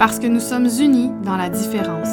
Parce 0.00 0.18
que 0.18 0.26
nous 0.26 0.40
sommes 0.40 0.66
unis 0.80 1.10
dans 1.24 1.36
la 1.36 1.50
différence. 1.50 2.08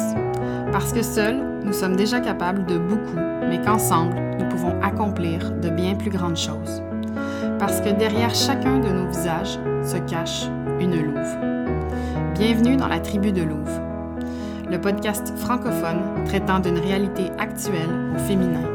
Parce 0.72 0.92
que 0.92 1.00
seuls, 1.00 1.40
nous 1.64 1.72
sommes 1.72 1.96
déjà 1.96 2.20
capables 2.20 2.66
de 2.66 2.76
beaucoup, 2.76 3.16
mais 3.48 3.62
qu'ensemble, 3.62 4.14
nous 4.38 4.46
pouvons 4.46 4.78
accomplir 4.82 5.52
de 5.52 5.70
bien 5.70 5.94
plus 5.94 6.10
grandes 6.10 6.36
choses. 6.36 6.82
Parce 7.58 7.80
que 7.80 7.88
derrière 7.88 8.34
chacun 8.34 8.78
de 8.80 8.90
nos 8.90 9.08
visages 9.08 9.58
se 9.82 9.96
cache 10.06 10.48
une 10.78 11.02
louve. 11.02 11.34
Bienvenue 12.34 12.76
dans 12.76 12.88
la 12.88 13.00
tribu 13.00 13.32
de 13.32 13.40
louve, 13.40 13.80
le 14.70 14.78
podcast 14.78 15.32
francophone 15.38 16.02
traitant 16.26 16.58
d'une 16.58 16.78
réalité 16.78 17.30
actuelle 17.38 18.12
au 18.14 18.18
féminin. 18.18 18.68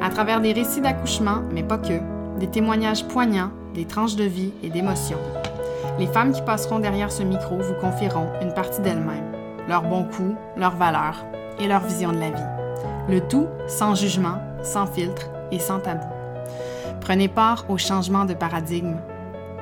À 0.00 0.10
travers 0.10 0.40
des 0.40 0.52
récits 0.52 0.80
d'accouchement, 0.80 1.42
mais 1.52 1.64
pas 1.64 1.78
que, 1.78 1.98
des 2.38 2.46
témoignages 2.46 3.04
poignants, 3.08 3.50
des 3.74 3.84
tranches 3.84 4.14
de 4.14 4.24
vie 4.24 4.52
et 4.62 4.70
d'émotions. 4.70 5.18
Les 5.98 6.06
femmes 6.06 6.32
qui 6.32 6.42
passeront 6.42 6.78
derrière 6.78 7.10
ce 7.10 7.22
micro 7.22 7.56
vous 7.56 7.74
confieront 7.74 8.28
une 8.42 8.52
partie 8.52 8.82
d'elles-mêmes, 8.82 9.32
leurs 9.66 9.82
bons 9.82 10.04
coups, 10.04 10.36
leurs 10.56 10.76
valeurs 10.76 11.24
et 11.58 11.66
leur 11.66 11.80
vision 11.80 12.12
de 12.12 12.18
la 12.18 12.30
vie. 12.30 12.42
Le 13.08 13.20
tout 13.20 13.46
sans 13.66 13.94
jugement, 13.94 14.38
sans 14.62 14.86
filtre 14.86 15.30
et 15.50 15.58
sans 15.58 15.80
tabou. 15.80 16.06
Prenez 17.00 17.28
part 17.28 17.64
au 17.70 17.78
changement 17.78 18.26
de 18.26 18.34
paradigme, 18.34 18.96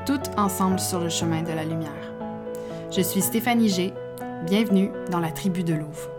toutes 0.06 0.30
ensemble 0.36 0.80
sur 0.80 0.98
le 0.98 1.08
chemin 1.08 1.42
de 1.42 1.52
la 1.52 1.64
lumière. 1.64 1.90
Je 2.90 3.00
suis 3.00 3.20
Stéphanie 3.20 3.68
G. 3.68 3.92
Bienvenue 4.44 4.90
dans 5.10 5.20
la 5.20 5.30
tribu 5.30 5.62
de 5.62 5.74
Louvre. 5.74 6.13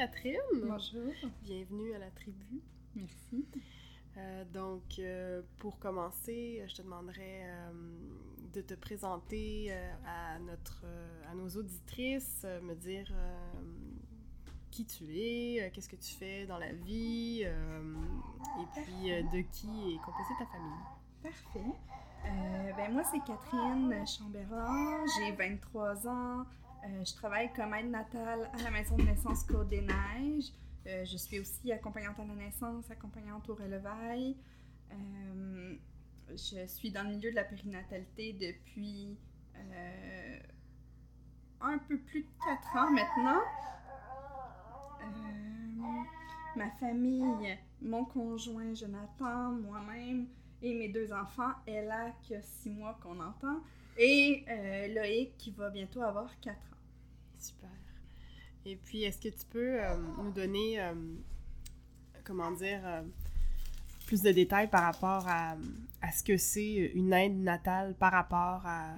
Catherine. 0.00 0.40
Bonjour. 0.62 1.12
Bienvenue 1.42 1.94
à 1.94 1.98
la 1.98 2.10
tribu. 2.12 2.62
Merci. 2.96 3.44
Euh, 4.16 4.44
donc, 4.46 4.98
euh, 4.98 5.42
pour 5.58 5.78
commencer, 5.78 6.64
je 6.66 6.74
te 6.74 6.80
demanderais 6.80 7.42
euh, 7.44 7.70
de 8.54 8.62
te 8.62 8.72
présenter 8.72 9.66
euh, 9.68 9.92
à, 10.06 10.38
notre, 10.38 10.86
à 11.30 11.34
nos 11.34 11.50
auditrices, 11.50 12.46
me 12.62 12.74
dire 12.76 13.12
qui 14.70 14.86
tu 14.86 15.04
es, 15.18 15.70
qu'est-ce 15.74 15.90
que 15.90 15.96
tu 15.96 16.14
fais 16.14 16.46
dans 16.46 16.56
la 16.56 16.72
vie, 16.72 17.42
et 17.42 18.66
puis 18.72 19.10
de 19.10 19.42
qui 19.52 19.92
est 19.92 19.98
composée 19.98 20.34
ta 20.38 20.46
famille. 20.46 20.80
Parfait. 21.22 21.76
Ben 22.74 22.90
moi, 22.90 23.02
c'est 23.04 23.18
Catherine 23.18 24.06
Chambérat, 24.06 25.04
j'ai 25.18 25.32
23 25.32 26.08
ans. 26.08 26.46
Euh, 26.84 27.04
je 27.04 27.14
travaille 27.14 27.52
comme 27.52 27.74
aide 27.74 27.90
natale 27.90 28.50
à 28.52 28.62
la 28.62 28.70
maison 28.70 28.96
de 28.96 29.02
naissance 29.02 29.44
Côte 29.44 29.68
des 29.68 29.82
Neiges. 29.82 30.52
Euh, 30.86 31.04
je 31.04 31.16
suis 31.16 31.38
aussi 31.38 31.72
accompagnante 31.72 32.18
à 32.18 32.24
la 32.24 32.34
naissance, 32.34 32.90
accompagnante 32.90 33.48
au 33.50 33.54
relevail. 33.54 34.36
Euh, 34.92 35.76
je 36.30 36.66
suis 36.66 36.90
dans 36.90 37.02
le 37.02 37.10
milieu 37.10 37.30
de 37.30 37.36
la 37.36 37.44
périnatalité 37.44 38.32
depuis 38.32 39.18
un 41.60 41.78
peu 41.78 41.98
plus 41.98 42.22
de 42.22 42.28
4 42.44 42.76
ans 42.76 42.90
maintenant. 42.90 43.40
Ma 46.56 46.70
famille, 46.80 47.58
mon 47.82 48.04
conjoint 48.06 48.74
Jonathan, 48.74 49.52
moi-même 49.52 50.28
et 50.62 50.74
mes 50.74 50.88
deux 50.88 51.12
enfants, 51.12 51.52
Ella 51.66 52.10
qui 52.22 52.34
a 52.34 52.42
6 52.42 52.70
mois 52.70 52.98
qu'on 53.02 53.20
entend, 53.20 53.60
et 53.98 54.44
euh, 54.48 54.88
Loïc 54.94 55.36
qui 55.38 55.50
va 55.50 55.70
bientôt 55.70 56.02
avoir 56.02 56.28
4 56.40 56.56
ans. 56.56 56.76
Super. 57.38 57.70
Et 58.66 58.76
puis, 58.76 59.04
est-ce 59.04 59.18
que 59.18 59.28
tu 59.28 59.46
peux 59.48 59.82
euh, 59.82 59.96
nous 60.18 60.30
donner, 60.30 60.80
euh, 60.80 60.92
comment 62.24 62.50
dire, 62.50 62.80
plus 64.06 64.22
de 64.22 64.32
détails 64.32 64.68
par 64.68 64.82
rapport 64.82 65.26
à, 65.26 65.56
à 66.02 66.12
ce 66.12 66.22
que 66.22 66.36
c'est 66.36 66.92
une 66.94 67.12
aide 67.12 67.38
natale 67.38 67.94
par 67.94 68.12
rapport 68.12 68.62
à 68.66 68.94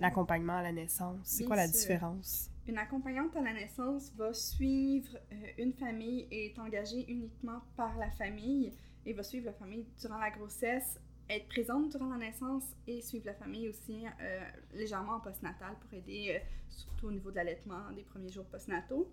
l'accompagnement 0.00 0.56
à 0.58 0.62
la 0.62 0.72
naissance? 0.72 1.18
C'est 1.24 1.44
quoi 1.44 1.56
la 1.56 1.68
sûr. 1.68 1.78
différence? 1.78 2.50
Une 2.68 2.78
accompagnante 2.78 3.34
à 3.36 3.42
la 3.42 3.52
naissance 3.52 4.12
va 4.16 4.34
suivre 4.34 5.16
une 5.56 5.72
famille 5.72 6.26
et 6.30 6.46
est 6.46 6.58
engagée 6.58 7.10
uniquement 7.10 7.60
par 7.76 7.96
la 7.96 8.10
famille 8.10 8.72
et 9.06 9.12
va 9.12 9.22
suivre 9.22 9.46
la 9.46 9.52
famille 9.52 9.86
durant 10.00 10.18
la 10.18 10.30
grossesse, 10.30 10.98
être 11.28 11.48
présente 11.48 11.90
durant 11.90 12.08
la 12.08 12.18
naissance 12.18 12.64
et 12.86 13.00
suivre 13.00 13.26
la 13.26 13.34
famille 13.34 13.68
aussi 13.68 14.04
euh, 14.20 14.40
légèrement 14.74 15.14
en 15.14 15.20
postnatal 15.20 15.74
pour 15.80 15.92
aider 15.92 16.36
euh, 16.36 16.44
surtout 16.68 17.08
au 17.08 17.12
niveau 17.12 17.30
de 17.30 17.36
l'allaitement 17.36 17.90
des 17.94 18.02
premiers 18.02 18.30
jours 18.30 18.46
postnataux. 18.46 19.10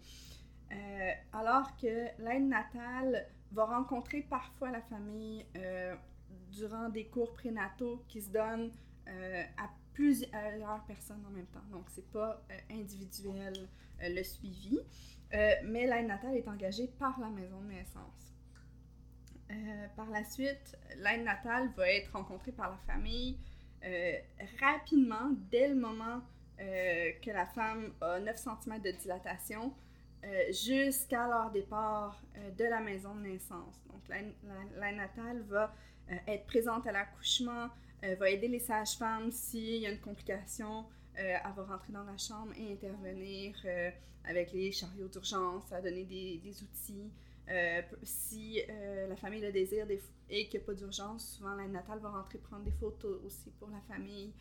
Euh, 0.72 1.12
alors 1.34 1.76
que 1.78 2.08
l'aide 2.20 2.48
natale 2.48 3.28
va 3.52 3.66
rencontrer 3.66 4.22
parfois 4.22 4.72
la 4.72 4.82
famille 4.82 5.46
euh, 5.58 5.96
durant 6.52 6.90
des 6.90 7.06
cours 7.06 7.34
prénataux 7.34 8.04
qui 8.08 8.22
se 8.22 8.32
donnent 8.32 8.72
à 9.06 9.70
plusieurs 9.94 10.84
personnes 10.88 11.24
en 11.28 11.32
même 11.32 11.46
temps. 11.48 11.64
Donc, 11.72 11.84
c'est 11.90 12.10
pas 12.10 12.42
individuel 12.72 13.54
le 14.00 14.24
suivi, 14.24 14.80
mais 15.32 15.86
l'aide 15.86 16.08
natale 16.08 16.38
est 16.38 16.48
engagée 16.48 16.88
par 16.98 17.20
la 17.20 17.30
maison 17.30 17.60
de 17.62 17.68
naissance. 17.68 18.33
Euh, 19.54 19.88
par 19.96 20.10
la 20.10 20.24
suite, 20.24 20.78
l'aide 20.98 21.24
natale 21.24 21.70
va 21.78 21.90
être 21.90 22.12
rencontrée 22.12 22.52
par 22.52 22.72
la 22.72 22.78
famille 22.94 23.38
euh, 23.86 24.18
rapidement, 24.60 25.30
dès 25.52 25.68
le 25.68 25.76
moment 25.76 26.22
euh, 26.60 27.12
que 27.22 27.30
la 27.30 27.46
femme 27.46 27.94
a 28.02 28.20
9 28.20 28.36
cm 28.36 28.82
de 28.82 28.92
dilatation, 28.92 29.74
jusqu'à 30.52 31.28
leur 31.28 31.52
départ 31.52 32.24
de 32.58 32.64
la 32.64 32.80
maison 32.80 33.14
de 33.14 33.24
naissance. 33.24 33.84
Donc, 33.92 34.08
l'aide 34.08 34.34
la, 34.78 34.88
l'aide 34.88 34.96
natale 34.96 35.42
va 35.50 35.76
être 36.28 36.46
présente 36.46 36.88
à 36.88 36.94
l'accouchement, 36.94 37.68
va 38.02 38.30
aider 38.30 38.48
les 38.48 38.60
sages-femmes 38.60 39.32
s'il 39.32 39.82
y 39.82 39.86
a 39.86 39.92
une 39.92 40.00
complication, 40.00 40.86
euh, 41.20 41.38
elle 41.44 41.52
va 41.58 41.64
rentrer 41.64 41.92
dans 41.92 42.06
la 42.06 42.18
chambre 42.18 42.54
et 42.58 42.72
intervenir 42.72 43.54
avec 44.24 44.54
les 44.54 44.72
chariots 44.72 45.10
d'urgence, 45.10 45.70
à 45.74 45.82
donner 45.82 46.06
des 46.06 46.64
outils. 46.64 47.12
Euh, 47.50 47.82
si 48.04 48.62
euh, 48.70 49.08
la 49.08 49.16
famille 49.18 49.42
le 49.42 49.52
désire 49.52 49.86
et 50.30 50.48
qu'il 50.48 50.60
n'y 50.60 50.64
a 50.64 50.66
pas 50.66 50.74
d'urgence, 50.74 51.36
souvent 51.38 51.56
l'aide 51.56 51.72
natale 51.72 52.00
va 52.00 52.10
rentrer 52.10 52.38
prendre 52.38 52.64
des 52.64 52.72
photos 52.72 53.20
aussi 53.26 53.52
pour 53.60 53.70
la 53.70 53.82
famille. 53.82 54.34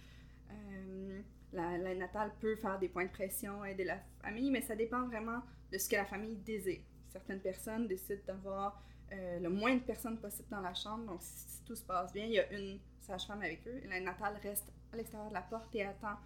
Euh, 0.51 1.21
la- 1.53 1.79
L'aide 1.79 1.99
natale 1.99 2.33
peut 2.41 2.57
faire 2.57 2.79
des 2.79 2.89
points 2.89 3.07
de 3.07 3.11
pression, 3.11 3.65
aider 3.65 3.85
la 3.85 3.99
famille, 4.23 4.51
mais 4.51 4.62
ça 4.62 4.77
dépend 4.77 5.07
vraiment 5.07 5.43
de 5.73 5.79
ce 5.79 5.89
que 5.89 5.97
la 5.97 6.05
famille 6.07 6.37
désire. 6.37 6.81
Certaines 7.09 7.41
personnes 7.41 7.87
décident 7.89 8.23
d'avoir 8.27 8.83
le 9.11 9.49
moins 9.51 9.75
de 9.75 9.81
personnes 9.81 10.19
possible 10.19 10.49
dans 10.51 10.61
la 10.62 10.73
chambre, 10.73 11.05
donc 11.07 11.21
si, 11.23 11.47
si 11.49 11.62
tout 11.65 11.75
se 11.75 11.85
passe 11.85 12.12
bien, 12.15 12.25
il 12.25 12.33
y 12.33 12.39
a 12.41 12.51
une 12.53 12.79
sage-femme 13.01 13.43
avec 13.43 13.67
eux 13.67 13.79
et 13.85 13.87
l'aide 13.87 14.05
natale 14.05 14.39
reste 14.43 14.67
à 14.93 14.97
l'extérieur 14.97 15.29
de 15.29 15.35
la 15.35 15.43
porte 15.43 15.75
et 15.75 15.85
attend 15.85 16.17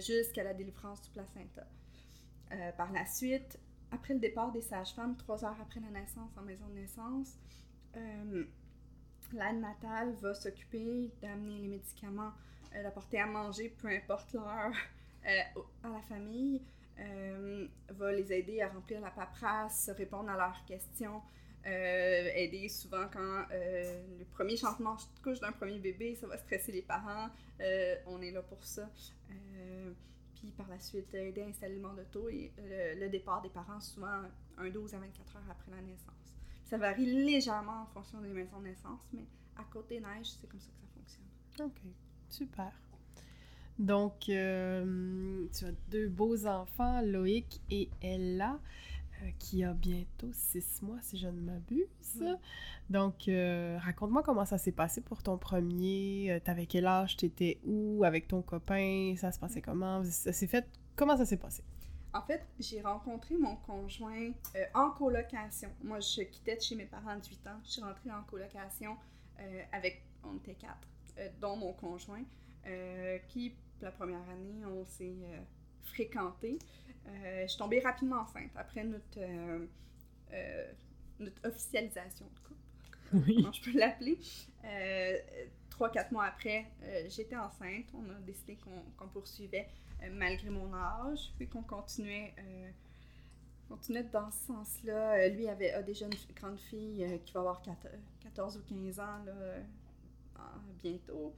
jusqu'à 0.00 0.42
la 0.44 0.54
délivrance 0.54 1.02
du 1.02 1.10
placenta. 1.10 1.66
Par 2.76 2.92
la 2.92 3.04
suite, 3.06 3.58
après 3.94 4.14
le 4.14 4.20
départ 4.20 4.52
des 4.52 4.60
sages-femmes, 4.60 5.16
trois 5.16 5.44
heures 5.44 5.56
après 5.60 5.80
la 5.80 6.00
naissance 6.00 6.30
en 6.36 6.42
maison 6.42 6.66
de 6.68 6.74
naissance, 6.74 7.38
euh, 7.96 8.44
l'aide 9.32 9.60
natale 9.60 10.12
va 10.20 10.34
s'occuper 10.34 11.10
d'amener 11.22 11.58
les 11.58 11.68
médicaments, 11.68 12.32
euh, 12.74 12.82
d'apporter 12.82 13.20
à 13.20 13.26
manger, 13.26 13.74
peu 13.80 13.88
importe 13.88 14.32
l'heure, 14.32 14.72
euh, 15.26 15.60
à 15.84 15.88
la 15.88 16.00
famille, 16.02 16.60
euh, 16.98 17.66
va 17.88 18.12
les 18.12 18.32
aider 18.32 18.60
à 18.60 18.68
remplir 18.68 19.00
la 19.00 19.10
paperasse, 19.10 19.90
répondre 19.96 20.30
à 20.30 20.36
leurs 20.36 20.64
questions, 20.66 21.22
aider 21.66 22.68
souvent 22.68 23.06
quand 23.10 23.46
le 23.50 24.24
premier 24.34 24.54
changement 24.54 24.96
de 24.96 25.22
couche 25.22 25.40
d'un 25.40 25.52
premier 25.52 25.78
bébé, 25.78 26.14
ça 26.14 26.26
va 26.26 26.36
stresser 26.36 26.72
les 26.72 26.82
parents, 26.82 27.30
on 28.06 28.20
est 28.20 28.32
là 28.32 28.42
pour 28.42 28.62
ça. 28.62 28.86
Euh, 30.44 30.50
par 30.56 30.68
la 30.68 30.78
suite, 30.78 31.12
aider 31.14 31.42
à 31.42 31.46
installer 31.46 31.80
et 32.30 32.52
le, 32.58 33.00
le 33.00 33.08
départ 33.08 33.42
des 33.42 33.48
parents, 33.48 33.80
souvent 33.80 34.22
un 34.58 34.70
12 34.70 34.94
à 34.94 34.98
24 34.98 35.36
heures 35.36 35.50
après 35.50 35.70
la 35.70 35.82
naissance. 35.82 36.36
Ça 36.64 36.78
varie 36.78 37.06
légèrement 37.06 37.82
en 37.82 37.86
fonction 37.86 38.20
des 38.20 38.28
maisons 38.28 38.58
de 38.60 38.64
naissance, 38.64 39.02
mais 39.12 39.26
à 39.56 39.64
côté 39.64 39.96
des 39.96 40.00
neiges, 40.00 40.30
c'est 40.40 40.48
comme 40.48 40.60
ça 40.60 40.70
que 40.70 40.80
ça 40.80 40.86
fonctionne. 40.94 41.66
OK, 41.66 41.92
super. 42.30 42.72
Donc, 43.78 44.28
euh, 44.28 45.46
tu 45.52 45.64
as 45.64 45.72
deux 45.90 46.08
beaux 46.08 46.46
enfants, 46.46 47.00
Loïc 47.02 47.60
et 47.70 47.88
Ella, 48.00 48.52
euh, 48.52 48.58
qui 49.38 49.64
a 49.64 49.72
bientôt 49.72 50.30
six 50.32 50.82
mois, 50.82 50.98
si 51.02 51.16
je 51.18 51.28
ne 51.28 51.40
m'abuse. 51.40 51.86
Oui. 52.20 52.28
Donc, 52.90 53.28
euh, 53.28 53.78
raconte-moi 53.80 54.22
comment 54.22 54.44
ça 54.44 54.58
s'est 54.58 54.72
passé 54.72 55.00
pour 55.00 55.22
ton 55.22 55.38
premier. 55.38 56.32
Euh, 56.32 56.40
T'avais 56.40 56.66
quel 56.66 56.86
âge? 56.86 57.16
T'étais 57.16 57.58
où 57.64 58.04
avec 58.04 58.28
ton 58.28 58.42
copain? 58.42 59.14
Ça 59.16 59.32
se 59.32 59.38
passait 59.38 59.62
comment? 59.62 60.04
Ça 60.04 60.32
s'est 60.32 60.46
fait... 60.46 60.66
Comment 60.96 61.16
ça 61.16 61.24
s'est 61.24 61.38
passé? 61.38 61.62
En 62.12 62.22
fait, 62.22 62.46
j'ai 62.60 62.80
rencontré 62.80 63.36
mon 63.36 63.56
conjoint 63.56 64.30
euh, 64.54 64.64
en 64.74 64.90
colocation. 64.90 65.70
Moi, 65.82 65.98
je 66.00 66.22
quittais 66.22 66.56
de 66.56 66.60
chez 66.62 66.76
mes 66.76 66.84
parents 66.84 67.10
à 67.10 67.16
18 67.16 67.46
ans. 67.48 67.60
Je 67.64 67.70
suis 67.70 67.82
rentrée 67.82 68.10
en 68.12 68.22
colocation 68.22 68.96
euh, 69.40 69.62
avec, 69.72 70.02
on 70.22 70.36
était 70.36 70.54
quatre, 70.54 70.86
euh, 71.18 71.28
dont 71.40 71.56
mon 71.56 71.72
conjoint, 71.72 72.22
euh, 72.66 73.18
qui, 73.28 73.54
la 73.80 73.90
première 73.90 74.22
année, 74.30 74.64
on 74.64 74.84
s'est 74.84 75.16
euh, 75.24 75.40
fréquenté. 75.82 76.58
Euh, 77.06 77.42
je 77.42 77.48
suis 77.48 77.58
tombée 77.58 77.80
rapidement 77.80 78.20
enceinte 78.20 78.50
après 78.56 78.84
notre, 78.84 79.18
euh, 79.18 79.66
euh, 80.32 80.72
notre 81.20 81.46
officialisation 81.46 82.26
de 82.26 82.38
couple. 82.40 83.34
comment 83.34 83.52
je 83.52 83.62
peux 83.70 83.78
l'appeler? 83.78 84.18
Trois, 85.70 85.90
quatre 85.90 86.12
mois 86.12 86.24
après, 86.24 86.66
j'étais 87.08 87.36
enceinte. 87.36 87.86
On 87.94 88.08
a 88.08 88.14
décidé 88.20 88.56
qu'on 88.98 89.08
poursuivait 89.08 89.68
malgré 90.12 90.48
mon 90.48 90.72
âge, 90.72 91.32
puis 91.36 91.48
qu'on 91.48 91.62
continuait 91.62 92.34
continuait 93.68 94.04
dans 94.04 94.30
ce 94.30 94.46
sens-là. 94.46 95.28
lui 95.28 95.48
avait, 95.48 95.72
a 95.72 95.82
déjà 95.82 96.06
une 96.06 96.34
grande 96.36 96.60
fille 96.60 97.20
qui 97.24 97.32
va 97.32 97.40
avoir 97.40 97.62
14 98.20 98.56
ou 98.56 98.62
15 98.62 99.00
ans 99.00 99.24
là, 99.24 99.32
bientôt. 100.80 101.34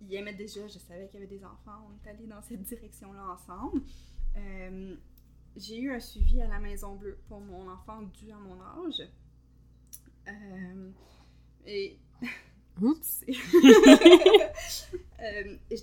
Il 0.00 0.14
aimait 0.14 0.34
déjà, 0.34 0.66
je 0.66 0.78
savais 0.78 1.08
qu'il 1.08 1.20
y 1.20 1.22
avait 1.22 1.36
des 1.36 1.44
enfants, 1.44 1.88
on 1.88 2.04
est 2.04 2.10
allé 2.10 2.26
dans 2.26 2.42
cette 2.42 2.62
direction-là 2.62 3.32
ensemble. 3.32 3.82
Euh, 4.36 4.96
j'ai 5.56 5.80
eu 5.80 5.92
un 5.92 6.00
suivi 6.00 6.40
à 6.40 6.46
la 6.46 6.58
Maison 6.58 6.94
Bleue 6.94 7.18
pour 7.28 7.40
mon 7.40 7.68
enfant 7.68 8.02
dû 8.02 8.30
à 8.30 8.36
mon 8.36 8.60
âge. 8.60 9.02
Euh, 10.28 10.90
et. 11.66 11.98
Oups! 12.80 13.24
je 13.28 13.34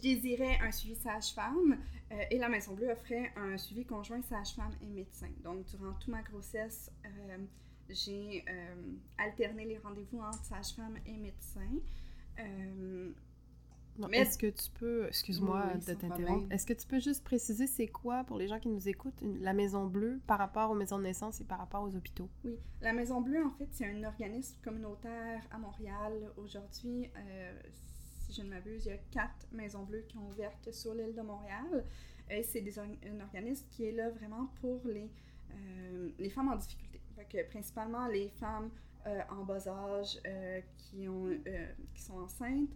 désirais 0.01 0.59
un 0.61 0.71
suivi 0.71 0.95
sage-femme 0.95 1.77
et 2.31 2.37
la 2.37 2.47
Maison 2.47 2.73
Bleue 2.73 2.89
offrait 2.89 3.33
un 3.35 3.57
suivi 3.57 3.83
conjoint 3.83 4.21
sage-femme 4.21 4.71
et 4.81 4.85
médecin. 4.85 5.27
Donc, 5.43 5.65
durant 5.65 5.91
toute 5.91 6.07
ma 6.07 6.21
grossesse, 6.21 6.89
j'ai 7.89 8.43
euh, 8.49 8.75
alterné 9.17 9.65
les 9.65 9.77
rendez-vous 9.77 10.19
entre 10.19 10.43
sage-femme 10.43 10.97
et 11.05 11.17
médecin. 11.17 11.69
Euh, 13.99 14.07
est-ce 14.11 14.37
que 14.37 14.47
tu 14.47 14.69
peux, 14.71 15.07
excuse-moi 15.07 15.73
de 15.87 15.93
t'interrompre, 15.93 16.51
est-ce 16.51 16.65
que 16.65 16.73
tu 16.73 16.85
peux 16.87 16.99
juste 16.99 17.23
préciser 17.23 17.67
c'est 17.67 17.87
quoi 17.87 18.23
pour 18.23 18.37
les 18.37 18.47
gens 18.47 18.59
qui 18.59 18.67
nous 18.67 18.89
écoutent 18.89 19.21
la 19.21 19.53
Maison 19.53 19.85
Bleue 19.85 20.19
par 20.27 20.37
rapport 20.37 20.71
aux 20.71 20.75
maisons 20.75 20.97
de 20.97 21.03
naissance 21.03 21.41
et 21.41 21.43
par 21.43 21.59
rapport 21.59 21.83
aux 21.83 21.95
hôpitaux? 21.95 22.29
Oui, 22.43 22.57
la 22.81 22.93
Maison 22.93 23.21
Bleue 23.21 23.45
en 23.45 23.51
fait 23.51 23.67
c'est 23.71 23.87
un 23.87 24.03
organisme 24.03 24.57
communautaire 24.63 25.41
à 25.51 25.57
Montréal. 25.57 26.13
Aujourd'hui, 26.37 27.09
euh, 27.17 27.59
si 28.19 28.33
je 28.33 28.41
ne 28.41 28.49
m'abuse, 28.49 28.85
il 28.85 28.89
y 28.89 28.91
a 28.91 28.97
quatre 29.11 29.47
Maisons 29.51 29.83
Bleues 29.83 30.05
qui 30.07 30.17
ont 30.17 30.29
ouvertes 30.29 30.71
sur 30.71 30.93
l'île 30.93 31.15
de 31.15 31.21
Montréal. 31.21 31.85
Et 32.29 32.41
c'est 32.41 32.63
un 32.79 33.19
organisme 33.21 33.67
qui 33.69 33.85
est 33.85 33.91
là 33.91 34.09
vraiment 34.09 34.47
pour 34.59 34.81
les, 34.87 35.11
les 36.17 36.29
femmes 36.31 36.49
en 36.49 36.55
difficulté 36.55 36.85
principalement 37.49 38.07
les 38.07 38.29
femmes 38.29 38.69
euh, 39.07 39.21
en 39.29 39.43
bas 39.43 39.67
âge 39.67 40.19
euh, 40.25 40.61
qui, 40.77 41.07
ont, 41.07 41.27
euh, 41.27 41.67
qui 41.93 42.01
sont 42.01 42.17
enceintes, 42.17 42.69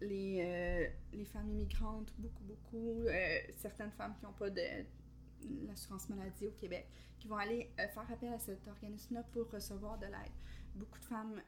les, 0.00 0.90
les 1.12 1.24
femmes 1.24 1.50
immigrantes, 1.50 2.12
beaucoup, 2.18 2.44
beaucoup, 2.44 3.06
certaines 3.56 3.92
femmes 3.92 4.14
qui 4.18 4.24
n'ont 4.24 4.32
pas 4.32 4.50
de 4.50 4.62
l'assurance 5.66 6.08
maladie 6.08 6.46
au 6.46 6.52
Québec, 6.52 6.88
qui 7.18 7.28
vont 7.28 7.36
aller 7.36 7.70
faire 7.76 8.06
appel 8.10 8.32
à 8.32 8.38
cet 8.38 8.66
organisme-là 8.68 9.22
pour 9.32 9.50
recevoir 9.50 9.98
de 9.98 10.06
l'aide. 10.06 10.32
Beaucoup 10.74 10.98
de 10.98 11.04
femmes 11.04 11.40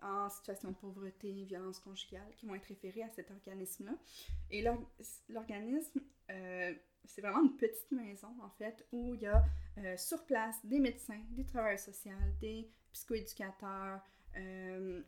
en 0.00 0.30
situation 0.30 0.70
de 0.70 0.76
pauvreté, 0.76 1.44
violence 1.44 1.80
conjugale, 1.80 2.30
qui 2.36 2.46
vont 2.46 2.54
être 2.54 2.66
référées 2.66 3.02
à 3.02 3.10
cet 3.10 3.30
organisme-là. 3.30 3.94
Et 4.50 4.64
l'organisme 5.28 6.00
c'est 7.08 7.20
vraiment 7.20 7.42
une 7.42 7.56
petite 7.56 7.90
maison, 7.90 8.28
en 8.42 8.50
fait, 8.50 8.86
où 8.92 9.14
il 9.14 9.22
y 9.22 9.26
a 9.26 9.44
euh, 9.78 9.96
sur 9.96 10.24
place 10.24 10.64
des 10.64 10.78
médecins, 10.78 11.20
des 11.30 11.44
travailleurs 11.44 11.78
sociaux, 11.78 12.12
des 12.40 12.70
psychoéducateurs 12.92 14.00
euh, 14.36 14.40
euh, 14.40 15.02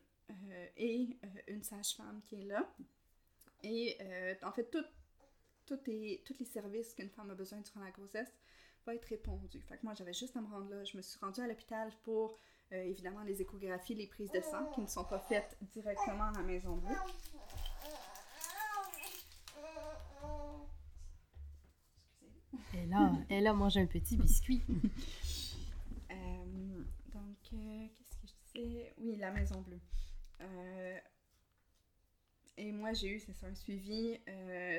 et 0.77 1.19
une 1.49 1.63
sage-femme 1.63 2.21
qui 2.27 2.37
est 2.37 2.45
là. 2.45 2.69
Et 3.63 3.99
en 4.43 4.53
fait, 4.53 4.71
tout, 4.71 4.85
tout 5.67 5.79
est, 5.89 6.23
tous 6.25 6.37
les 6.39 6.47
services 6.47 6.95
qu'une 6.95 7.11
femme 7.11 7.31
a 7.31 7.35
besoin 7.35 7.61
durant 7.61 7.81
la 7.81 7.91
grossesse 7.91 8.33
vont 8.87 8.93
être 8.93 9.05
répondus. 9.07 9.61
Fait 9.69 9.77
que 9.77 9.85
moi, 9.85 9.95
j'avais 9.95 10.15
juste 10.15 10.37
à 10.37 10.41
me 10.41 10.49
rendre 10.49 10.71
là. 10.71 10.85
Je 10.85 10.97
me 10.97 11.03
suis 11.03 11.19
rendue 11.21 11.41
à 11.41 11.47
l'hôpital 11.47 11.93
pour, 12.03 12.39
évidemment, 12.71 13.23
les 13.23 13.43
échographies, 13.43 13.95
les 13.95 14.07
prises 14.07 14.31
de 14.33 14.41
sang 14.41 14.67
qui 14.75 14.81
ne 14.81 14.87
sont 14.87 15.05
pas 15.05 15.21
faites 15.21 15.57
directement 15.73 16.25
à 16.25 16.33
la 16.33 16.43
maison 16.43 16.77
bleue. 16.77 16.97
Elle 22.75 22.93
a, 22.93 23.13
elle 23.29 23.47
a 23.47 23.53
mangé 23.53 23.81
un 23.81 23.87
petit 23.87 24.17
biscuit. 24.17 24.63
Euh, 26.13 26.83
donc, 27.15 27.37
euh, 27.53 27.87
qu'est-ce 27.95 28.17
que 28.17 28.27
je 28.27 28.61
disais? 28.61 28.93
Oui, 28.99 29.15
la 29.17 29.31
Maison 29.31 29.61
Bleue. 29.61 29.79
Euh, 30.41 30.99
et 32.57 32.73
moi, 32.73 32.93
j'ai 32.93 33.15
eu, 33.15 33.21
c'est 33.21 33.45
un 33.45 33.55
suivi. 33.55 34.19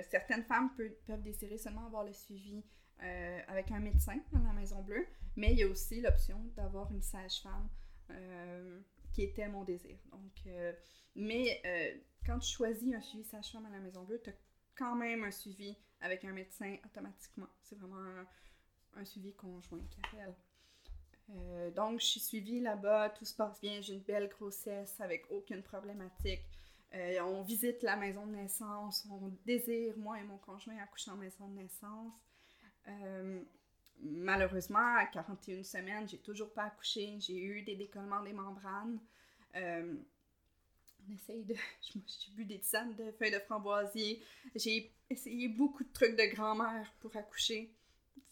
certaines 0.10 0.44
femmes 0.44 0.72
peuvent 1.08 1.22
désirer 1.22 1.58
seulement 1.58 1.86
avoir 1.86 2.04
le 2.04 2.14
suivi 2.14 2.64
avec 3.48 3.72
un 3.72 3.80
médecin 3.80 4.20
dans 4.32 4.44
la 4.44 4.54
Maison 4.54 4.84
Bleue, 4.84 5.08
mais 5.36 5.54
il 5.54 5.58
y 5.58 5.64
a 5.64 5.68
aussi 5.68 6.02
l'option 6.02 6.40
d'avoir 6.56 6.92
une 6.92 7.02
sage-femme 7.02 7.68
qui 9.12 9.24
était 9.24 9.48
mon 9.48 9.64
désir. 9.64 9.98
Donc, 10.12 10.48
mais 11.16 11.60
quand 12.26 12.38
tu 12.38 12.54
choisis 12.54 12.94
un 12.94 13.02
suivi 13.02 13.24
sage-femme 13.24 13.66
à 13.66 13.72
la 13.72 13.80
Maison 13.80 14.04
Bleue, 14.04 14.22
tu 14.24 14.30
as 14.30 14.34
quand 14.76 14.96
même 14.96 15.24
un 15.24 15.32
suivi 15.32 15.76
avec 16.02 16.26
un 16.26 16.34
médecin 16.34 16.78
automatiquement. 16.86 17.48
C'est 17.62 17.78
vraiment 17.78 18.26
un, 18.96 19.06
suivi 19.06 19.34
conjoint 19.34 19.82
qui. 19.90 20.02
Euh, 21.34 21.72
donc, 21.72 22.00
je 22.00 22.06
suis 22.06 22.20
suivie 22.20 22.60
là-bas, 22.60 23.10
tout 23.10 23.26
se 23.26 23.36
passe 23.36 23.60
bien, 23.62 23.82
j'ai 23.82 23.94
une 23.94 24.02
belle 24.02 24.28
grossesse 24.28 25.00
avec 25.00 25.26
aucune 25.30 25.64
problématique. 25.64 26.42
Euh, 26.94 27.20
on 27.22 27.42
visite 27.42 27.84
la 27.84 27.96
maison 27.96 28.26
de 28.26 28.36
naissance, 28.36 29.08
on 29.10 29.32
désire, 29.46 29.98
moi 29.98 30.20
et 30.20 30.24
mon 30.24 30.38
conjoint, 30.38 30.78
accoucher 30.82 31.12
en 31.12 31.18
maison 31.18 31.48
de 31.48 31.56
naissance. 31.56 32.14
Euh, 32.88 33.42
malheureusement, 34.02 34.96
à 34.98 35.06
41 35.06 35.64
semaines, 35.64 36.10
j'ai 36.10 36.18
toujours 36.18 36.52
pas 36.52 36.64
accouché, 36.64 37.18
j'ai 37.20 37.42
eu 37.42 37.62
des 37.62 37.76
décollements 37.76 38.24
des 38.24 38.34
membranes 38.34 39.00
on 41.08 41.14
essaye 41.14 41.44
de. 41.44 41.56
J'ai 41.82 42.32
bu 42.36 42.46
des 42.46 42.60
tisanes 42.60 42.96
de 42.96 43.12
feuilles 43.12 43.32
de 43.32 43.40
framboisier. 43.40 44.22
J'ai 44.56 44.92
essayé 45.10 45.48
beaucoup 45.48 45.84
de 45.84 45.92
trucs 45.92 46.16
de 46.16 46.34
grand-mère 46.34 46.92
pour 47.00 47.16
accoucher. 47.16 47.74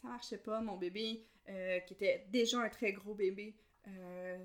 Ça 0.02 0.08
marchait 0.08 0.38
pas. 0.38 0.62
Mon 0.62 0.78
bébé, 0.78 1.26
euh, 1.50 1.80
qui 1.82 1.94
était 1.94 2.26
déjà 2.32 2.60
un 2.62 2.70
très 2.70 2.94
gros 2.94 3.14
bébé, 3.14 3.56
euh, 3.88 4.38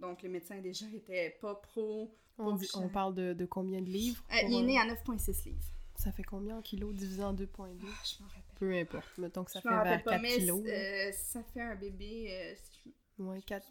donc 0.00 0.22
les 0.22 0.28
médecins 0.28 0.58
déjà 0.58 0.86
étaient 0.94 1.36
pas 1.40 1.54
pro. 1.54 2.14
On, 2.38 2.58
on 2.74 2.88
parle 2.88 3.14
de, 3.14 3.32
de, 3.34 3.44
combien 3.44 3.82
de 3.82 3.88
livres 3.90 4.24
euh, 4.32 4.48
Il 4.48 4.60
est 4.60 4.62
né 4.62 4.78
à 4.78 4.86
9,6 4.86 5.44
livres. 5.44 5.64
Ça 5.94 6.10
fait 6.10 6.22
combien 6.22 6.56
en 6.56 6.62
kilos 6.62 6.94
divisé 6.94 7.22
en 7.22 7.34
2,2 7.34 7.46
ah, 7.46 7.86
Je 8.04 8.22
m'en 8.22 8.28
rappelle. 8.28 8.54
Peu 8.58 8.74
importe. 8.74 9.18
Mettons 9.18 9.44
que 9.44 9.50
ça 9.50 9.60
fait 9.60 9.68
vers 9.68 10.02
4 10.02 10.22
kilos. 10.22 10.64
ça 11.12 11.42
fait 11.42 11.60
un 11.60 11.74
bébé. 11.74 12.54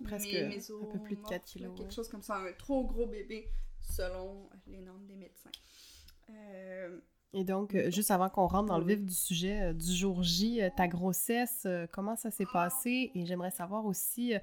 Presque 0.03 0.33
un 0.35 0.85
peu 0.91 0.99
plus 0.99 1.15
de 1.15 1.27
4 1.27 1.43
kilos. 1.45 1.77
Quelque 1.77 1.93
chose 1.93 2.07
comme 2.09 2.21
ça, 2.21 2.35
un 2.35 2.53
trop 2.53 2.85
gros 2.85 3.07
bébé 3.07 3.49
selon 3.81 4.49
les 4.67 4.81
normes 4.81 5.07
des 5.07 5.15
médecins. 5.15 5.51
Euh, 7.33 7.39
et 7.39 7.43
donc, 7.43 7.75
euh, 7.75 7.89
juste 7.89 8.11
avant 8.11 8.29
qu'on 8.29 8.47
rentre 8.47 8.69
dans 8.69 8.79
le 8.79 8.85
vif 8.85 9.03
du 9.03 9.13
sujet 9.13 9.61
euh, 9.61 9.73
du 9.73 9.91
jour 9.91 10.23
J, 10.23 10.61
ta 10.75 10.87
grossesse, 10.87 11.67
comment 11.91 12.15
ça 12.15 12.31
s'est 12.31 12.47
passé? 12.51 13.11
Et 13.15 13.25
j'aimerais 13.25 13.51
savoir 13.51 13.85
aussi 13.85 14.33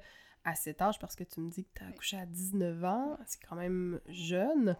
à 0.43 0.55
cet 0.55 0.81
âge, 0.81 0.97
parce 0.99 1.15
que 1.15 1.25
tu 1.25 1.41
me 1.41 1.49
dis 1.49 1.65
que 1.65 1.69
tu 1.75 1.83
as 1.83 1.87
accouché 1.87 2.17
à 2.17 2.25
19 2.25 2.83
ans, 2.85 3.17
c'est 3.25 3.39
quand 3.47 3.57
même 3.57 3.99
jeune. 4.07 4.77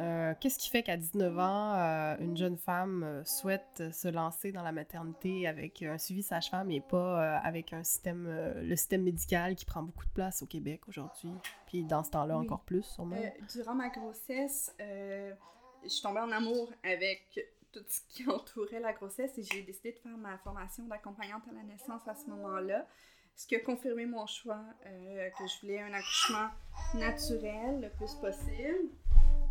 Euh, 0.00 0.32
qu'est-ce 0.38 0.58
qui 0.58 0.70
fait 0.70 0.84
qu'à 0.84 0.96
19 0.96 1.38
ans, 1.38 1.74
euh, 1.74 2.16
une 2.20 2.36
jeune 2.36 2.56
femme 2.56 3.02
euh, 3.02 3.24
souhaite 3.24 3.82
se 3.92 4.06
lancer 4.06 4.52
dans 4.52 4.62
la 4.62 4.70
maternité 4.70 5.48
avec 5.48 5.82
un 5.82 5.98
suivi 5.98 6.22
sage-femme 6.22 6.70
et 6.70 6.80
pas 6.80 7.38
avec 7.38 7.72
un 7.72 7.82
système, 7.82 8.28
le 8.62 8.76
système 8.76 9.02
médical 9.02 9.56
qui 9.56 9.64
prend 9.64 9.82
beaucoup 9.82 10.06
de 10.06 10.12
place 10.12 10.42
au 10.42 10.46
Québec 10.46 10.82
aujourd'hui, 10.86 11.32
puis 11.66 11.84
dans 11.84 12.04
ce 12.04 12.10
temps-là 12.10 12.38
encore 12.38 12.60
plus, 12.60 12.84
sûrement? 12.84 13.16
durant 13.52 13.74
ma 13.74 13.88
grossesse, 13.88 14.72
je 15.84 15.88
suis 15.88 16.02
tombée 16.02 16.20
en 16.20 16.30
amour 16.30 16.72
avec 16.82 17.48
tout 17.72 17.84
ce 17.86 18.00
qui 18.08 18.28
entourait 18.28 18.80
la 18.80 18.92
grossesse 18.92 19.36
et 19.38 19.42
j'ai 19.42 19.62
décidé 19.62 19.92
de 19.92 19.98
faire 19.98 20.16
ma 20.16 20.38
formation 20.38 20.84
d'accompagnante 20.84 21.42
à 21.48 21.52
la 21.52 21.62
naissance 21.62 22.06
à 22.06 22.14
ce 22.14 22.26
moment-là 22.30 22.86
ce 23.38 23.46
qui 23.46 23.54
a 23.54 23.60
confirmé 23.60 24.04
mon 24.04 24.26
choix 24.26 24.64
que 24.82 25.46
je 25.46 25.60
voulais 25.60 25.80
un 25.80 25.92
accouchement 25.92 26.48
naturel 26.94 27.80
le 27.80 27.88
plus 27.90 28.12
possible. 28.14 28.90
Hein? 29.14 29.48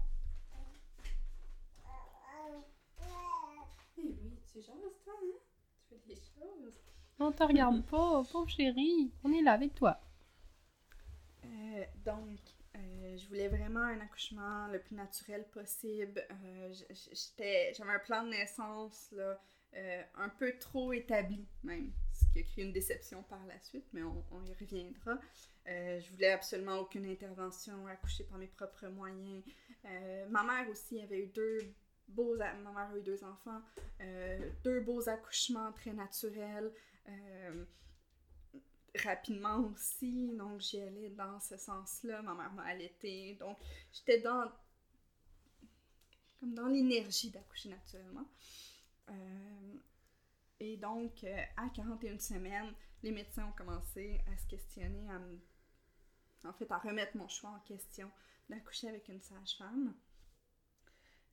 On 7.19 7.31
te 7.31 7.43
regarde 7.43 7.84
pas, 7.86 8.24
pauvre 8.29 8.50
chérie. 8.50 9.12
On 9.24 9.31
est 9.31 9.41
là 9.41 9.53
avec 9.53 9.74
toi. 9.74 10.00
Euh, 11.46 11.86
donc, 12.05 12.39
euh, 13.07 13.17
je 13.17 13.27
voulais 13.27 13.47
vraiment 13.47 13.81
un 13.81 13.99
accouchement 13.99 14.67
le 14.67 14.79
plus 14.79 14.95
naturel 14.95 15.45
possible. 15.49 16.23
Euh, 16.31 16.73
j'avais 17.73 17.91
un 17.91 17.99
plan 17.99 18.23
de 18.23 18.29
naissance 18.29 19.09
là, 19.11 19.39
un 20.15 20.29
peu 20.29 20.57
trop 20.59 20.91
établi 20.93 21.45
même, 21.63 21.91
ce 22.11 22.33
qui 22.33 22.39
a 22.39 22.43
créé 22.43 22.65
une 22.65 22.73
déception 22.73 23.21
par 23.23 23.45
la 23.45 23.59
suite, 23.59 23.85
mais 23.93 24.01
on, 24.01 24.23
on 24.31 24.43
y 24.45 24.53
reviendra. 24.53 25.19
je 25.65 26.11
voulais 26.11 26.31
absolument 26.31 26.77
aucune 26.79 27.05
intervention, 27.05 27.85
accoucher 27.85 28.23
par 28.23 28.39
mes 28.39 28.47
propres 28.47 28.87
moyens. 28.87 29.43
ma 30.29 30.43
mère 30.43 30.67
aussi 30.69 30.99
avait 31.01 31.25
eu 31.25 31.27
deux 31.27 31.59
beaux... 32.07 32.35
Ma 32.37 32.53
mère 32.53 32.89
a 32.93 32.97
eu 32.97 33.01
deux 33.01 33.23
enfants, 33.23 33.61
euh, 34.01 34.49
deux 34.63 34.79
beaux 34.79 35.07
accouchements 35.09 35.71
très 35.73 35.93
naturels. 35.93 36.71
Rapidement 39.04 39.60
aussi, 39.74 40.32
donc 40.34 40.62
j'y 40.62 40.82
allais 40.82 41.10
dans 41.10 41.39
ce 41.39 41.58
sens-là. 41.58 42.22
Ma 42.22 42.34
mère 42.34 42.51
m'a 42.54 42.63
allaitée, 42.63 43.36
donc 43.39 43.58
j'étais 43.92 44.20
dans 44.22 44.51
comme 46.39 46.54
dans 46.54 46.68
l'énergie 46.68 47.30
d'accoucher 47.30 47.70
naturellement. 47.70 48.25
Euh, 49.10 49.75
et 50.60 50.77
donc, 50.77 51.24
euh, 51.24 51.44
à 51.58 51.70
41 51.70 52.20
semaines, 52.20 52.74
les 53.04 53.12
médecins 53.12 53.46
ont 53.46 53.51
commencé 53.54 54.22
à 54.32 54.38
se 54.38 54.48
questionner, 54.48 55.10
à 55.10 55.20
en 56.48 56.54
fait, 56.54 56.72
à 56.72 56.77
remettre 56.77 57.18
mon 57.18 57.27
choix 57.27 57.50
en 57.50 57.60
question 57.68 58.10
d'accoucher 58.50 58.89
avec 58.89 59.08
une 59.10 59.22
sage-femme. 59.22 59.94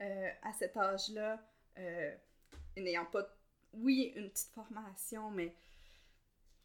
Euh, 0.01 0.31
à 0.43 0.53
cet 0.55 0.77
âge-là, 0.77 1.41
n'ayant 2.77 3.05
pas, 3.07 3.25
oui, 3.75 4.13
une 4.17 4.31
petite 4.31 4.53
formation, 4.53 5.31
mais 5.31 5.55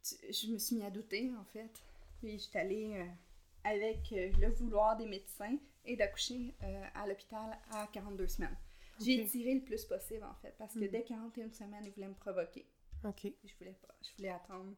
je 0.03 0.47
me 0.51 0.57
suis 0.57 0.75
mis 0.75 0.83
à 0.83 0.91
douter, 0.91 1.31
en 1.39 1.45
fait. 1.45 1.71
Puis, 2.19 2.39
j'étais 2.39 2.59
allée 2.59 3.05
avec 3.63 4.11
le 4.11 4.49
vouloir 4.49 4.97
des 4.97 5.05
médecins 5.05 5.57
et 5.85 5.95
d'accoucher 5.95 6.53
euh, 6.63 6.85
à 6.93 7.07
l'hôpital 7.07 7.57
à 7.71 7.87
42 7.87 8.27
semaines. 8.27 8.55
J'ai 8.99 9.25
tiré 9.25 9.55
le 9.55 9.61
plus 9.61 9.85
possible, 9.85 10.23
en 10.23 10.35
fait, 10.35 10.53
parce 10.57 10.73
que 10.73 10.79
hmm. 10.79 10.89
dès 10.89 11.03
41 11.03 11.51
semaines, 11.51 11.85
ils 11.85 11.91
voulaient 11.91 12.09
me 12.09 12.13
provoquer. 12.13 12.65
OK. 13.05 13.31
Je 13.43 13.53
voulais 13.57 13.77
pas. 13.81 13.95
Je 14.01 14.15
voulais 14.17 14.29
attendre 14.29 14.75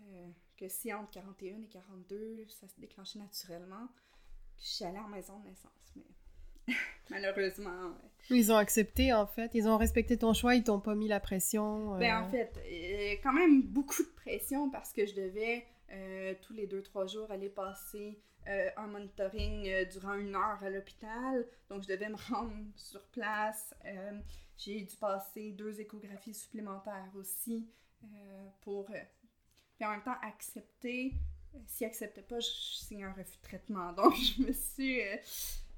euh, 0.00 0.28
que 0.56 0.68
si 0.68 0.92
entre 0.92 1.10
41 1.10 1.62
et 1.62 1.68
42, 1.68 2.46
ça 2.48 2.68
se 2.68 2.80
déclenchait 2.80 3.18
naturellement, 3.18 3.88
je 4.58 4.66
suis 4.66 4.84
allée 4.84 4.98
en 4.98 5.08
maison 5.08 5.38
de 5.40 5.48
naissance. 5.48 5.92
Mais 5.96 6.06
malheureusement. 7.10 7.94
Ils 8.30 8.52
ont 8.52 8.56
accepté, 8.56 9.12
en 9.12 9.26
fait. 9.26 9.50
Ils 9.54 9.68
ont 9.68 9.78
respecté 9.78 10.16
ton 10.18 10.34
choix, 10.34 10.54
ils 10.54 10.64
t'ont 10.64 10.80
pas 10.80 10.94
mis 10.94 11.08
la 11.08 11.20
pression. 11.20 11.96
Ben, 11.98 12.22
en 12.22 12.28
fait, 12.28 12.52
quand 13.22 13.32
même 13.32 13.62
beaucoup 13.62 14.02
de 14.02 14.08
pression 14.16 14.70
parce 14.70 14.92
que 14.92 15.06
je 15.06 15.14
devais 15.14 15.64
euh, 15.90 16.34
tous 16.42 16.52
les 16.52 16.66
deux, 16.66 16.82
trois 16.82 17.06
jours 17.06 17.30
aller 17.30 17.48
passer 17.48 18.18
euh, 18.48 18.70
un 18.78 18.86
monitoring 18.86 19.68
euh, 19.68 19.84
durant 19.84 20.14
une 20.14 20.34
heure 20.34 20.62
à 20.62 20.70
l'hôpital. 20.70 21.46
Donc, 21.68 21.82
je 21.82 21.88
devais 21.88 22.08
me 22.08 22.16
rendre 22.16 22.54
sur 22.76 23.02
place. 23.08 23.74
Euh, 23.84 24.18
j'ai 24.56 24.80
dû 24.80 24.96
passer 24.96 25.52
deux 25.52 25.78
échographies 25.80 26.32
supplémentaires 26.32 27.10
aussi 27.14 27.68
pour, 28.62 28.86
puis 28.86 29.86
en 29.86 29.90
même 29.90 30.02
temps, 30.02 30.16
accepter. 30.22 31.14
S'il 31.66 31.86
n'acceptait 31.86 32.22
pas, 32.22 32.40
je, 32.40 32.48
signe 32.48 33.04
un 33.04 33.12
refus 33.12 33.36
de 33.36 33.42
traitement. 33.42 33.92
Donc, 33.96 34.14
je 34.14 34.42
me 34.42 34.52
suis. 34.52 35.00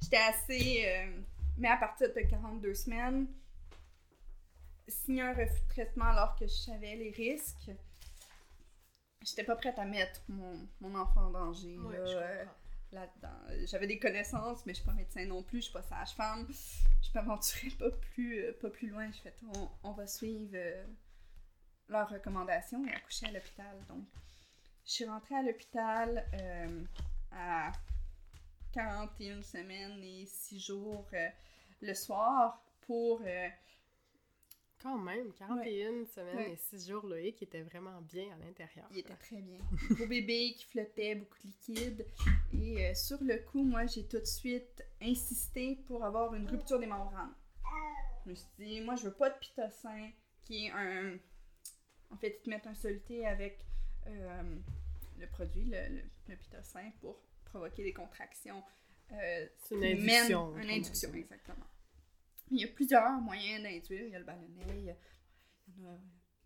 J'étais 0.03 0.17
assez. 0.17 1.13
mais 1.59 1.69
à 1.69 1.77
partir 1.77 2.09
de 2.15 2.21
42 2.21 2.75
semaines, 2.75 3.27
signer 4.89 5.23
un 5.23 5.35
refus 5.35 5.63
de 5.63 5.69
traitement 5.69 6.07
alors 6.07 6.35
que 6.37 6.47
je 6.47 6.53
savais 6.53 6.97
les 6.97 7.11
risques 7.11 7.71
j'étais 9.23 9.45
pas 9.45 9.57
prête 9.57 9.79
à 9.79 9.85
mettre 9.85 10.23
mon, 10.29 10.69
mon 10.81 10.95
enfant 10.99 11.27
en 11.27 11.31
danger 11.31 11.79
là-dedans. 12.93 13.67
J'avais 13.67 13.87
des 13.87 13.99
connaissances, 13.99 14.67
mais 14.67 14.73
je 14.73 14.79
suis 14.79 14.87
pas 14.87 14.95
médecin 14.95 15.25
non 15.27 15.43
plus, 15.43 15.59
je 15.59 15.65
suis 15.65 15.73
pas 15.73 15.83
sage-femme. 15.83 16.47
Je 17.03 17.09
m'aventurais 17.15 17.71
pas 17.79 17.91
plus, 17.91 18.45
euh, 18.45 18.53
pas 18.61 18.71
plus 18.71 18.89
loin. 18.89 19.11
Je 19.13 19.21
fais, 19.21 19.35
on, 19.57 19.69
on 19.85 19.93
va 19.93 20.07
suivre 20.07 20.53
euh, 20.55 20.85
leurs 21.89 22.09
recommandations 22.09 22.85
et 22.87 22.91
accoucher 22.91 23.27
à 23.27 23.33
l'hôpital. 23.33 23.79
Donc, 23.89 24.05
je 24.85 24.93
suis 24.93 25.05
rentrée 25.05 25.37
à 25.37 25.43
l'hôpital 25.43 26.27
euh, 26.35 26.85
à 27.33 27.71
41 28.73 29.43
semaines 29.43 30.03
et 30.03 30.27
6 30.27 30.61
jours 30.61 31.07
le 31.81 31.95
soir 31.95 32.63
pour 32.83 33.23
quand 34.83 34.99
même, 34.99 35.33
41 35.35 36.07
semaines 36.07 36.53
et 36.53 36.57
6 36.57 36.89
jours, 36.89 37.07
Loïc 37.07 37.43
était 37.43 37.61
vraiment 37.61 38.01
bien 38.01 38.33
à 38.33 38.45
l'intérieur. 38.45 38.87
Il 38.91 38.99
était 38.99 39.17
très 39.17 39.37
bien. 39.37 39.59
Beau 39.91 40.07
bébé 40.07 40.55
qui 40.57 40.65
flottait, 40.65 41.17
beaucoup 41.17 41.37
de 41.45 41.49
liquide. 41.49 42.07
Et 42.55 42.87
euh, 42.87 42.95
sur 42.95 43.23
le 43.23 43.39
coup, 43.39 43.63
moi, 43.63 43.85
j'ai 43.87 44.07
tout 44.07 44.19
de 44.19 44.25
suite 44.25 44.83
insisté 45.03 45.77
pour 45.87 46.03
avoir 46.05 46.35
une 46.35 46.49
rupture 46.49 46.79
des 46.79 46.87
membranes. 46.87 47.35
Je 48.25 48.31
me 48.31 48.35
suis 48.35 48.49
dit, 48.59 48.81
moi, 48.81 48.97
je 48.97 49.05
veux 49.05 49.15
pas 49.15 49.29
de 49.29 49.39
pitocin 49.39 50.11
qui 50.45 50.67
est 50.67 50.71
un. 50.71 51.19
En 52.11 52.17
fait, 52.17 52.39
ils 52.41 52.45
te 52.45 52.51
mettent 52.51 52.67
un 52.67 52.75
soluté 52.75 53.27
avec 53.27 53.59
euh, 54.07 54.57
le 55.19 55.27
produit, 55.27 55.65
le, 55.67 56.01
le, 56.29 56.37
pitocin, 56.37 56.91
pour 57.01 57.21
provoquer 57.51 57.83
des 57.83 57.93
contractions. 57.93 58.63
Euh, 59.13 59.47
C'est 59.59 59.75
une 59.75 59.85
induction. 59.85 60.57
Une 60.57 60.71
induction, 60.71 61.13
exactement. 61.15 61.67
Il 62.51 62.61
y 62.61 62.65
a 62.65 62.69
plusieurs 62.69 63.11
moyens 63.21 63.63
d'induire. 63.63 64.07
Il 64.07 64.13
y 64.13 64.17
a 64.17 64.19
le 64.19 64.25
ballonnet, 64.25 64.65
il 64.79 64.85
y, 64.85 65.87
en 65.87 65.91
a 65.91 65.99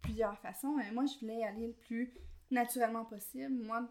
plusieurs 0.02 0.38
façons. 0.40 0.78
Et 0.80 0.90
moi, 0.90 1.04
je 1.06 1.18
voulais 1.20 1.42
aller 1.44 1.68
le 1.68 1.73
plus 1.73 2.12
naturellement 2.50 3.04
possible. 3.04 3.64
Moi, 3.64 3.88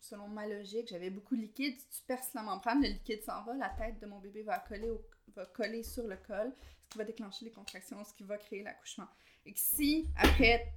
selon 0.00 0.28
ma 0.28 0.46
logique, 0.46 0.88
j'avais 0.88 1.10
beaucoup 1.10 1.36
de 1.36 1.42
liquide. 1.42 1.78
Si 1.78 2.00
tu 2.00 2.06
perces 2.06 2.32
la 2.34 2.42
membrane, 2.42 2.82
le 2.82 2.88
liquide 2.88 3.22
s'en 3.22 3.42
va, 3.44 3.54
la 3.54 3.70
tête 3.70 3.98
de 4.00 4.06
mon 4.06 4.18
bébé 4.18 4.42
va 4.42 4.58
coller, 4.58 4.90
va 5.34 5.46
coller 5.46 5.82
sur 5.82 6.06
le 6.06 6.16
col, 6.16 6.52
ce 6.84 6.88
qui 6.90 6.98
va 6.98 7.04
déclencher 7.04 7.46
les 7.46 7.50
contractions, 7.50 8.02
ce 8.04 8.14
qui 8.14 8.24
va 8.24 8.36
créer 8.36 8.62
l'accouchement. 8.62 9.08
Et 9.46 9.52
que 9.52 9.60
si, 9.60 10.08
après, 10.16 10.72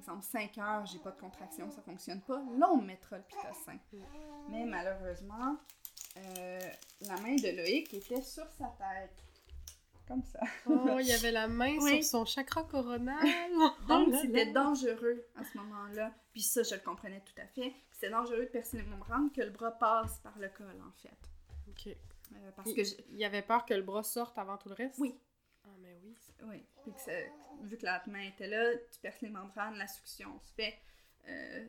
par 0.00 0.14
exemple, 0.14 0.24
5 0.24 0.58
heures, 0.58 0.86
j'ai 0.86 0.98
pas 0.98 1.10
de 1.10 1.20
contractions, 1.20 1.70
ça 1.70 1.82
fonctionne 1.82 2.20
pas, 2.22 2.42
là, 2.58 2.70
on 2.70 2.82
mettra 2.82 3.18
le 3.18 3.24
pitocin. 3.24 3.78
Mais 4.50 4.64
malheureusement, 4.64 5.56
euh, 6.16 6.60
la 7.02 7.16
main 7.20 7.36
de 7.36 7.56
Loïc 7.56 7.92
était 7.94 8.22
sur 8.22 8.46
sa 8.58 8.66
tête 8.78 9.22
comme 10.06 10.22
ça. 10.22 10.40
oh, 10.66 10.98
il 11.00 11.06
y 11.06 11.12
avait 11.12 11.32
la 11.32 11.48
main 11.48 11.80
sur 11.88 12.04
son 12.04 12.24
chakra 12.24 12.62
coronal. 12.64 13.18
Donc, 13.88 14.14
c'était 14.14 14.52
dangereux 14.52 15.26
à 15.34 15.44
ce 15.44 15.58
moment-là. 15.58 16.12
Puis 16.32 16.42
ça, 16.42 16.62
je 16.62 16.74
le 16.74 16.80
comprenais 16.80 17.22
tout 17.24 17.40
à 17.40 17.46
fait. 17.46 17.74
C'était 17.90 18.10
dangereux 18.10 18.44
de 18.44 18.50
percer 18.50 18.76
les 18.76 18.84
membranes 18.84 19.32
que 19.32 19.42
le 19.42 19.50
bras 19.50 19.72
passe 19.72 20.18
par 20.20 20.38
le 20.38 20.48
col, 20.48 20.80
en 20.86 20.92
fait. 20.92 21.30
OK. 21.68 21.96
Euh, 22.32 22.50
parce 22.54 22.72
que 22.72 22.82
il 23.10 23.18
y 23.18 23.24
avait 23.24 23.42
peur 23.42 23.64
que 23.64 23.74
le 23.74 23.82
bras 23.82 24.02
sorte 24.02 24.38
avant 24.38 24.56
tout 24.58 24.68
le 24.68 24.74
reste? 24.74 24.98
Oui. 24.98 25.18
Ah, 25.66 25.70
mais 25.80 25.98
oui. 26.02 26.16
Oui. 26.44 26.64
Que 26.84 27.66
vu 27.66 27.76
que 27.76 27.84
la 27.84 28.02
main 28.06 28.28
était 28.28 28.48
là, 28.48 28.76
tu 28.92 29.00
perces 29.00 29.20
les 29.22 29.28
membranes, 29.28 29.76
la 29.76 29.88
succion 29.88 30.38
se 30.40 30.52
fait. 30.54 30.78
Euh, 31.28 31.66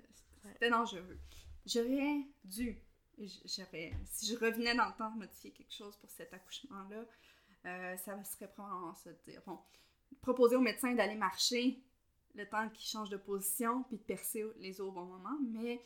c'était 0.54 0.70
dangereux. 0.70 1.20
J'aurais 1.66 2.22
dû, 2.46 2.78
j'aurais, 3.18 3.94
si 4.06 4.28
je 4.28 4.38
revenais 4.38 4.76
dans 4.76 4.88
le 4.88 4.94
temps, 4.94 5.12
modifier 5.12 5.52
quelque 5.52 5.74
chose 5.74 5.98
pour 5.98 6.10
cet 6.10 6.34
accouchement-là, 6.34 7.04
euh, 7.66 7.98
ça 7.98 8.24
serait 8.24 8.48
probablement 8.48 8.94
se 8.94 9.10
dire, 9.26 9.42
bon, 9.46 9.60
proposer 10.22 10.56
au 10.56 10.62
médecin 10.62 10.94
d'aller 10.94 11.16
marcher 11.16 11.82
le 12.36 12.48
temps 12.48 12.70
qu'il 12.70 12.88
change 12.88 13.10
de 13.10 13.18
position, 13.18 13.84
puis 13.84 13.98
de 13.98 14.04
percer 14.04 14.46
les 14.58 14.80
os 14.80 14.88
au 14.88 14.92
bon 14.92 15.06
moment, 15.06 15.38
mais 15.42 15.82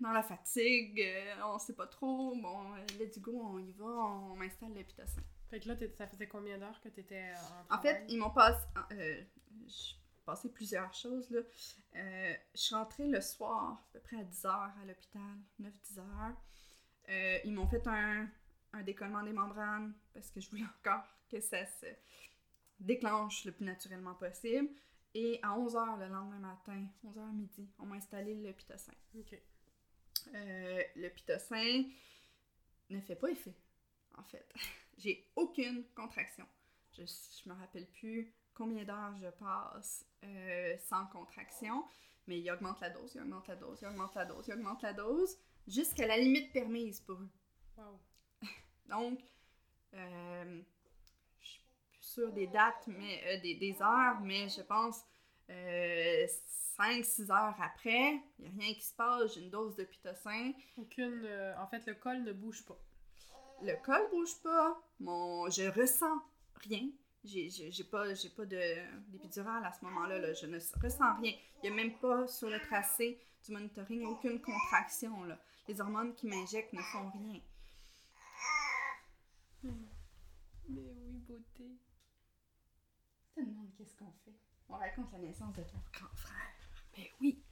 dans 0.00 0.12
la 0.12 0.22
fatigue, 0.22 1.00
euh, 1.00 1.34
on 1.44 1.58
sait 1.58 1.74
pas 1.74 1.86
trop, 1.86 2.34
bon, 2.36 2.74
let's 2.98 3.18
go, 3.18 3.40
on 3.40 3.58
y 3.58 3.72
va, 3.72 3.86
on, 3.86 4.36
m'installe 4.36 4.74
le 4.74 4.82
pitocin. 4.82 5.22
Fait 5.50 5.60
que 5.60 5.68
là, 5.68 5.76
ça 5.96 6.06
faisait 6.06 6.26
combien 6.26 6.58
d'heures 6.58 6.80
que 6.80 6.88
tu 6.88 7.00
étais 7.00 7.32
en 7.70 7.76
En 7.76 7.80
fait, 7.80 8.04
ils 8.08 8.18
m'ont 8.18 8.30
passé... 8.30 8.64
Euh, 8.92 9.22
passé 10.24 10.48
plusieurs 10.50 10.92
choses, 10.92 11.30
là. 11.30 11.40
Euh, 11.94 12.34
je 12.52 12.60
suis 12.60 12.74
rentrée 12.74 13.06
le 13.06 13.20
soir, 13.20 13.74
à 13.74 13.92
peu 13.92 14.00
près 14.00 14.16
à 14.16 14.24
10 14.24 14.44
h 14.44 14.48
à 14.48 14.84
l'hôpital, 14.84 15.22
9-10 15.60 16.00
h 17.08 17.42
ils 17.44 17.52
m'ont 17.52 17.68
fait 17.68 17.86
un, 17.86 18.28
un 18.72 18.82
décollement 18.82 19.22
des 19.22 19.32
membranes 19.32 19.94
parce 20.12 20.30
que 20.30 20.40
je 20.40 20.50
voulais 20.50 20.64
encore 20.80 21.04
que 21.30 21.40
ça 21.40 21.64
se 21.64 21.86
déclenche 22.80 23.44
le 23.44 23.52
plus 23.52 23.64
naturellement 23.64 24.14
possible. 24.14 24.68
Et 25.14 25.40
à 25.42 25.56
11h 25.56 25.98
le 25.98 26.08
lendemain 26.08 26.38
matin, 26.38 26.86
11h 27.06 27.32
midi, 27.32 27.70
on 27.78 27.86
m'a 27.86 27.96
installé 27.96 28.34
le 28.34 28.52
pitocin. 28.52 28.92
Euh, 30.34 30.82
le 30.96 31.08
pitocin 31.08 31.84
ne 32.90 33.00
fait 33.00 33.16
pas 33.16 33.28
effet, 33.28 33.54
en 34.16 34.24
fait. 34.24 34.52
J'ai 34.98 35.30
aucune 35.36 35.84
contraction. 35.94 36.46
Je 36.92 37.02
ne 37.02 37.52
me 37.54 37.60
rappelle 37.60 37.86
plus 37.90 38.34
combien 38.54 38.84
d'heures 38.84 39.16
je 39.20 39.28
passe 39.28 40.06
euh, 40.24 40.76
sans 40.78 41.06
contraction, 41.06 41.84
mais 42.26 42.40
il 42.40 42.50
augmente 42.50 42.80
la 42.80 42.90
dose, 42.90 43.14
il 43.14 43.20
augmente 43.20 43.48
la 43.48 43.56
dose, 43.56 43.78
il 43.82 43.88
augmente 43.88 44.14
la 44.14 44.24
dose, 44.24 44.48
il 44.48 44.54
augmente 44.54 44.82
la 44.82 44.94
dose, 44.94 45.38
jusqu'à 45.66 46.06
la 46.06 46.16
limite 46.16 46.52
permise 46.52 47.00
pour 47.00 47.16
eux. 47.16 47.30
Wow. 47.76 48.00
Donc, 48.86 49.20
euh, 49.94 50.62
je 51.40 51.48
suis 51.48 51.62
plus 51.92 52.02
sûre 52.02 52.32
des 52.32 52.46
dates, 52.46 52.86
mais 52.86 53.22
euh, 53.26 53.40
des, 53.40 53.76
heures, 53.80 54.20
mais 54.20 54.48
je 54.48 54.62
pense 54.62 55.02
5-6 55.48 55.50
euh, 55.50 57.32
heures 57.32 57.60
après, 57.60 58.20
il 58.38 58.44
n'y 58.44 58.48
a 58.48 58.52
rien 58.58 58.74
qui 58.74 58.82
se 58.82 58.94
passe, 58.94 59.34
j'ai 59.34 59.40
une 59.40 59.50
dose 59.50 59.76
de 59.76 59.84
pitocin. 59.84 60.52
Aucune. 60.76 61.28
En 61.58 61.66
fait, 61.68 61.86
le 61.86 61.94
col 61.94 62.22
ne 62.22 62.32
bouge 62.32 62.64
pas. 62.64 62.78
Le 63.62 63.74
col 63.84 64.02
ne 64.04 64.10
bouge 64.10 64.36
pas. 64.42 64.80
Mon, 65.00 65.48
je 65.50 65.68
ressens 65.70 66.22
rien. 66.56 66.88
J'ai, 67.24 67.50
j'ai, 67.50 67.84
pas, 67.84 68.14
j'ai 68.14 68.28
pas 68.28 68.44
d'épidural 68.44 69.64
à 69.64 69.72
ce 69.72 69.84
moment-là. 69.86 70.18
Là. 70.18 70.32
Je 70.32 70.46
ne 70.46 70.58
ressens 70.80 71.16
rien. 71.20 71.32
Il 71.62 71.62
n'y 71.62 71.68
a 71.68 71.84
même 71.84 71.98
pas 71.98 72.26
sur 72.28 72.48
le 72.48 72.60
tracé 72.60 73.18
du 73.44 73.52
monitoring 73.52 74.04
aucune 74.04 74.40
contraction. 74.40 75.24
Là. 75.24 75.38
Les 75.66 75.80
hormones 75.80 76.14
qui 76.14 76.26
m'injectent 76.26 76.72
ne 76.72 76.82
font 76.82 77.10
rien. 77.10 77.40
Mais 79.62 79.72
oui, 80.68 81.18
beauté. 81.26 81.76
Je 83.36 83.42
te 83.42 83.46
demande 83.46 83.70
qu'est-ce 83.76 83.96
qu'on 83.96 84.12
fait. 84.24 84.34
On 84.68 84.74
raconte 84.74 85.10
la 85.12 85.18
naissance 85.18 85.54
de 85.54 85.62
ton 85.62 85.78
grand 85.92 86.14
frère. 86.14 86.54
Mais 86.96 87.10
oui. 87.20 87.42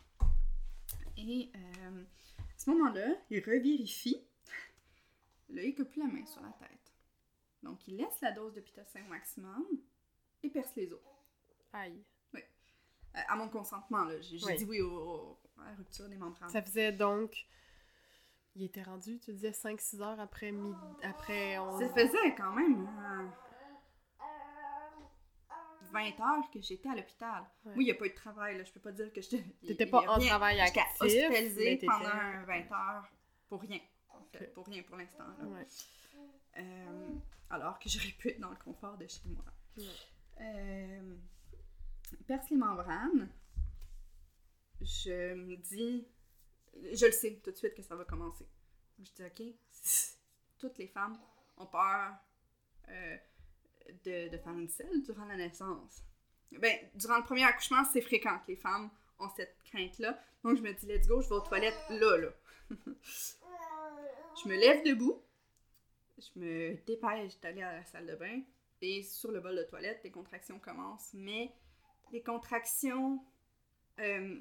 Et 1.16 1.50
euh, 1.54 2.02
à 2.38 2.58
ce 2.58 2.70
moment-là, 2.70 3.16
il 3.30 3.40
revérifie. 3.40 4.24
Il 5.62 5.74
n'a 5.78 5.84
plus 5.84 6.00
la 6.00 6.06
main 6.08 6.26
sur 6.26 6.42
la 6.42 6.50
tête. 6.52 6.92
Donc, 7.62 7.86
il 7.88 7.96
laisse 7.96 8.20
la 8.20 8.32
dose 8.32 8.54
de 8.54 8.60
pitocin 8.60 9.00
au 9.06 9.08
maximum 9.08 9.64
et 10.42 10.50
perce 10.50 10.74
les 10.76 10.92
os. 10.92 11.00
Aïe. 11.72 12.02
Euh, 12.34 12.40
à 13.28 13.36
mon 13.36 13.48
consentement, 13.48 14.04
là. 14.04 14.20
J'ai 14.20 14.44
Oui. 14.44 14.56
dit 14.56 14.64
oui 14.64 14.80
au, 14.80 14.90
au- 14.92 15.38
à 15.60 15.70
la 15.70 15.74
rupture 15.76 16.08
des 16.08 16.16
membranes. 16.16 16.50
Ça 16.50 16.60
faisait 16.62 16.90
donc. 16.92 17.46
Il 18.56 18.62
était 18.64 18.82
rendu, 18.82 19.18
tu 19.20 19.32
disais 19.32 19.52
5-6 19.52 20.00
heures 20.02 20.18
après 20.20 20.50
midi. 20.52 20.76
Après. 21.02 21.56
On... 21.58 21.78
Ça 21.78 21.88
faisait 21.90 22.34
quand 22.36 22.52
même 22.52 22.86
euh, 22.86 23.28
20 25.92 26.20
heures 26.20 26.50
que 26.52 26.60
j'étais 26.60 26.88
à 26.88 26.94
l'hôpital. 26.96 27.44
Oui, 27.66 27.72
il 27.78 27.84
n'y 27.84 27.90
a 27.92 27.94
pas 27.94 28.06
eu 28.06 28.10
de 28.10 28.14
travail, 28.14 28.58
là. 28.58 28.64
Je 28.64 28.72
peux 28.72 28.80
pas 28.80 28.92
dire 28.92 29.12
que 29.12 29.20
j'étais. 29.20 29.44
T'étais 29.66 29.86
pas 29.86 30.00
en 30.08 30.18
travail 30.18 30.58
J'étais 30.66 30.80
actif. 30.80 31.02
hospitalisée 31.02 31.64
mais 31.64 31.70
t'étais- 31.76 31.86
pendant 31.86 32.06
un 32.08 32.42
20 32.44 32.72
heures 32.72 33.08
pour 33.48 33.60
rien. 33.60 33.78
Pour 34.54 34.66
rien 34.66 34.82
pour 34.82 34.96
l'instant. 34.96 35.24
Ouais. 35.42 35.66
Euh, 36.58 37.14
alors 37.50 37.78
que 37.78 37.88
j'aurais 37.88 38.12
pu 38.12 38.28
être 38.28 38.40
dans 38.40 38.50
le 38.50 38.56
confort 38.56 38.96
de 38.96 39.06
chez 39.06 39.22
moi. 39.26 39.44
Ouais. 39.76 39.84
Euh, 40.40 41.16
perce 42.26 42.50
les 42.50 42.56
membranes. 42.56 43.28
Je 44.80 45.34
me 45.34 45.56
dis, 45.56 46.06
je 46.92 47.06
le 47.06 47.12
sais 47.12 47.40
tout 47.42 47.50
de 47.50 47.56
suite 47.56 47.74
que 47.74 47.82
ça 47.82 47.96
va 47.96 48.04
commencer. 48.04 48.46
Je 48.98 49.10
dis, 49.12 49.24
OK, 49.24 49.42
toutes 50.58 50.78
les 50.78 50.88
femmes 50.88 51.18
ont 51.56 51.66
peur 51.66 52.14
euh, 52.88 53.16
de, 54.04 54.28
de 54.28 54.38
faire 54.38 54.52
une 54.52 54.68
selle 54.68 55.02
durant 55.02 55.24
la 55.24 55.36
naissance. 55.36 56.02
Ben, 56.52 56.76
durant 56.94 57.18
le 57.18 57.24
premier 57.24 57.44
accouchement, 57.44 57.84
c'est 57.92 58.00
fréquent 58.00 58.38
que 58.40 58.52
les 58.52 58.56
femmes 58.56 58.90
ont 59.18 59.28
cette 59.36 59.56
crainte-là. 59.64 60.18
Donc, 60.42 60.56
je 60.56 60.62
me 60.62 60.72
dis, 60.72 60.86
let's 60.86 61.06
go, 61.06 61.20
je 61.20 61.28
vais 61.28 61.34
aux 61.34 61.40
toilettes 61.40 61.78
là, 61.90 62.16
là. 62.18 62.28
je 64.42 64.48
me 64.48 64.56
lève 64.56 64.84
debout, 64.84 65.22
je 66.18 66.38
me 66.38 66.74
dépêche 66.86 67.38
d'aller 67.40 67.62
à 67.62 67.72
la 67.72 67.84
salle 67.84 68.06
de 68.06 68.16
bain, 68.16 68.42
et 68.80 69.02
sur 69.02 69.30
le 69.30 69.40
bol 69.40 69.56
de 69.56 69.62
toilette, 69.62 70.00
les 70.04 70.10
contractions 70.10 70.58
commencent. 70.58 71.14
Mais 71.14 71.54
les 72.12 72.22
contractions, 72.22 73.24
euh, 74.00 74.40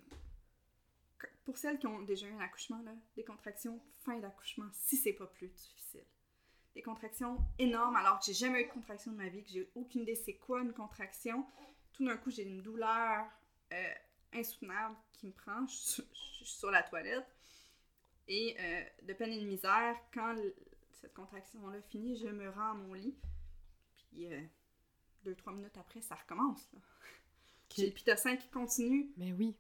pour 1.45 1.57
celles 1.57 1.79
qui 1.79 1.88
ont 1.88 2.01
déjà 2.01 2.27
eu 2.27 2.33
un 2.33 2.39
accouchement, 2.39 2.81
là, 2.83 2.93
des 3.15 3.23
contractions 3.23 3.79
fin 4.03 4.17
d'accouchement, 4.19 4.69
si 4.73 4.97
c'est 4.97 5.13
pas 5.13 5.27
plus 5.27 5.47
difficile. 5.47 6.05
Des 6.75 6.81
contractions 6.81 7.38
énormes, 7.59 7.95
alors 7.95 8.19
que 8.19 8.25
j'ai 8.25 8.33
jamais 8.33 8.63
eu 8.63 8.65
de 8.65 8.71
contraction 8.71 9.12
de 9.12 9.17
ma 9.17 9.29
vie, 9.29 9.43
que 9.43 9.50
j'ai 9.50 9.71
aucune 9.75 10.01
idée 10.01 10.15
c'est 10.15 10.35
quoi 10.35 10.62
une 10.62 10.73
contraction. 10.73 11.45
Tout 11.93 12.05
d'un 12.05 12.17
coup, 12.17 12.31
j'ai 12.31 12.43
une 12.43 12.63
douleur 12.63 13.27
euh, 13.71 13.93
insoutenable 14.33 14.95
qui 15.13 15.27
me 15.27 15.31
prend. 15.31 15.67
Je 15.67 15.75
suis, 15.75 16.03
je 16.12 16.45
suis 16.45 16.57
sur 16.57 16.71
la 16.71 16.81
toilette. 16.81 17.27
Et 18.27 18.56
euh, 18.60 18.84
de 19.03 19.13
peine 19.13 19.32
et 19.32 19.39
de 19.42 19.46
misère, 19.46 19.96
quand 20.13 20.36
cette 20.92 21.13
contraction-là 21.13 21.82
finit, 21.82 22.15
je 22.15 22.27
me 22.27 22.50
rends 22.50 22.72
à 22.72 22.74
mon 22.74 22.94
lit. 22.94 23.15
Puis 23.98 24.32
euh, 24.32 24.42
deux, 25.24 25.36
trois 25.36 25.53
minutes 25.53 25.77
après, 25.77 26.01
ça 26.01 26.15
recommence. 26.15 26.70
là. 26.74 26.80
J'ai 27.75 27.88
le 27.88 27.92
pitocin 27.94 28.36
qui 28.38 28.50
continue 28.50 29.12
Mais 29.18 29.32
oui. 29.34 29.56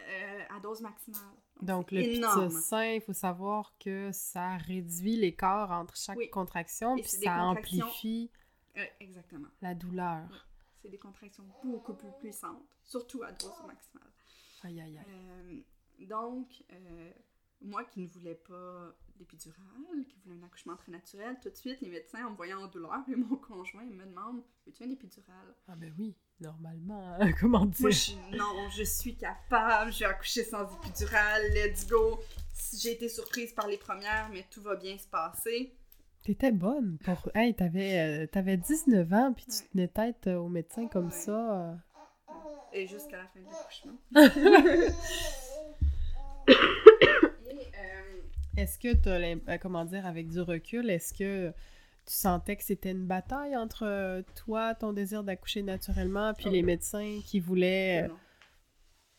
euh, 0.00 0.42
à 0.48 0.58
dose 0.60 0.80
maximale. 0.80 1.20
Donc, 1.60 1.90
le 1.92 2.02
pitocin, 2.02 2.92
il 2.94 3.00
faut 3.02 3.12
savoir 3.12 3.76
que 3.78 4.10
ça 4.12 4.56
réduit 4.56 5.16
l'écart 5.16 5.70
entre 5.70 5.96
chaque 5.96 6.16
Oui. 6.16 6.30
contraction, 6.30 6.96
Et 6.96 7.02
puis 7.02 7.10
ça 7.10 7.44
amplifie 7.44 8.30
Euh, 8.76 8.84
exactement. 9.00 9.48
la 9.62 9.74
douleur. 9.74 10.28
C'est 10.82 10.88
des 10.90 10.98
contractions 10.98 11.44
beaucoup 11.64 11.94
plus 11.94 12.10
puissantes, 12.20 12.62
surtout 12.84 13.22
à 13.22 13.32
dose 13.32 13.62
maximale. 13.66 14.10
Aïe, 14.64 14.80
aïe, 14.80 14.98
aïe. 14.98 15.64
Euh, 16.00 16.06
donc, 16.06 16.62
euh, 16.72 17.12
moi 17.62 17.84
qui 17.84 18.00
ne 18.00 18.08
voulais 18.08 18.34
pas 18.34 18.92
d'épidurale, 19.16 20.04
qui 20.08 20.16
voulais 20.24 20.36
un 20.40 20.44
accouchement 20.46 20.76
très 20.76 20.92
naturel, 20.92 21.36
tout 21.42 21.48
de 21.50 21.56
suite, 21.56 21.80
les 21.80 21.88
médecins, 21.88 22.24
en 22.26 22.30
me 22.32 22.36
voyant 22.36 22.60
en 22.62 22.66
douleur, 22.68 23.02
et 23.10 23.16
mon 23.16 23.36
conjoint 23.36 23.84
me 23.84 24.04
demande 24.04 24.42
Veux-tu 24.66 24.84
une 24.84 24.92
épidurale? 24.92 25.54
Ah, 25.68 25.74
ben 25.76 25.92
oui, 25.98 26.14
normalement. 26.40 27.16
Comment 27.40 27.64
dire 27.66 27.80
Moi, 27.80 27.90
je, 27.90 28.12
non, 28.36 28.68
je 28.76 28.82
suis 28.84 29.16
capable, 29.16 29.92
je 29.92 30.00
vais 30.00 30.04
accoucher 30.06 30.44
sans 30.44 30.64
épidurale, 30.76 31.42
let's 31.54 31.86
go. 31.88 32.20
J'ai 32.78 32.92
été 32.92 33.08
surprise 33.08 33.52
par 33.52 33.66
les 33.68 33.78
premières, 33.78 34.28
mais 34.32 34.44
tout 34.50 34.62
va 34.62 34.76
bien 34.76 34.96
se 34.98 35.06
passer. 35.08 35.74
T'étais 36.24 36.50
bonne 36.52 36.98
pour. 37.04 37.30
Hey, 37.36 37.54
t'avais, 37.54 38.24
euh, 38.24 38.26
t'avais 38.26 38.56
19 38.56 39.12
ans, 39.12 39.32
puis 39.32 39.46
tu 39.46 39.62
Ouais. 39.62 39.68
tenais 39.72 39.88
tête 39.88 40.26
euh, 40.26 40.36
au 40.38 40.48
médecin 40.48 40.88
comme 40.88 41.06
Ouais. 41.06 41.10
ça. 41.12 41.70
euh. 41.70 41.74
Et 42.72 42.86
jusqu'à 42.88 43.18
la 43.18 43.26
fin 43.28 43.38
de 43.40 43.46
l'accouchement. 43.46 43.96
Euh, 48.66 48.68
Est-ce 48.68 48.78
que 48.78 49.08
l'im- 49.18 49.40
euh, 49.48 49.58
comment 49.58 49.84
dire, 49.84 50.06
avec 50.06 50.28
du 50.28 50.40
recul, 50.40 50.90
est-ce 50.90 51.14
que 51.14 51.50
tu 51.50 52.14
sentais 52.14 52.56
que 52.56 52.64
c'était 52.64 52.90
une 52.92 53.06
bataille 53.06 53.56
entre 53.56 53.84
euh, 53.84 54.22
toi, 54.34 54.74
ton 54.74 54.92
désir 54.92 55.22
d'accoucher 55.24 55.62
naturellement, 55.62 56.34
puis 56.34 56.46
Oh, 56.48 56.50
les 56.50 56.58
oui. 56.60 56.64
médecins 56.64 57.20
qui 57.24 57.40
voulaient. 57.40 58.02
Tout 58.06 58.08
le 58.08 58.14
long. 58.14 58.20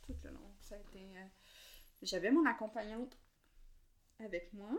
Tout 0.06 0.16
le 0.26 0.30
long. 0.32 0.52
Ça 0.62 0.76
a 0.76 0.78
été. 0.80 1.00
euh, 1.00 1.26
J'avais 2.02 2.32
mon 2.32 2.46
accompagnante 2.46 3.18
avec 4.20 4.52
moi. 4.54 4.70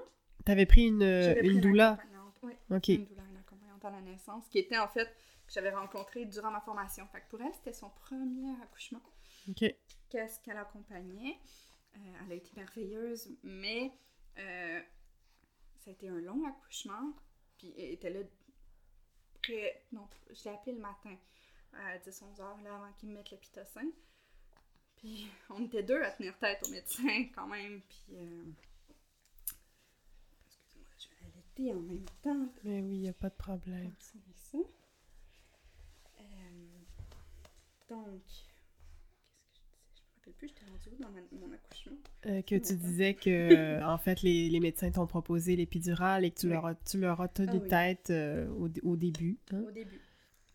T'avais 0.45 0.67
pris 0.67 0.87
une, 0.87 1.03
euh, 1.03 1.35
pris 1.35 1.49
une 1.49 1.61
doula? 1.61 1.99
oui, 2.43 2.53
une 2.71 3.05
doula, 3.07 3.23
une 3.31 3.37
accompagnante 3.39 3.85
à 3.85 3.91
la 3.91 4.01
naissance, 4.01 4.49
qui 4.49 4.59
était 4.59 4.79
en 4.79 4.89
fait 4.89 5.07
que 5.47 5.53
j'avais 5.53 5.71
rencontrée 5.71 6.25
durant 6.27 6.51
ma 6.51 6.61
formation. 6.61 7.07
Fait 7.13 7.21
que 7.21 7.29
pour 7.31 7.41
elle, 7.41 7.53
c'était 7.55 7.73
son 7.73 7.89
premier 7.91 8.53
accouchement. 8.63 9.01
Ok. 9.49 9.65
Qu'est-ce 10.11 10.41
qu'elle 10.41 10.57
accompagnait? 10.59 11.37
Euh, 11.97 11.99
Elle 12.27 12.33
a 12.33 12.35
été 12.37 12.51
merveilleuse, 12.57 13.31
mais 13.43 13.93
euh, 14.39 14.81
ça 15.81 15.91
a 15.91 15.93
été 15.93 16.09
un 16.09 16.21
long 16.21 16.47
accouchement. 16.47 17.13
Puis 17.59 17.75
elle 17.77 17.93
était 17.93 18.11
là 18.11 18.21
près. 19.43 19.83
Non, 19.93 20.09
je 20.31 20.45
l'ai 20.45 20.51
appelé 20.51 20.73
le 20.77 20.81
matin 20.83 21.17
à 21.75 21.99
10-11 21.99 22.41
heures 22.41 22.61
là, 22.63 22.75
avant 22.77 22.93
qu'il 22.95 23.09
me 23.11 23.15
mette 23.15 23.31
le 23.31 23.37
pitocin. 23.37 23.89
Puis 24.97 25.29
on 25.51 25.65
était 25.65 25.83
deux 25.83 26.03
à 26.03 26.11
tenir 26.13 26.37
tête 26.39 26.61
au 26.67 26.71
médecin 26.71 27.25
quand 27.35 27.47
même. 27.47 27.81
Puis. 27.83 28.17
euh, 28.17 28.45
Excusez-moi, 30.47 30.89
je 30.99 31.09
vais 31.09 31.33
allaiter 31.33 31.73
en 31.75 31.81
même 31.81 32.05
temps. 32.23 32.49
Mais 32.65 32.81
oui, 32.81 32.99
y 32.99 33.09
a 33.09 33.13
pas 33.13 33.31
de 33.31 33.35
problème. 33.37 33.93
Ça. 34.35 34.59
Euh, 36.21 36.23
donc, 37.89 38.23
qu'est-ce 38.23 38.41
que 38.41 38.51
je 38.55 38.83
disais? 39.53 39.63
Je 39.95 40.03
me 40.17 40.18
rappelle 40.29 40.35
plus, 40.35 40.49
j'étais 40.49 40.65
rendue 40.67 40.89
où 40.91 41.03
dans 41.03 41.11
ma- 41.11 41.47
mon 41.47 41.53
accouchement? 41.53 41.97
Euh, 42.27 42.43
que 42.43 42.55
tu 42.57 42.75
disais 42.77 43.15
que, 43.15 43.31
euh, 43.31 43.87
en 43.87 43.99
fait, 43.99 44.23
les, 44.23 44.49
les 44.51 44.61
médecins 44.61 44.91
t'ont 44.91 45.07
proposé 45.07 45.57
l'épidurale 45.57 46.25
et 46.25 46.31
que 46.31 46.41
tu, 46.41 46.47
Oui. 46.47 46.53
leur, 46.53 46.67
as, 46.67 46.75
tu 46.77 46.99
leur 46.99 47.21
as 47.21 47.29
tenu 47.29 47.49
Ah 47.53 47.59
oui. 47.63 47.69
tête 47.69 48.11
euh, 48.11 48.49
au, 48.51 48.69
au 48.83 48.97
début. 48.97 49.39
hein? 49.53 49.63
Au 49.67 49.71
début. 49.71 50.01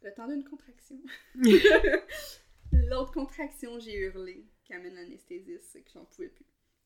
Le 0.03 0.13
temps 0.13 0.27
d'une 0.27 0.43
contraction. 0.43 0.99
L'autre 2.71 3.11
contraction, 3.13 3.79
j'ai 3.79 3.95
hurlé, 3.97 4.45
qui 4.63 4.73
amène 4.73 4.95
l'anesthésiste, 4.95 5.69
c'est 5.71 5.81
que 5.81 5.91
j'en 5.91 6.05
pouvais 6.05 6.29
plus. 6.29 6.45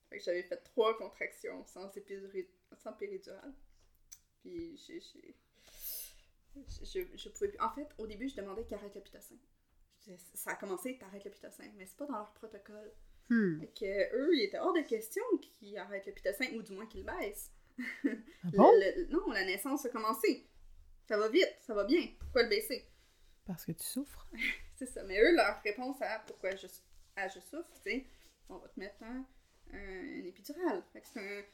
Fait 0.10 0.18
que 0.20 0.24
j'avais 0.24 0.44
fait 0.44 0.58
trois 0.58 0.98
contractions 0.98 1.66
sans, 1.66 1.88
épiduri- 1.96 2.48
sans 2.78 2.94
péridurale. 2.94 3.54
Puis 4.42 4.78
j'ai... 4.88 5.02
Je, 6.84 7.02
je 7.16 7.30
pouvais 7.30 7.50
plus. 7.50 7.60
En 7.60 7.70
fait, 7.72 7.88
au 7.98 8.08
début, 8.08 8.28
je 8.30 8.36
demandais 8.36 8.64
qu'ils 8.64 8.76
arrêtent 8.76 8.96
le 8.96 9.02
pitocin. 9.02 9.36
Ça 10.34 10.52
a 10.52 10.56
commencé, 10.56 10.98
t'arrêtes 10.98 11.26
le 11.26 11.32
pitocin, 11.32 11.64
mais 11.78 11.86
c'est 11.86 11.98
pas 11.98 12.06
dans 12.06 12.18
leur 12.18 12.34
protocole. 12.34 12.92
Hmm. 13.30 13.60
Fait 13.60 13.68
que 13.68 14.16
eux, 14.16 14.30
il 14.36 14.44
était 14.44 14.60
hors 14.60 14.74
de 14.74 14.82
question 14.82 15.24
qu'ils 15.42 15.78
arrêtent 15.78 16.06
le 16.08 16.14
pitocin, 16.14 16.46
ou 16.56 16.62
du 16.62 16.74
moins 16.74 16.86
qu'ils 16.86 17.06
le 17.06 17.12
baissent. 17.20 17.52
Ah 17.80 17.84
bon? 18.54 18.72
Le- 18.72 19.02
le- 19.04 19.08
non, 19.08 19.30
la 19.32 19.44
naissance 19.46 19.86
a 19.86 19.90
commencé. 19.90 20.48
Ça 21.08 21.18
va 21.18 21.28
vite, 21.30 21.56
ça 21.62 21.74
va 21.74 21.84
bien. 21.84 22.08
Pourquoi 22.20 22.44
le 22.44 22.50
baisser? 22.50 22.86
Parce 23.46 23.66
que 23.66 23.72
tu 23.74 23.84
souffres. 23.84 24.28
C'est 24.76 24.86
ça. 24.88 25.04
Mais 25.04 25.20
eux, 25.22 25.36
leur 25.36 25.62
réponse 25.64 26.02
à 26.02 26.20
pourquoi 26.28 26.56
je, 26.56 26.68
à 27.16 27.28
je 27.28 27.40
souffre, 27.40 27.70
c'est 27.84 28.06
on 28.50 28.58
va 28.58 28.68
te 28.70 28.80
mettre 28.80 29.02
un, 29.04 29.26
un. 29.74 30.82
Fait 30.94 31.02
que 31.02 31.08
c'est 31.08 31.20
un, 31.20 31.54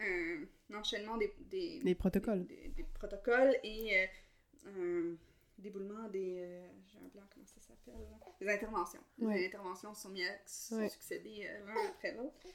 un 0.00 0.74
enchaînement 0.74 1.16
des, 1.18 1.32
des, 1.40 1.80
Les 1.80 1.94
protocoles. 1.94 2.46
des, 2.46 2.68
des 2.68 2.84
protocoles 2.94 3.54
et 3.62 4.08
euh, 4.66 5.12
un 5.14 5.16
déboulement 5.58 6.08
des. 6.08 6.36
euh, 6.38 6.66
J'ai 6.86 6.98
un 6.98 7.08
blanc, 7.12 7.22
comment 7.32 7.46
ça 7.46 7.60
s'appelle? 7.60 7.94
Des 8.40 8.48
interventions. 8.48 9.00
Ouais. 9.20 9.38
Les 9.38 9.46
interventions 9.46 9.94
sont 9.94 10.10
mises 10.10 10.28
se 10.46 10.74
Ouais. 10.74 10.88
succéder 10.88 11.46
euh, 11.50 11.66
l'un 11.66 11.88
après 11.90 12.14
l'autre. 12.14 12.46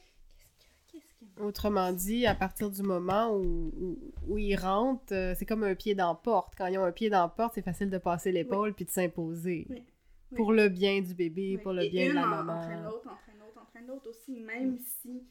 Autrement 1.40 1.92
dit, 1.92 2.26
à 2.28 2.36
partir 2.36 2.70
du 2.70 2.84
moment 2.84 3.32
où, 3.36 3.72
où, 3.80 3.98
où 4.28 4.38
ils 4.38 4.56
rentrent, 4.56 5.14
euh, 5.14 5.34
c'est 5.36 5.46
comme 5.46 5.64
un 5.64 5.74
pied 5.74 5.96
dans 5.96 6.10
la 6.10 6.16
porte. 6.16 6.54
Quand 6.56 6.68
ils 6.68 6.78
ont 6.78 6.84
un 6.84 6.92
pied 6.92 7.10
dans 7.10 7.22
la 7.24 7.30
porte, 7.30 7.54
c'est 7.56 7.62
facile 7.64 7.90
de 7.90 7.98
passer 7.98 8.32
l'épaule 8.32 8.74
puis 8.74 8.86
de 8.86 8.92
s'imposer. 8.92 9.66
Oui. 9.70 9.84
Oui. 10.32 10.36
Pour 10.36 10.52
le 10.52 10.70
bien 10.70 11.02
du 11.02 11.14
bébé, 11.16 11.56
Oui. 11.56 11.64
pour 11.64 11.74
le 11.74 11.84
Et 11.84 11.90
bien 11.90 12.10
de 12.10 12.14
la 12.16 12.24
en- 12.26 12.28
maman. 12.28 12.54
Entraîne 12.60 12.84
l'autre, 12.84 13.08
entraîne 13.10 13.38
l'autre, 13.40 13.62
entraîne 13.62 13.88
l'autre 13.88 14.10
aussi, 14.10 14.40
même 14.42 14.78
si 14.80 15.24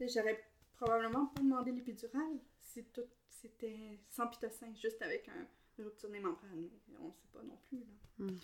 j'aurais 0.00 0.42
probablement 0.76 1.26
pas 1.26 1.42
demandé 1.42 1.70
l'épidurale 1.72 2.38
si 2.60 2.84
tout 2.92 3.02
c'était 3.28 3.98
sans 4.10 4.26
pitocin, 4.28 4.74
juste 4.74 5.00
avec 5.00 5.28
un, 5.28 5.46
rupture 5.82 6.10
des 6.10 6.20
membranes. 6.20 6.68
On 7.00 7.10
sait 7.12 7.28
pas 7.32 7.42
non 7.42 7.58
plus. 7.68 7.78
Là. 7.80 7.86
Mm. 8.26 8.38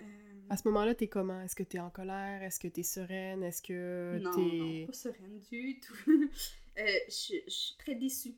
Euh, 0.00 0.04
À 0.50 0.56
ce 0.56 0.66
moment-là, 0.68 0.94
t'es 0.94 1.08
comment? 1.08 1.40
Est-ce 1.42 1.54
que 1.56 1.62
t'es 1.62 1.78
en 1.78 1.90
colère? 1.90 2.42
Est-ce 2.42 2.58
que 2.60 2.68
t'es 2.68 2.82
sereine? 2.82 3.42
Est-ce 3.42 3.62
que 3.62 4.18
non, 4.20 4.32
t'es... 4.32 4.40
non, 4.80 4.86
pas 4.86 4.92
sereine 4.92 5.40
du 5.40 5.80
tout. 5.80 5.96
Euh, 6.76 6.82
je, 7.06 7.36
je 7.46 7.50
suis 7.50 7.76
très 7.76 7.94
déçue 7.94 8.34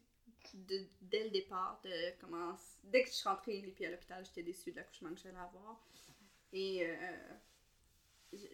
de- 0.52 0.86
dès 1.00 1.24
le 1.24 1.30
départ 1.30 1.80
de 1.82 1.90
comment... 2.20 2.54
Dès 2.84 3.02
que 3.02 3.08
je 3.08 3.14
suis 3.14 3.26
rentrée 3.26 3.62
les 3.62 3.70
pieds 3.70 3.86
à 3.86 3.90
l'hôpital, 3.90 4.22
j'étais 4.26 4.42
déçue 4.42 4.72
de 4.72 4.76
l'accouchement 4.76 5.08
que 5.14 5.20
j'allais 5.22 5.38
avoir. 5.38 5.82
Et 6.52 6.86
euh, 6.86 6.94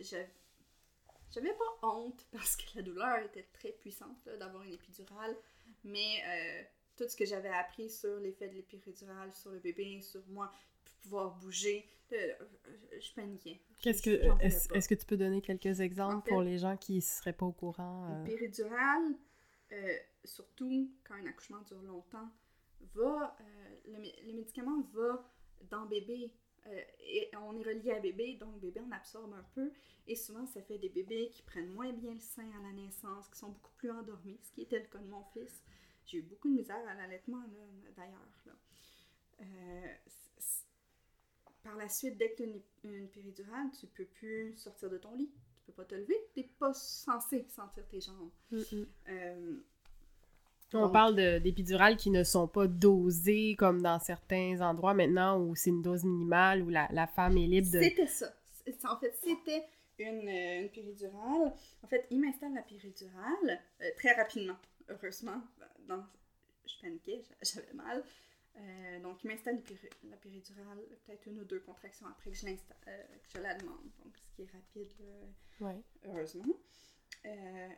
j'avais 0.00 0.30
j'avais 1.34 1.52
pas 1.54 1.88
honte 1.88 2.24
parce 2.30 2.54
que 2.54 2.62
la 2.76 2.82
douleur 2.82 3.18
était 3.24 3.48
très 3.52 3.72
puissante 3.72 4.24
là, 4.26 4.36
d'avoir 4.36 4.62
une 4.62 4.74
épidurale, 4.74 5.34
mais 5.82 6.22
euh, 6.28 6.62
tout 6.96 7.08
ce 7.08 7.16
que 7.16 7.24
j'avais 7.24 7.48
appris 7.48 7.90
sur 7.90 8.18
l'effet 8.20 8.48
de 8.48 8.54
l'épidurale 8.54 9.32
sur 9.32 9.50
le 9.52 9.58
bébé, 9.60 10.00
sur 10.00 10.22
moi, 10.28 10.52
p- 10.84 10.90
pouvoir 11.02 11.34
bouger, 11.36 11.86
euh, 12.12 12.32
je 13.00 13.12
paniquais. 13.14 13.60
Qu'est-ce 13.80 14.02
que... 14.02 14.10
Est-ce 14.74 14.88
que 14.88 14.94
tu 14.94 15.06
peux 15.06 15.16
donner 15.16 15.40
quelques 15.40 15.80
exemples 15.80 16.16
En 16.16 16.22
fait- 16.22 16.30
pour 16.30 16.42
les 16.42 16.58
gens 16.58 16.76
qui 16.76 17.00
seraient 17.00 17.32
pas 17.32 17.46
au 17.46 17.52
courant? 17.52 18.06
Euh? 18.10 18.24
euh, 19.72 19.96
surtout 20.24 20.90
quand 21.04 21.14
un 21.14 21.26
accouchement 21.26 21.60
dure 21.62 21.82
longtemps, 21.82 22.28
va, 22.94 23.36
euh, 23.40 23.44
le, 23.86 23.98
mé- 23.98 24.14
le 24.26 24.32
médicament 24.34 24.82
va 24.92 25.28
dans 25.70 25.86
bébé. 25.86 26.30
euh, 26.66 26.80
et 27.00 27.30
on 27.36 27.56
est 27.58 27.62
relié 27.64 27.90
à 27.92 27.98
bébé, 28.00 28.34
donc 28.34 28.60
bébé 28.60 28.80
en 28.80 28.90
absorbe 28.92 29.32
un 29.34 29.44
peu. 29.54 29.72
Et 30.06 30.14
souvent, 30.16 30.46
ça 30.46 30.60
fait 30.62 30.78
des 30.78 30.88
bébés 30.90 31.28
qui 31.30 31.42
prennent 31.42 31.72
moins 31.72 31.92
bien 31.92 32.12
le 32.12 32.20
sein 32.20 32.48
à 32.58 32.62
la 32.62 32.72
naissance, 32.72 33.28
qui 33.30 33.38
sont 33.38 33.48
beaucoup 33.50 33.72
plus 33.76 33.90
endormis, 33.90 34.38
ce 34.42 34.52
qui 34.52 34.62
était 34.62 34.78
le 34.80 34.86
cas 34.86 34.98
de 34.98 35.08
mon 35.08 35.24
fils. 35.32 35.62
J'ai 36.06 36.18
eu 36.18 36.22
beaucoup 36.22 36.48
de 36.48 36.54
misère 36.54 36.76
à 36.88 36.94
l'allaitement, 36.94 37.38
là, 37.40 37.90
d'ailleurs. 37.96 38.28
là. 38.46 38.52
Euh, 39.40 39.94
par 41.62 41.76
la 41.76 41.88
suite, 41.88 42.18
dès 42.18 42.30
que 42.32 42.36
tu 42.38 42.42
as 42.42 42.46
une, 42.46 42.60
une 43.00 43.08
péridurale, 43.08 43.66
tu 43.78 43.86
peux 43.86 44.04
plus 44.04 44.56
sortir 44.56 44.90
de 44.90 44.98
ton 44.98 45.14
lit. 45.14 45.30
Tu 45.64 45.66
peux 45.66 45.72
pas 45.72 45.84
te 45.84 45.94
lever. 45.94 46.16
Tu 46.34 46.40
n'es 46.40 46.48
pas 46.58 46.72
censé 46.74 47.46
sentir 47.48 47.86
tes 47.88 48.00
jambes. 48.00 48.30
Mm. 48.50 48.82
Euh, 49.08 49.56
On 50.74 50.80
Donc- 50.82 50.92
parle 50.92 51.14
de- 51.14 51.38
d'épidurales 51.38 51.96
qui 51.96 52.10
ne 52.10 52.24
sont 52.24 52.48
pas 52.48 52.66
dosées 52.66 53.54
comme 53.56 53.80
dans 53.82 54.00
certains 54.00 54.60
endroits 54.60 54.94
maintenant 54.94 55.38
où 55.40 55.54
c'est 55.54 55.70
une 55.70 55.82
dose 55.82 56.02
minimale, 56.04 56.62
où 56.62 56.68
la, 56.68 56.88
la 56.90 57.06
femme 57.06 57.36
est 57.38 57.46
libre 57.46 57.70
de... 57.70 57.80
C'était 57.80 58.06
ça. 58.06 58.34
En 58.84 58.96
fait, 58.98 59.14
c'était 59.22 59.64
une, 59.98 60.28
euh, 60.28 60.62
une 60.62 60.68
péridurale. 60.70 61.52
En 61.82 61.86
fait, 61.86 62.06
il 62.10 62.20
m'installe 62.20 62.54
la 62.54 62.62
péridurale 62.62 63.60
euh, 63.82 63.84
très 63.98 64.14
rapidement, 64.14 64.56
heureusement. 64.92 65.42
Dans, 65.88 66.04
je 66.66 66.80
paniquais, 66.80 67.22
j'a- 67.22 67.36
j'avais 67.60 67.72
mal. 67.72 68.04
Euh, 68.56 69.00
donc, 69.00 69.24
il 69.24 69.28
m'installe 69.28 69.56
la 69.56 69.62
péri- 69.62 69.88
la 70.04 70.16
péridurale, 70.16 70.78
peut-être 71.06 71.26
une 71.26 71.40
ou 71.40 71.44
deux 71.44 71.60
contractions 71.60 72.06
après 72.06 72.30
que 72.30 72.36
je, 72.36 72.46
euh, 72.46 72.52
que 73.22 73.28
je 73.34 73.38
la 73.38 73.54
demande. 73.54 73.90
Donc, 74.04 74.16
ce 74.18 74.36
qui 74.36 74.42
est 74.42 74.52
rapide, 74.52 74.92
Ouais. 75.60 75.80
heureusement. 76.04 76.54
Euh, 77.24 77.68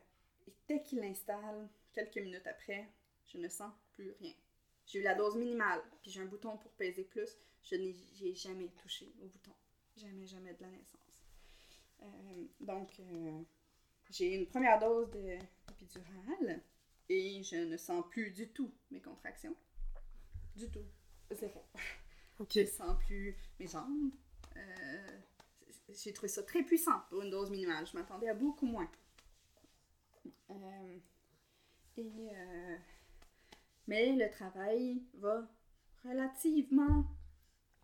et 0.47 0.53
dès 0.69 0.83
qu'il 0.83 0.99
l'installe, 1.01 1.69
quelques 1.93 2.17
minutes 2.17 2.47
après, 2.47 2.89
je 3.27 3.39
ne 3.39 3.49
sens 3.49 3.73
plus 3.93 4.11
rien. 4.21 4.33
J'ai 4.87 4.99
eu 4.99 5.03
la 5.03 5.15
dose 5.15 5.37
minimale, 5.37 5.81
puis 6.03 6.11
j'ai 6.11 6.21
un 6.21 6.27
bouton 6.27 6.57
pour 6.59 6.71
peser 6.73 7.05
plus. 7.05 7.31
Je 7.63 7.77
n'ai 7.77 8.35
jamais 8.35 8.69
touché 8.83 9.13
au 9.23 9.27
bouton. 9.27 9.53
Jamais, 9.97 10.27
jamais 10.27 10.53
de 10.55 10.63
la 10.63 10.69
naissance. 10.69 11.25
Euh, 12.03 12.45
donc, 12.61 13.01
j'ai 14.11 14.35
une 14.35 14.47
première 14.47 14.79
dose 14.81 15.09
de 15.13 15.39
d'épidurale 15.69 16.61
et 17.09 17.43
je 17.43 17.57
ne 17.57 17.77
sens 17.77 18.05
plus 18.11 18.31
du 18.31 18.49
tout 18.49 18.73
mes 18.91 19.01
contractions. 19.01 19.55
Du 20.57 20.71
tout. 20.71 20.85
Zéro. 21.31 21.65
OK. 22.39 22.53
Je 22.55 22.65
sens 22.67 22.97
plus 23.07 23.37
mes 23.59 23.67
jambes. 23.67 24.11
Euh, 24.57 25.19
j'ai 25.89 26.13
trouvé 26.13 26.29
ça 26.29 26.43
très 26.43 26.63
puissant 26.63 27.01
pour 27.11 27.23
une 27.23 27.31
dose 27.31 27.51
minimale. 27.51 27.87
Je 27.87 27.97
m'attendais 27.97 28.29
à 28.29 28.35
beaucoup 28.35 28.67
moins. 28.67 28.91
Euh, 30.51 30.99
et, 31.97 32.31
euh, 32.33 32.77
mais 33.87 34.13
le 34.13 34.31
travail 34.31 35.03
va 35.15 35.49
relativement 36.05 37.05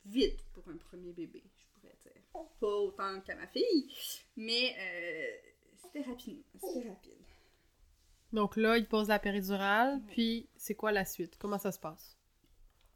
vite 0.04 0.44
pour 0.52 0.68
un 0.68 0.76
premier 0.76 1.12
bébé, 1.12 1.42
je 1.56 1.64
pourrais 1.74 1.96
dire. 2.02 2.48
Pas 2.61 2.76
autant 2.76 3.20
qu'à 3.20 3.35
ma 3.37 3.46
fille, 3.46 3.92
mais 4.37 4.76
c'était 5.76 6.02
rapide. 6.02 6.42
C'était 6.61 6.88
rapide. 6.88 7.30
Donc 8.33 8.57
là, 8.57 8.77
il 8.79 8.87
pose 8.87 9.09
la 9.09 9.19
péridurale, 9.19 9.95
Ouais. 9.95 10.03
puis 10.14 10.49
c'est 10.57 10.75
quoi 10.75 10.93
la 10.93 11.05
suite? 11.05 11.37
Comment 11.38 11.59
ça 11.59 11.73
se 11.73 11.79
passe? 11.81 12.16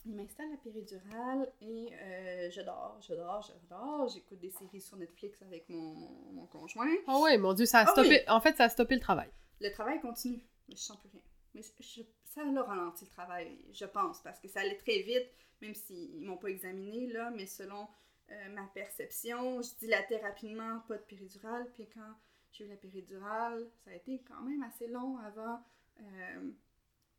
Il 0.07 0.15
m'installe 0.15 0.51
la 0.51 0.59
péridurale 0.59 1.51
et 1.63 1.89
euh, 1.95 2.51
je 2.51 2.61
dors, 2.61 2.99
je 3.01 3.15
dors, 3.15 3.43
je 3.43 3.69
dors. 3.69 4.07
J'écoute 4.09 4.39
des 4.39 4.51
séries 4.51 4.81
sur 4.83 4.97
Netflix 4.99 5.41
avec 5.43 5.67
mon, 5.71 5.95
mon, 5.95 6.33
mon 6.33 6.47
conjoint. 6.47 6.93
Ah 7.07 7.19
ouais, 7.21 7.39
mon 7.39 7.55
Dieu, 7.55 7.65
ça 7.65 7.79
a 7.81 7.85
Ah 7.89 7.93
stoppé... 7.93 8.09
oui. 8.11 8.19
En 8.29 8.41
fait, 8.41 8.55
ça 8.57 8.65
a 8.65 8.69
stoppé 8.69 8.95
le 8.97 9.01
travail. 9.01 9.31
Le 9.61 9.71
travail 9.71 10.01
continue, 10.01 10.43
mais 10.69 10.77
je 10.77 10.83
sens 10.83 10.99
plus 10.99 11.09
rien. 11.11 11.23
Mais 11.55 11.63
je- 11.81 12.03
ça 12.25 12.45
l'a 12.45 12.63
ralenti 12.63 13.05
le 13.07 13.11
travail, 13.11 13.57
je 13.73 13.85
pense, 13.87 14.21
parce 14.23 14.39
que 14.41 14.49
ça 14.49 14.61
allait 14.61 14.77
très 14.77 15.01
vite, 15.03 15.29
même 15.63 15.75
s'ils 15.75 16.21
m'ont 16.21 16.37
pas 16.37 16.49
examiné, 16.49 17.07
là, 17.07 17.31
mais 17.31 17.47
selon 17.47 17.87
euh, 18.31 18.49
ma 18.51 18.65
perception, 18.75 19.63
je 19.63 19.71
dilatais 19.79 20.19
rapidement, 20.19 20.81
pas 20.89 20.97
de 20.99 21.03
péridurale, 21.03 21.67
puis 21.73 21.89
quand 21.95 22.13
j'ai 22.55 22.65
eu 22.65 22.69
la 22.69 22.77
péridurale, 22.77 23.69
ça 23.85 23.91
a 23.91 23.95
été 23.95 24.23
quand 24.27 24.41
même 24.43 24.63
assez 24.63 24.87
long 24.87 25.19
avant. 25.19 25.63
euh, 26.01 26.51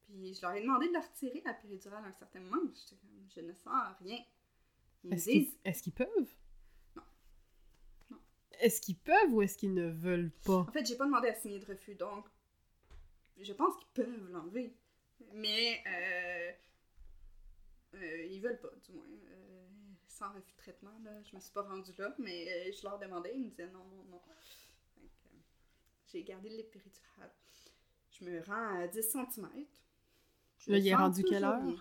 puis 0.04 0.34
je 0.34 0.42
leur 0.42 0.54
ai 0.54 0.62
demandé 0.62 0.88
de 0.88 0.94
la 0.94 1.02
retirer, 1.02 1.42
la 1.46 1.54
péridurale, 1.54 2.04
à 2.04 2.08
un 2.08 2.14
certain 2.14 2.40
moment. 2.40 2.62
J'étais 2.74 2.96
comme, 2.96 3.28
je 3.36 3.42
ne 3.42 3.54
sens 3.54 3.96
rien. 4.00 4.20
Ils 5.04 5.10
me 5.10 5.16
Est-ce 5.16 5.26
qu'ils 5.26 5.44
disent, 5.46 5.58
est-ce 5.66 5.84
qu'ils 5.84 5.94
peuvent? 5.94 6.36
Non. 6.96 7.04
Non. 8.12 8.18
Est-ce 8.60 8.82
qu'ils 8.82 8.98
peuvent 8.98 9.34
ou 9.34 9.42
est-ce 9.42 9.58
qu'ils 9.58 9.74
ne 9.74 9.90
veulent 9.90 10.32
pas? 10.46 10.60
En 10.60 10.72
fait, 10.72 10.86
j'ai 10.86 10.96
pas 10.96 11.06
demandé 11.06 11.28
à 11.28 11.34
signer 11.36 11.60
de 11.60 11.66
refus, 11.66 11.96
donc 11.96 12.28
je 13.40 13.52
pense 13.54 13.76
qu'ils 13.78 14.06
peuvent 14.06 14.32
l'enlever. 14.32 14.74
Mais 15.34 15.84
euh, 15.88 16.52
euh, 17.96 18.26
ils 18.26 18.40
veulent 18.42 18.60
pas, 18.60 18.70
du 18.86 18.94
moins. 18.94 19.06
Euh, 19.06 19.68
sans 20.08 20.32
refus 20.32 20.54
de 20.54 20.58
traitement, 20.58 20.98
là, 21.04 21.22
je 21.24 21.36
me 21.36 21.42
suis 21.42 21.52
pas 21.52 21.64
rendue 21.64 21.92
là, 21.98 22.16
mais 22.20 22.48
euh, 22.48 22.72
je 22.72 22.84
leur 22.84 23.00
demandais, 23.00 23.34
ils 23.36 23.44
me 23.44 23.50
disaient 23.50 23.68
non, 23.68 23.84
non, 23.86 24.04
non. 24.12 24.22
J'ai 26.12 26.24
gardé 26.24 26.50
les 26.50 26.64
péridurales. 26.64 27.32
Je 28.12 28.26
me 28.26 28.42
rends 28.44 28.80
à 28.82 28.88
10 28.88 29.02
cm. 29.04 29.50
Là, 30.68 30.78
il 30.78 30.88
est 30.88 30.96
rendu 30.96 31.24
quelle 31.24 31.44
heure? 31.44 31.60
Je 31.62 31.66
me 31.66 31.72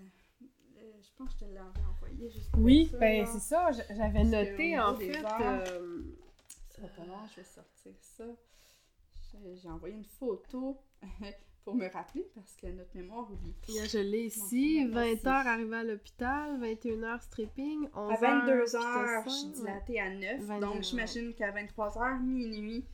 euh, 0.77 0.91
je 1.01 1.09
pense 1.17 1.33
que 1.33 1.39
je 1.41 1.45
te 1.45 1.51
l'avais 1.53 1.85
envoyé 1.87 2.29
juste 2.29 2.49
Oui, 2.57 2.87
ça, 2.91 2.97
ben 2.97 3.25
c'est 3.25 3.39
ça, 3.39 3.71
j'avais 3.71 4.23
noté 4.23 4.79
en 4.79 4.95
fait... 4.97 5.23
euh, 5.41 6.01
Ça 6.69 6.81
va 6.81 6.87
pas 6.89 7.05
long, 7.05 7.25
je 7.31 7.35
vais 7.37 7.43
sortir 7.43 7.93
ça. 8.01 8.25
J'ai 9.55 9.69
envoyé 9.69 9.95
une 9.95 10.05
photo 10.05 10.79
pour 11.63 11.75
me 11.75 11.87
rappeler 11.87 12.25
parce 12.35 12.55
que 12.55 12.67
notre 12.67 12.95
mémoire 12.95 13.29
oublie. 13.31 13.53
Je 13.67 13.97
l'ai 13.99 14.25
ici. 14.25 14.83
Bon, 14.85 14.91
moi 14.93 15.03
20 15.05 15.11
aussi. 15.13 15.27
heures 15.27 15.47
arrivé 15.47 15.75
à 15.75 15.83
l'hôpital, 15.83 16.59
21 16.59 17.03
heures 17.03 17.21
stripping, 17.21 17.87
11 17.93 18.11
À 18.11 18.15
22 18.17 18.75
heures, 18.75 18.85
heures, 18.85 19.23
puis 19.23 19.31
je 19.31 19.37
suis 19.37 19.47
dilatée 19.49 19.99
à 19.99 20.09
9. 20.09 20.41
22 20.41 20.65
donc, 20.65 20.83
j'imagine 20.83 21.33
qu'à 21.33 21.51
23 21.51 21.97
heures, 21.97 22.19
minuit. 22.19 22.85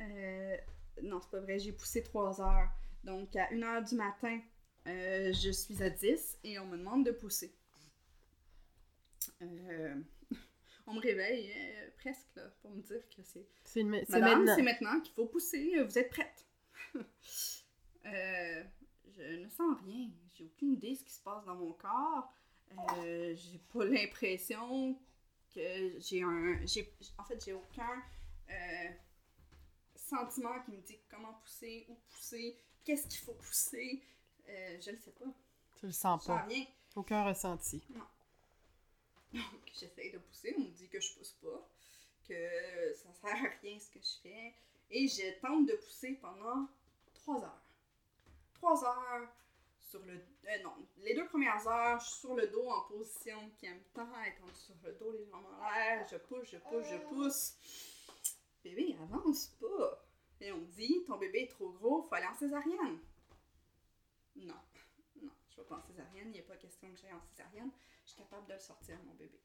euh, 0.00 0.56
non, 1.02 1.20
c'est 1.20 1.30
pas 1.30 1.40
vrai, 1.40 1.58
j'ai 1.58 1.72
poussé 1.72 2.02
3 2.02 2.40
heures. 2.40 2.68
Donc, 3.04 3.34
à 3.36 3.48
1 3.52 3.62
heure 3.62 3.82
du 3.84 3.94
matin, 3.94 4.40
euh, 4.86 5.32
je 5.32 5.50
suis 5.50 5.82
à 5.82 5.90
10 5.90 6.38
et 6.44 6.58
on 6.58 6.66
me 6.66 6.76
demande 6.78 7.04
de 7.04 7.12
pousser. 7.12 7.54
Euh, 9.42 9.94
on 10.86 10.94
me 10.94 11.00
réveille 11.00 11.52
euh, 11.54 11.90
presque 11.98 12.26
là, 12.36 12.42
pour 12.62 12.70
me 12.70 12.80
dire 12.82 13.02
que 13.14 13.22
c'est 13.22 13.82
maintenant. 13.82 14.54
c'est 14.56 14.62
maintenant 14.62 15.00
qu'il 15.00 15.14
faut 15.14 15.26
pousser. 15.26 15.82
Vous 15.84 15.98
êtes 15.98 16.10
prête? 16.10 16.46
Euh, 18.12 18.64
je 19.16 19.22
ne 19.44 19.48
sens 19.48 19.76
rien. 19.84 20.08
J'ai 20.34 20.44
aucune 20.44 20.72
idée 20.74 20.90
de 20.92 20.94
ce 20.96 21.04
qui 21.04 21.12
se 21.12 21.22
passe 21.22 21.44
dans 21.44 21.54
mon 21.56 21.72
corps. 21.72 22.32
Euh, 22.98 23.34
j'ai 23.34 23.58
pas 23.72 23.84
l'impression 23.84 24.98
que 25.54 25.98
j'ai 25.98 26.22
un. 26.22 26.64
j'ai- 26.66 26.92
En 27.18 27.24
fait, 27.24 27.42
j'ai 27.44 27.52
aucun 27.54 28.02
euh, 28.50 28.88
sentiment 29.94 30.60
qui 30.64 30.72
me 30.72 30.80
dit 30.82 30.98
comment 31.10 31.32
pousser, 31.34 31.86
où 31.88 31.94
pousser, 32.10 32.56
qu'est-ce 32.84 33.06
qu'il 33.08 33.20
faut 33.20 33.34
pousser. 33.34 34.02
Je 34.46 34.90
ne 34.90 34.96
sais 34.96 35.10
pas. 35.12 35.26
Tu 35.78 35.86
le 35.86 35.92
sens 35.92 36.22
Je 36.22 36.26
sens 36.26 36.36
pas. 36.38 36.44
rien. 36.46 36.64
Aucun 36.96 37.24
ressenti. 37.24 37.82
Donc, 39.32 39.42
j'essaye 39.78 40.10
de 40.10 40.18
pousser, 40.18 40.54
on 40.56 40.60
me 40.62 40.68
dit 40.68 40.88
que 40.88 40.98
je 41.00 41.12
pousse 41.14 41.32
pas, 41.42 41.68
que 42.26 42.94
ça 42.94 43.12
sert 43.12 43.30
à 43.44 43.48
rien 43.62 43.78
ce 43.78 43.90
que 43.90 43.98
je 44.00 44.20
fais. 44.22 44.54
Et 44.90 45.06
je 45.06 45.38
tente 45.40 45.66
de 45.66 45.74
pousser 45.74 46.14
pendant 46.14 46.66
trois 47.14 47.42
heures. 47.42 47.60
Trois 48.58 48.84
heures 48.84 49.28
sur 49.78 50.04
le. 50.04 50.14
euh, 50.14 50.62
non, 50.62 50.74
les 50.98 51.14
deux 51.14 51.26
premières 51.26 51.66
heures, 51.66 51.98
je 52.00 52.06
suis 52.06 52.20
sur 52.20 52.34
le 52.34 52.46
dos 52.48 52.68
en 52.68 52.82
position 52.82 53.50
qui 53.56 53.66
aime 53.66 53.80
tant 53.94 54.08
être 54.22 54.54
sur 54.54 54.74
le 54.84 54.92
dos, 54.92 55.12
les 55.12 55.24
jambes 55.26 55.46
en 55.46 55.70
l'air. 55.70 56.06
Je 56.06 56.16
pousse, 56.16 56.48
je 56.50 56.58
pousse, 56.58 56.86
je 56.86 56.96
pousse. 57.08 57.56
Bébé, 58.62 58.96
avance 59.00 59.48
pas. 59.60 60.04
Et 60.40 60.52
on 60.52 60.58
me 60.58 60.66
dit, 60.66 61.04
ton 61.06 61.16
bébé 61.18 61.42
est 61.42 61.50
trop 61.50 61.70
gros, 61.70 62.02
faut 62.02 62.14
aller 62.14 62.26
en 62.26 62.34
césarienne. 62.34 62.98
Non, 64.36 64.54
non, 65.22 65.32
je 65.50 65.56
vais 65.60 65.66
pas 65.66 65.76
en 65.76 65.82
césarienne, 65.82 66.26
il 66.28 66.32
n'y 66.32 66.40
a 66.40 66.42
pas 66.42 66.56
question 66.56 66.88
que 66.92 66.96
j'aille 66.96 67.12
en 67.12 67.20
césarienne, 67.22 67.70
je 68.04 68.10
suis 68.10 68.18
capable 68.22 68.46
de 68.46 68.52
le 68.52 68.60
sortir, 68.60 68.96
mon 69.04 69.14
bébé. 69.14 69.40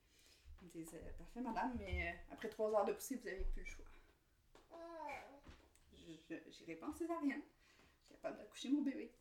Ils 0.61 0.67
me 0.67 0.71
disent, 0.71 0.93
euh, 0.93 1.11
parfait, 1.17 1.41
madame, 1.41 1.75
mais 1.79 2.09
euh, 2.09 2.33
après 2.33 2.49
trois 2.49 2.71
heures 2.71 2.85
de 2.85 2.93
poussée, 2.93 3.15
vous 3.15 3.25
n'avez 3.25 3.43
plus 3.45 3.61
le 3.61 3.67
choix. 3.67 3.85
Je 5.91 6.59
n'irai 6.59 6.75
pas 6.75 6.87
en 6.87 6.93
césarienne. 6.93 7.41
Capable 8.23 8.41
d'accoucher 8.41 8.69
mon 8.69 8.81
bébé. 8.81 9.11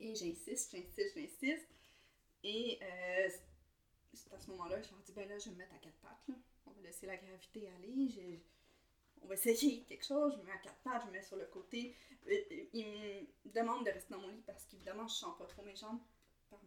Et 0.00 0.14
j'insiste, 0.14 0.72
j'insiste, 0.72 1.16
j'insiste. 1.16 1.66
Et 2.42 2.78
euh, 2.82 3.28
c'est 4.12 4.32
à 4.34 4.38
ce 4.38 4.50
moment-là, 4.50 4.82
je 4.82 4.90
leur 4.90 5.00
dis, 5.00 5.12
ben 5.12 5.26
là, 5.26 5.38
je 5.38 5.46
vais 5.46 5.52
me 5.52 5.56
mettre 5.56 5.74
à 5.74 5.78
quatre 5.78 5.96
pattes. 6.02 6.28
Là. 6.28 6.34
On 6.66 6.72
va 6.72 6.82
laisser 6.82 7.06
la 7.06 7.16
gravité 7.16 7.66
aller. 7.68 8.42
On 9.22 9.26
va 9.26 9.34
essayer 9.34 9.82
quelque 9.84 10.04
chose. 10.04 10.34
Je 10.34 10.38
me 10.40 10.44
mets 10.44 10.52
à 10.52 10.58
quatre 10.58 10.76
pattes, 10.82 11.02
je 11.02 11.06
me 11.06 11.12
mets 11.12 11.22
sur 11.22 11.36
le 11.36 11.46
côté. 11.46 11.96
Euh, 12.28 12.66
Ils 12.74 13.26
me 13.46 13.52
demandent 13.52 13.86
de 13.86 13.90
rester 13.90 14.12
dans 14.12 14.20
mon 14.20 14.28
lit 14.28 14.42
parce 14.46 14.66
qu'évidemment, 14.66 15.08
je 15.08 15.14
sens 15.14 15.38
pas 15.38 15.46
trop 15.46 15.62
mes 15.62 15.74
jambes. 15.76 16.00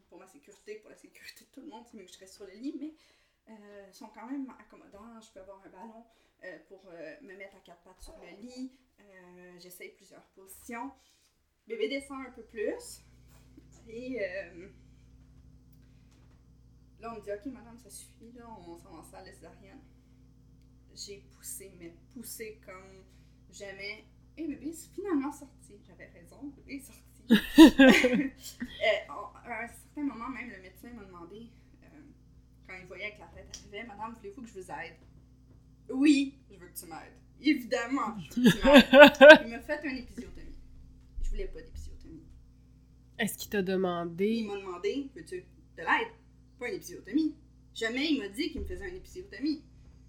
Pour 0.10 0.18
ma 0.18 0.28
sécurité, 0.28 0.76
pour 0.80 0.90
la 0.90 0.98
sécurité 0.98 1.46
de 1.46 1.50
tout 1.52 1.62
le 1.62 1.68
monde, 1.68 1.86
c'est 1.90 1.96
mieux 1.98 2.06
que 2.06 2.12
je 2.12 2.20
reste 2.20 2.34
sur 2.34 2.46
le 2.46 2.54
lit, 2.54 2.76
mais 2.80 2.94
euh, 3.50 3.92
sont 3.94 4.10
quand 4.10 4.26
même 4.26 4.52
accommodants. 4.60 5.22
Je 5.22 5.32
peux 5.32 5.40
avoir 5.42 5.62
un 5.64 5.70
ballon 5.70 6.06
euh, 6.44 6.58
pour 6.68 6.82
euh, 6.90 7.16
me 7.22 7.36
mettre 7.36 7.56
à 7.56 7.60
quatre 7.60 7.82
pattes 7.84 8.02
sur 8.02 8.18
le 8.18 8.28
lit. 8.42 8.72
Euh, 9.00 9.60
J'essaye 9.60 9.90
plusieurs 9.96 10.24
positions. 10.36 10.92
Bébé 11.68 11.90
descend 11.90 12.26
un 12.26 12.32
peu 12.32 12.44
plus. 12.44 13.02
Et 13.88 14.20
euh, 14.22 14.70
là, 17.00 17.14
on 17.14 17.18
me 17.18 17.22
dit 17.22 17.32
Ok, 17.32 17.46
madame, 17.54 17.78
ça 17.80 17.90
suffit, 17.90 18.32
là, 18.34 18.46
on 18.50 18.78
s'en 18.78 18.92
va 18.92 18.98
en 19.00 19.04
salle 19.04 19.26
césarienne. 19.34 19.82
J'ai 20.94 21.24
poussé, 21.32 21.72
mais 21.80 21.94
poussé 22.14 22.60
comme 22.66 23.04
jamais. 23.52 24.06
Et 24.38 24.48
bébé 24.48 24.70
est 24.70 24.94
finalement 24.94 25.32
sorti. 25.32 25.80
J'avais 25.86 26.08
raison, 26.08 26.54
bébé 26.56 26.76
est 26.76 26.80
sorti. 26.80 27.04
Euh, 28.60 29.14
à 29.46 29.64
un 29.64 29.68
certain 29.68 30.04
moment, 30.04 30.30
même, 30.30 30.50
le 30.50 30.62
médecin 30.62 30.90
m'a 30.94 31.04
demandé, 31.04 31.50
quand 32.68 32.76
il 32.80 32.86
voyait 32.86 33.14
que 33.16 33.20
la 33.20 33.28
tête 33.28 33.48
arrivait, 33.58 33.84
Madame, 33.86 34.14
voulez-vous 34.16 34.42
que 34.42 34.48
je 34.48 34.54
vous 34.54 34.72
aide 34.72 34.96
Oui, 35.90 36.38
je 36.50 36.58
veux 36.58 36.68
que 36.68 36.78
tu 36.78 36.86
m'aides. 36.86 37.18
Évidemment, 37.42 38.18
je. 38.36 38.42
Il 39.44 39.50
m'a 39.50 39.60
fait 39.60 39.80
une 39.84 39.98
épisiotomie. 39.98 40.56
Je 41.24 41.30
voulais 41.30 41.48
pas 41.48 41.62
d'épisiotomie. 41.62 42.24
Est-ce 43.20 43.38
qu'il 43.38 43.50
t'a 43.50 43.60
Il 43.60 43.66
demandé... 43.66 44.44
m'a 44.48 44.58
demandé, 44.58 45.10
veux-tu 45.16 45.38
de 45.78 45.78
l'aide? 45.78 46.14
Pas 46.60 46.70
une 46.70 46.76
épisiotomie. 46.76 47.36
Jamais 47.74 48.12
il 48.12 48.20
m'a 48.20 48.30
dit 48.30 48.52
qu'il 48.52 48.62
me 48.62 48.66
faisait 48.66 48.90
une 48.90 48.96
épisiotomie. 48.96 49.64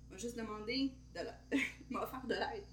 Il 0.06 0.12
m'a 0.12 0.16
juste 0.16 0.36
demandé 0.36 0.92
de 1.14 1.20
l'aide. 1.20 1.34
il 1.52 1.60
m'a 1.90 2.04
offert 2.04 2.26
de 2.26 2.34
l'aide. 2.34 2.64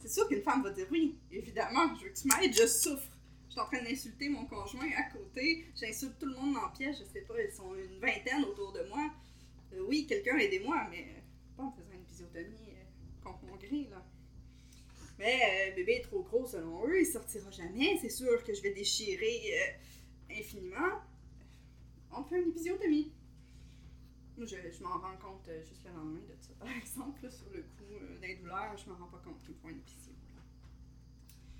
C'est 0.00 0.08
sûr 0.08 0.28
qu'une 0.28 0.42
femme 0.42 0.62
va 0.62 0.70
dire 0.70 0.86
oui, 0.90 1.18
évidemment, 1.30 1.94
je 1.96 2.04
veux 2.04 2.10
que 2.10 2.18
tu 2.18 2.28
m'aides, 2.28 2.54
je 2.54 2.66
souffre. 2.66 3.16
Je 3.48 3.52
suis 3.52 3.60
en 3.60 3.66
train 3.66 3.82
d'insulter 3.82 4.28
mon 4.28 4.44
conjoint 4.46 4.88
à 4.96 5.04
côté, 5.10 5.66
j'insulte 5.74 6.18
tout 6.18 6.26
le 6.26 6.34
monde 6.34 6.54
la 6.54 6.70
pièce, 6.76 6.98
je 6.98 7.04
sais 7.04 7.22
pas, 7.22 7.34
ils 7.42 7.50
sont 7.50 7.74
une 7.74 7.98
vingtaine 7.98 8.44
autour 8.44 8.72
de 8.72 8.82
moi. 8.88 9.10
Euh, 9.72 9.84
oui, 9.88 10.06
quelqu'un 10.06 10.36
aidez-moi, 10.36 10.86
mais 10.90 11.22
pas 11.56 11.62
en 11.62 11.72
faisant 11.72 11.92
une 11.92 12.02
épisiotomie 12.02 12.75
mon 13.42 13.56
gré, 13.56 13.88
là. 13.90 14.04
Mais 15.18 15.70
euh, 15.70 15.74
bébé 15.74 15.94
est 15.94 16.02
trop 16.02 16.22
gros 16.22 16.46
selon 16.46 16.86
eux, 16.86 17.00
il 17.00 17.06
sortira 17.06 17.50
jamais, 17.50 17.96
c'est 18.00 18.10
sûr 18.10 18.44
que 18.44 18.52
je 18.52 18.62
vais 18.62 18.72
déchirer 18.74 19.40
euh, 19.54 20.38
infiniment. 20.38 21.00
On 22.12 22.22
fait 22.24 22.42
une 22.42 22.50
épisiotomie. 22.50 23.12
Je, 24.38 24.44
je 24.44 24.82
m'en 24.82 24.98
rends 24.98 25.16
compte 25.16 25.48
euh, 25.48 25.64
juste 25.64 25.82
le 25.86 25.92
lendemain 25.92 26.20
de 26.20 26.36
ça. 26.38 26.52
Par 26.58 26.68
exemple, 26.76 27.30
sur 27.30 27.48
le 27.50 27.62
coup 27.62 27.98
des 28.20 28.36
douleurs, 28.36 28.76
je 28.76 28.90
me 28.90 28.94
rends 28.94 29.08
pas 29.08 29.22
compte 29.24 29.40
qu'ils 29.40 29.54
me 29.54 29.60
font 29.60 29.68
une. 29.70 29.80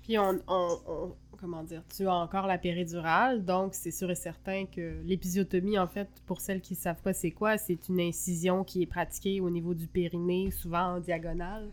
Puis 0.07 0.17
on, 0.17 0.39
on- 0.47 0.79
on- 0.87 1.15
Comment 1.39 1.61
dire? 1.63 1.83
Tu 1.95 2.07
as 2.07 2.15
encore 2.15 2.47
la 2.47 2.57
péridurale, 2.57 3.45
donc 3.45 3.75
c'est 3.75 3.91
sûr 3.91 4.09
et 4.09 4.15
certain 4.15 4.65
que 4.65 5.01
l'épisiotomie, 5.03 5.77
en 5.77 5.85
fait, 5.85 6.09
pour 6.25 6.41
celles 6.41 6.61
qui 6.61 6.73
ne 6.73 6.79
savent 6.79 7.01
pas 7.03 7.13
c'est 7.13 7.29
quoi, 7.29 7.59
c'est 7.59 7.89
une 7.89 7.99
incision 7.99 8.63
qui 8.63 8.81
est 8.81 8.87
pratiquée 8.87 9.39
au 9.39 9.51
niveau 9.51 9.75
du 9.75 9.85
périnée, 9.85 10.49
souvent 10.49 10.95
en 10.95 10.99
diagonale, 10.99 11.69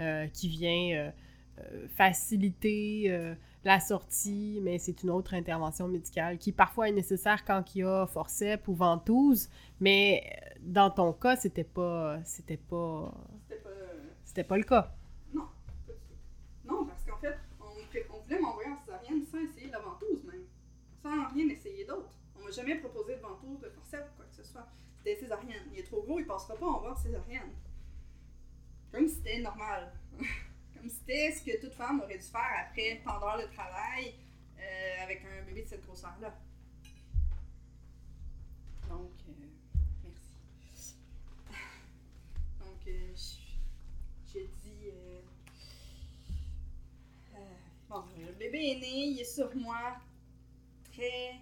euh, 0.00 0.28
qui 0.28 0.48
vient 0.48 0.92
euh, 0.94 1.10
euh, 1.60 1.88
faciliter 1.96 3.06
euh, 3.08 3.34
la 3.64 3.80
sortie, 3.80 4.60
mais 4.62 4.78
c'est 4.78 5.02
une 5.02 5.10
autre 5.10 5.34
intervention 5.34 5.88
médicale 5.88 6.38
qui 6.38 6.52
parfois 6.52 6.88
est 6.88 6.92
nécessaire 6.92 7.44
quand 7.44 7.74
il 7.74 7.80
y 7.80 7.82
a 7.82 8.06
forceps 8.06 8.68
ou 8.68 8.74
ventouse, 8.74 9.48
mais 9.80 10.22
dans 10.62 10.88
ton 10.90 11.12
cas, 11.12 11.34
c'était 11.36 11.64
pas, 11.64 12.20
c'était 12.24 12.56
pas, 12.58 13.12
C'était 14.24 14.44
pas. 14.44 14.56
le 14.56 14.62
cas. 14.62 14.94
Non. 15.34 15.42
Non, 16.64 16.84
parce 16.86 16.99
Rien 21.34 21.48
essayer 21.48 21.84
d'autre. 21.84 22.10
On 22.36 22.44
m'a 22.44 22.50
jamais 22.50 22.76
proposé 22.76 23.16
de 23.16 23.20
ventouse, 23.20 23.60
de 23.60 23.68
forceps 23.70 24.10
quoi 24.16 24.24
que 24.26 24.34
ce 24.34 24.44
soit. 24.44 24.66
C'était 24.98 25.16
césarienne. 25.16 25.64
Il 25.72 25.78
est 25.78 25.84
trop 25.84 26.02
gros, 26.02 26.18
il 26.18 26.26
passera 26.26 26.56
pas 26.56 26.66
en 26.66 26.80
voir 26.80 26.98
césarienne. 26.98 27.52
Comme 28.92 29.08
si 29.08 29.16
c'était 29.16 29.40
normal. 29.40 29.92
Comme 30.74 30.88
si 30.88 30.96
c'était 30.96 31.32
ce 31.32 31.44
que 31.44 31.60
toute 31.60 31.74
femme 31.74 32.00
aurait 32.00 32.18
dû 32.18 32.24
faire 32.24 32.66
après 32.68 33.02
d'heures 33.04 33.38
de 33.38 33.52
travail 33.52 34.14
euh, 34.58 35.02
avec 35.02 35.22
un 35.24 35.44
bébé 35.44 35.62
de 35.62 35.68
cette 35.68 35.84
grosseur-là. 35.84 36.34
Donc, 38.88 39.12
euh, 39.28 39.32
merci. 40.04 40.96
Donc, 42.60 42.86
euh, 42.88 43.14
j'ai 44.32 44.48
dit. 44.62 44.90
euh, 44.90 45.20
bon, 47.88 48.04
le 48.18 48.32
bébé 48.32 48.58
est 48.58 48.80
né, 48.80 49.06
il 49.08 49.20
est 49.20 49.24
sur 49.24 49.54
moi, 49.56 49.96
très. 51.00 51.40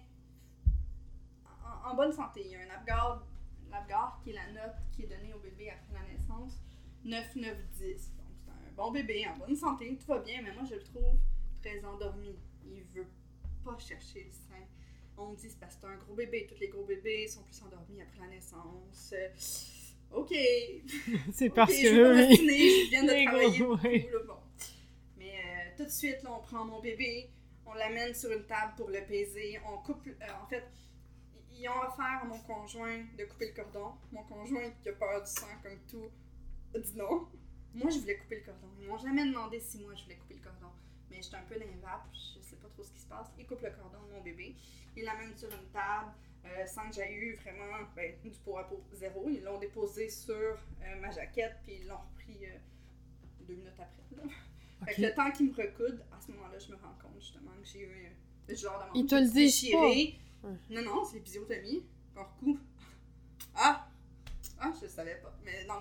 en, 1.85 1.91
en 1.91 1.95
bonne 1.95 2.11
santé. 2.11 2.41
Il 2.45 2.51
y 2.51 2.55
a 2.55 2.59
un 2.59 2.69
Apgar, 2.75 3.25
l'Apgar 3.69 4.19
qui 4.23 4.31
est 4.31 4.33
la 4.33 4.51
note 4.51 4.75
qui 4.91 5.03
est 5.03 5.07
donnée 5.07 5.33
au 5.33 5.39
bébé 5.39 5.69
après 5.69 5.93
la 5.93 6.07
naissance 6.11 6.61
9, 7.05 7.35
9, 7.35 7.57
10. 7.77 8.13
Donc, 8.17 8.27
c'est 8.37 8.51
un 8.51 8.71
bon 8.75 8.91
bébé, 8.91 9.25
en 9.27 9.37
bonne 9.37 9.55
santé, 9.55 9.97
tout 9.97 10.07
va 10.07 10.19
bien, 10.19 10.41
mais 10.41 10.53
moi 10.53 10.63
je 10.69 10.75
le 10.75 10.83
trouve 10.83 11.17
très 11.61 11.83
endormi. 11.83 12.35
Il 12.65 12.83
veut 12.93 13.07
pas 13.63 13.77
chercher 13.79 14.25
le 14.25 14.31
sein. 14.31 14.65
On 15.17 15.31
me 15.31 15.35
dit 15.35 15.49
c'est 15.49 15.59
parce 15.59 15.75
que 15.75 15.81
c'est 15.81 15.87
un 15.87 15.97
gros 15.97 16.15
bébé. 16.15 16.47
Tous 16.47 16.59
les 16.59 16.69
gros 16.69 16.85
bébés 16.85 17.27
sont 17.27 17.43
plus 17.43 17.61
endormis 17.61 18.01
après 18.01 18.19
la 18.21 18.27
naissance. 18.27 19.13
Ok. 20.11 20.33
c'est 21.33 21.49
parce 21.49 21.73
je 21.73 21.87
que... 21.89 22.27
m'ostiner, 22.27 22.85
je 22.85 22.89
viens 22.89 23.03
de 23.03 23.25
travailler 23.25 23.59
gros, 23.59 23.75
bon. 24.25 24.39
Mais 25.17 25.33
euh, 25.33 25.77
tout 25.77 25.83
de 25.83 25.89
suite, 25.89 26.23
là, 26.23 26.31
on 26.33 26.41
prend 26.41 26.63
mon 26.63 26.79
bébé, 26.79 27.29
on 27.69 27.73
l'amène 27.75 28.13
sur 28.13 28.31
une 28.31 28.45
table 28.45 28.73
pour 28.75 28.89
le 28.89 29.01
baiser, 29.01 29.59
on 29.65 29.77
coupe... 29.79 30.07
euh, 30.07 30.43
en 30.43 30.47
fait, 30.47 30.63
ils 31.51 31.67
ont 31.67 31.79
offert 31.81 32.21
à 32.21 32.25
mon 32.25 32.39
conjoint 32.39 33.03
de 33.17 33.25
couper 33.25 33.47
le 33.55 33.63
cordon. 33.63 33.93
Mon 34.11 34.23
conjoint, 34.23 34.69
qui 34.81 34.89
a 34.89 34.93
peur 34.93 35.21
du 35.21 35.29
sang 35.29 35.47
comme 35.61 35.77
tout, 35.87 36.09
dit 36.73 36.95
non. 36.95 37.27
Moi, 37.73 37.89
je 37.91 37.99
voulais 37.99 38.17
couper 38.17 38.37
le 38.37 38.45
cordon. 38.45 38.67
Ils 38.79 38.87
m'ont 38.87 38.97
jamais 38.97 39.25
demandé 39.25 39.59
si 39.59 39.79
moi, 39.79 39.93
je 39.95 40.03
voulais 40.03 40.15
couper 40.15 40.35
le 40.35 40.41
cordon. 40.41 40.73
Mais 41.11 41.21
j'étais 41.21 41.35
un 41.35 41.43
peu 41.43 41.55
d'invape, 41.55 42.07
je 42.13 42.39
sais 42.41 42.55
pas 42.55 42.67
trop 42.69 42.83
ce 42.83 42.91
qui 42.91 42.99
se 42.99 43.07
passe. 43.07 43.27
Ils 43.37 43.45
coupent 43.45 43.61
le 43.61 43.71
cordon 43.71 43.99
de 44.07 44.13
mon 44.13 44.21
bébé, 44.21 44.55
ils 44.95 45.03
l'amènent 45.03 45.35
sur 45.35 45.49
une 45.49 45.67
table, 45.71 46.11
euh, 46.45 46.65
sans 46.65 46.87
que 46.87 46.95
j'aie 46.95 47.13
eu 47.13 47.35
vraiment 47.35 47.83
ben, 47.95 48.15
du 48.23 48.29
pot 48.39 48.57
à 48.57 48.63
pot 48.63 48.83
zéro. 48.93 49.27
Ils 49.27 49.43
l'ont 49.43 49.59
déposé 49.59 50.09
sur 50.09 50.33
euh, 50.35 50.95
ma 51.01 51.11
jaquette, 51.11 51.57
puis 51.63 51.77
ils 51.81 51.87
l'ont 51.87 51.97
repris 51.97 52.39
deux 53.41 53.55
minutes 53.55 53.79
après. 53.79 54.33
Fait 54.85 54.95
que 54.95 55.01
le 55.01 55.13
temps 55.13 55.31
qu'ils 55.31 55.47
me 55.47 55.55
recoudent, 55.55 56.05
à 56.11 56.21
ce 56.21 56.31
moment-là, 56.31 56.57
je 56.57 56.71
me 56.71 56.77
rends 56.77 56.95
compte 57.01 57.19
justement 57.19 57.51
que 57.61 57.67
j'ai 57.67 57.81
eu 57.81 58.15
le 58.47 58.55
genre 58.55 58.79
de 58.93 58.99
Ils 58.99 59.05
te 59.05 59.15
le 59.15 59.29
disent. 59.29 59.73
Non, 60.69 60.81
non, 60.83 61.03
c'est 61.03 61.15
l'épisiotomie. 61.17 61.85
Par 62.15 62.35
coup. 62.37 62.57
Ah! 63.55 63.87
Ah, 64.59 64.71
je 64.81 64.87
savais 64.87 65.15
pas. 65.15 65.33
Mais 65.43 65.65
non, 65.65 65.75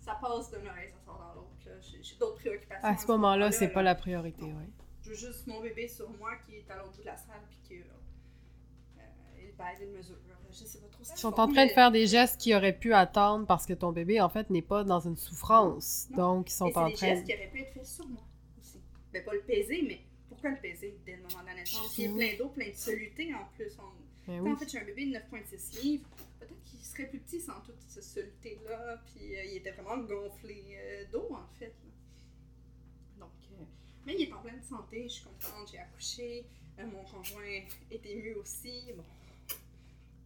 ça 0.00 0.14
passe 0.20 0.50
d'une 0.50 0.68
oreille, 0.68 0.90
ça 0.90 1.04
sort 1.04 1.18
dans 1.18 1.34
l'autre. 1.34 1.50
J'ai 1.80 2.16
d'autres 2.16 2.36
préoccupations. 2.36 2.86
À 2.86 2.96
ce 2.96 3.06
moment-là, 3.08 3.50
c'est 3.52 3.68
pas 3.68 3.82
la 3.82 3.94
priorité, 3.94 4.44
oui. 4.44 4.70
Je 5.02 5.10
veux 5.10 5.16
juste 5.16 5.46
mon 5.46 5.60
bébé 5.60 5.86
sur 5.88 6.08
moi 6.10 6.36
qui 6.46 6.56
est 6.56 6.70
à 6.70 6.76
l'autre 6.76 6.92
bout 6.92 7.00
de 7.00 7.06
la 7.06 7.16
salle, 7.16 7.42
puis 7.48 7.58
qui. 7.62 7.74
Euh, 7.80 9.02
il 9.38 9.52
pèse 9.52 9.80
une 9.82 9.92
mesure. 9.92 10.16
Je 10.54 10.64
sais 10.64 10.78
pas 10.78 10.86
trop 10.88 11.02
ce 11.04 11.08
Ils 11.08 11.12
qu'ils 11.12 11.20
sont 11.20 11.30
font, 11.32 11.42
en 11.42 11.46
train 11.52 11.64
de 11.64 11.68
mais- 11.68 11.74
faire 11.74 11.90
des 11.90 12.06
gestes 12.06 12.40
qui 12.40 12.54
auraient 12.54 12.76
pu 12.78 12.94
attendre 12.94 13.46
parce 13.46 13.66
que 13.66 13.72
ton 13.72 13.90
bébé, 13.92 14.20
en 14.20 14.28
fait, 14.28 14.48
n'est 14.50 14.62
pas 14.62 14.84
dans 14.84 15.00
une 15.00 15.16
souffrance. 15.16 16.06
Non. 16.10 16.36
Donc, 16.36 16.50
ils 16.50 16.54
sont 16.54 16.76
en 16.78 16.88
des 16.88 16.94
train... 16.94 17.06
gestes 17.08 17.26
qui 17.26 17.34
auraient 17.34 17.48
pu 17.50 17.60
être 17.60 17.72
faits 17.74 17.86
sur 17.86 18.06
moi 18.08 18.22
aussi. 18.60 18.78
Ben, 19.12 19.24
pas 19.24 19.32
le 19.34 19.40
peser, 19.42 19.82
mais 19.82 20.00
pourquoi 20.28 20.50
le 20.50 20.56
peser 20.58 20.96
dès 21.04 21.16
le 21.16 21.22
moment 21.22 21.42
de 21.42 21.46
la 21.46 21.54
naissance? 21.54 21.98
Il 21.98 22.04
est 22.04 22.08
Mhm. 22.08 22.16
plein 22.16 22.36
d'eau, 22.38 22.48
plein 22.50 22.68
de 22.70 22.74
soluté 22.76 23.34
en 23.34 23.44
plus. 23.56 23.76
On- 23.80 24.04
Ben 24.30 24.40
oui. 24.40 24.52
En 24.52 24.56
fait, 24.56 24.70
j'ai 24.70 24.78
un 24.78 24.84
bébé 24.84 25.06
de 25.06 25.10
9,6 25.12 25.82
livres. 25.82 26.08
Peut-être 26.40 26.62
qu'il 26.64 26.78
serait 26.80 27.06
plus 27.08 27.18
petit 27.18 27.40
sans 27.40 27.60
toute 27.66 27.74
cette 27.88 28.04
soluté-là. 28.04 29.02
Puis 29.06 29.36
euh, 29.36 29.44
il 29.44 29.56
était 29.58 29.72
vraiment 29.72 30.02
gonflé 30.02 30.64
euh, 30.78 31.04
d'eau, 31.12 31.28
en 31.32 31.46
fait. 31.58 31.66
là. 31.66 33.20
Donc, 33.20 33.30
euh, 33.52 33.64
mais 34.06 34.14
il 34.18 34.22
est 34.28 34.32
en 34.32 34.38
pleine 34.40 34.62
santé. 34.62 35.02
Je 35.08 35.14
suis 35.14 35.24
contente. 35.24 35.68
J'ai 35.70 35.78
accouché. 35.78 36.46
Mon 36.78 37.02
conjoint 37.04 37.42
est 37.90 38.06
ému 38.06 38.34
aussi. 38.34 38.84
Bon. 38.96 39.04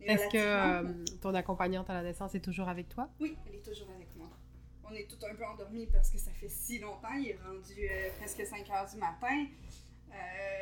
Est-ce 0.01 0.29
que 0.29 0.39
relativement, 0.39 0.91
euh, 0.91 1.19
ton 1.21 1.35
accompagnante 1.35 1.91
à 1.91 1.95
la 1.95 2.03
naissance 2.03 2.35
est 2.35 2.41
toujours 2.41 2.69
avec 2.69 2.89
toi? 2.89 3.09
Oui, 3.21 3.37
elle 3.47 3.57
est 3.57 3.63
toujours 3.65 3.89
avec 3.95 4.15
moi. 4.17 4.29
On 4.91 4.93
est 4.95 5.07
tout 5.09 5.19
un 5.31 5.35
peu 5.35 5.45
endormis 5.45 5.87
parce 5.87 6.11
que 6.11 6.19
ça 6.19 6.31
fait 6.33 6.49
si 6.49 6.79
longtemps. 6.79 7.13
Il 7.15 7.29
est 7.29 7.39
rendu 7.45 7.89
euh, 7.91 8.09
presque 8.19 8.45
5 8.47 8.71
heures 8.71 8.89
du 8.89 8.97
matin. 8.97 9.47
Euh, 10.11 10.15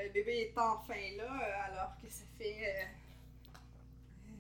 le 0.07 0.13
bébé 0.13 0.33
est 0.53 0.59
enfin 0.59 0.95
là, 1.17 1.25
euh, 1.25 1.73
alors 1.73 1.97
que 2.03 2.09
ça 2.11 2.25
fait. 2.37 2.57
euh, 2.67 2.85
euh, 4.27 4.33
20 4.33 4.35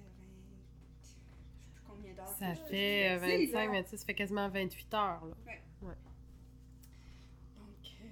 je 1.02 1.06
sais 1.06 1.70
plus 1.72 1.82
combien 1.86 2.14
d'heures. 2.14 2.28
Ça 2.38 2.54
fait 2.54 3.10
euh, 3.10 3.20
faisais, 3.20 3.46
25, 3.46 3.66
là. 3.66 3.72
26, 3.80 3.96
ça 3.98 4.04
fait 4.06 4.14
quasiment 4.14 4.48
28 4.48 4.94
heures. 4.94 5.24
Là. 5.26 5.52
Donc, 7.58 7.84
euh, 7.84 8.06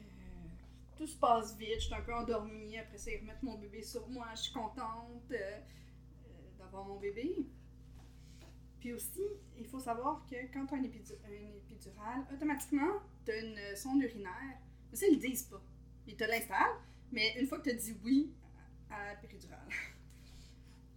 tout 0.96 1.06
se 1.08 1.16
passe 1.16 1.56
vite, 1.56 1.74
je 1.80 1.86
suis 1.86 1.94
un 1.94 2.00
peu 2.02 2.14
endormie. 2.14 2.78
Après 2.78 2.98
ça, 2.98 3.10
ils 3.10 3.18
remettent 3.20 3.42
mon 3.42 3.58
bébé 3.58 3.82
sur 3.82 4.06
moi. 4.08 4.26
Je 4.36 4.42
suis 4.42 4.52
contente 4.52 5.32
d'avoir 6.74 6.88
mon 6.88 6.98
bébé. 6.98 7.46
Puis 8.80 8.92
aussi, 8.92 9.22
il 9.56 9.66
faut 9.66 9.78
savoir 9.78 10.26
que 10.26 10.34
quand 10.52 10.66
tu 10.66 10.74
as 10.74 10.78
une, 10.78 10.87
épidu- 10.87 11.16
épidurale, 11.70 12.26
automatiquement, 12.32 13.00
tu 13.24 13.30
as 13.30 13.38
une 13.38 13.76
sonde 13.76 14.02
urinaire. 14.02 14.58
Mais 14.90 14.96
ça, 14.96 15.06
ils 15.06 15.14
le 15.14 15.28
disent 15.28 15.44
pas. 15.44 15.62
Ils 16.06 16.16
te 16.16 16.24
l'installent, 16.24 16.76
mais 17.12 17.34
une 17.40 17.46
fois 17.46 17.58
que 17.58 17.64
tu 17.64 17.70
as 17.70 17.74
dit 17.78 17.96
oui 18.02 18.32
à 18.90 19.06
la 19.06 19.14
péridurale. 19.16 19.68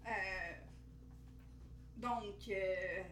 Euh, 0.08 0.54
donc, 1.98 2.48
euh, 2.48 2.54
euh, 2.54 3.04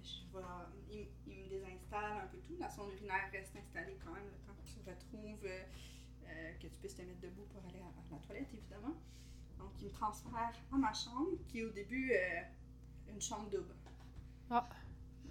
je 0.00 0.92
il, 0.92 1.08
me 1.26 1.48
désinstalle 1.48 2.18
un 2.22 2.26
peu 2.28 2.38
tout. 2.38 2.54
La 2.60 2.70
sonde 2.70 2.92
urinaire 2.92 3.28
reste 3.32 3.56
installée 3.56 3.98
quand 4.04 4.12
même 4.12 4.26
le 4.26 4.38
temps 4.46 4.54
que 4.54 4.68
tu 4.70 4.78
retrouves, 4.88 5.44
euh, 5.44 6.52
que 6.62 6.68
tu 6.68 6.78
puisses 6.78 6.94
te 6.94 7.02
mettre 7.02 7.18
debout 7.18 7.46
pour 7.52 7.68
aller 7.68 7.80
à, 7.80 7.86
à 7.88 8.12
la 8.12 8.18
toilette, 8.24 8.54
évidemment. 8.54 8.94
Donc, 9.58 9.72
il 9.75 9.75
me 9.86 9.90
transfère 9.92 10.52
à 10.72 10.76
ma 10.76 10.92
chambre, 10.92 11.38
qui 11.48 11.60
est 11.60 11.64
au 11.64 11.70
début 11.70 12.12
euh, 12.12 12.42
une 13.08 13.20
chambre 13.20 13.48
double. 13.50 13.74
Ah. 14.50 14.68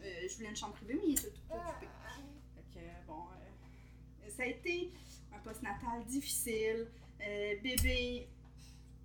Euh, 0.04 0.28
je 0.28 0.36
voulais 0.36 0.50
une 0.50 0.56
chambre 0.56 0.74
privée, 0.74 0.96
mais 0.96 1.08
il 1.10 1.20
était 1.20 1.30
tout 1.30 1.42
occupé. 1.52 1.88
Fait 2.56 2.80
que, 2.80 3.08
bon, 3.08 3.24
euh, 3.24 4.30
ça 4.30 4.44
a 4.44 4.46
été 4.46 4.92
un 5.34 5.40
postnatal 5.40 6.06
difficile. 6.06 6.88
Euh, 7.22 7.56
bébé 7.62 8.28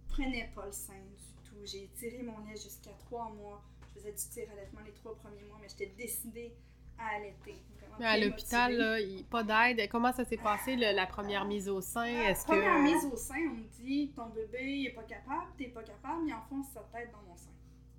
prenait 0.09 0.51
pas 0.55 0.67
le 0.67 0.73
sein 0.73 0.95
du 0.95 1.49
tout. 1.49 1.65
J'ai 1.65 1.89
tiré 1.99 2.23
mon 2.23 2.39
lait 2.47 2.57
jusqu'à 2.57 2.93
trois 2.93 3.31
mois. 3.31 3.63
Je 3.89 4.01
faisais 4.01 4.13
du 4.13 4.29
tir 4.31 4.51
allaitement 4.53 4.81
les 4.85 4.93
trois 4.93 5.15
premiers 5.17 5.45
mois, 5.45 5.59
mais 5.61 5.69
j'étais 5.69 5.93
décidée 5.97 6.53
à 7.01 7.17
allaiter. 7.17 7.57
Vraiment 7.81 7.97
Mais 7.99 8.07
à 8.07 8.19
l'hôpital, 8.19 9.25
pas 9.31 9.43
d'aide. 9.43 9.89
Comment 9.91 10.13
ça 10.13 10.25
s'est 10.25 10.37
passé, 10.37 10.77
le- 10.77 10.95
la 10.95 11.07
première 11.07 11.45
mise 11.45 11.69
au 11.69 11.81
sein? 11.81 12.05
Que. 12.35 12.45
Première 12.45 12.79
mise 12.81 13.05
au 13.07 13.17
sein, 13.17 13.39
on 13.51 13.55
me 13.55 13.65
dit 13.83 14.13
ton 14.15 14.27
bébé 14.27 14.59
il 14.63 14.87
est 14.89 14.95
pas 14.95 15.03
capable, 15.05 15.51
t'es 15.59 15.69
pas 15.69 15.83
capable, 15.83 16.27
il 16.27 16.35
enfonce 16.35 16.67
sa 16.73 16.81
tête 16.93 17.11
dans 17.13 17.23
mon 17.29 17.37
sein. 17.37 17.51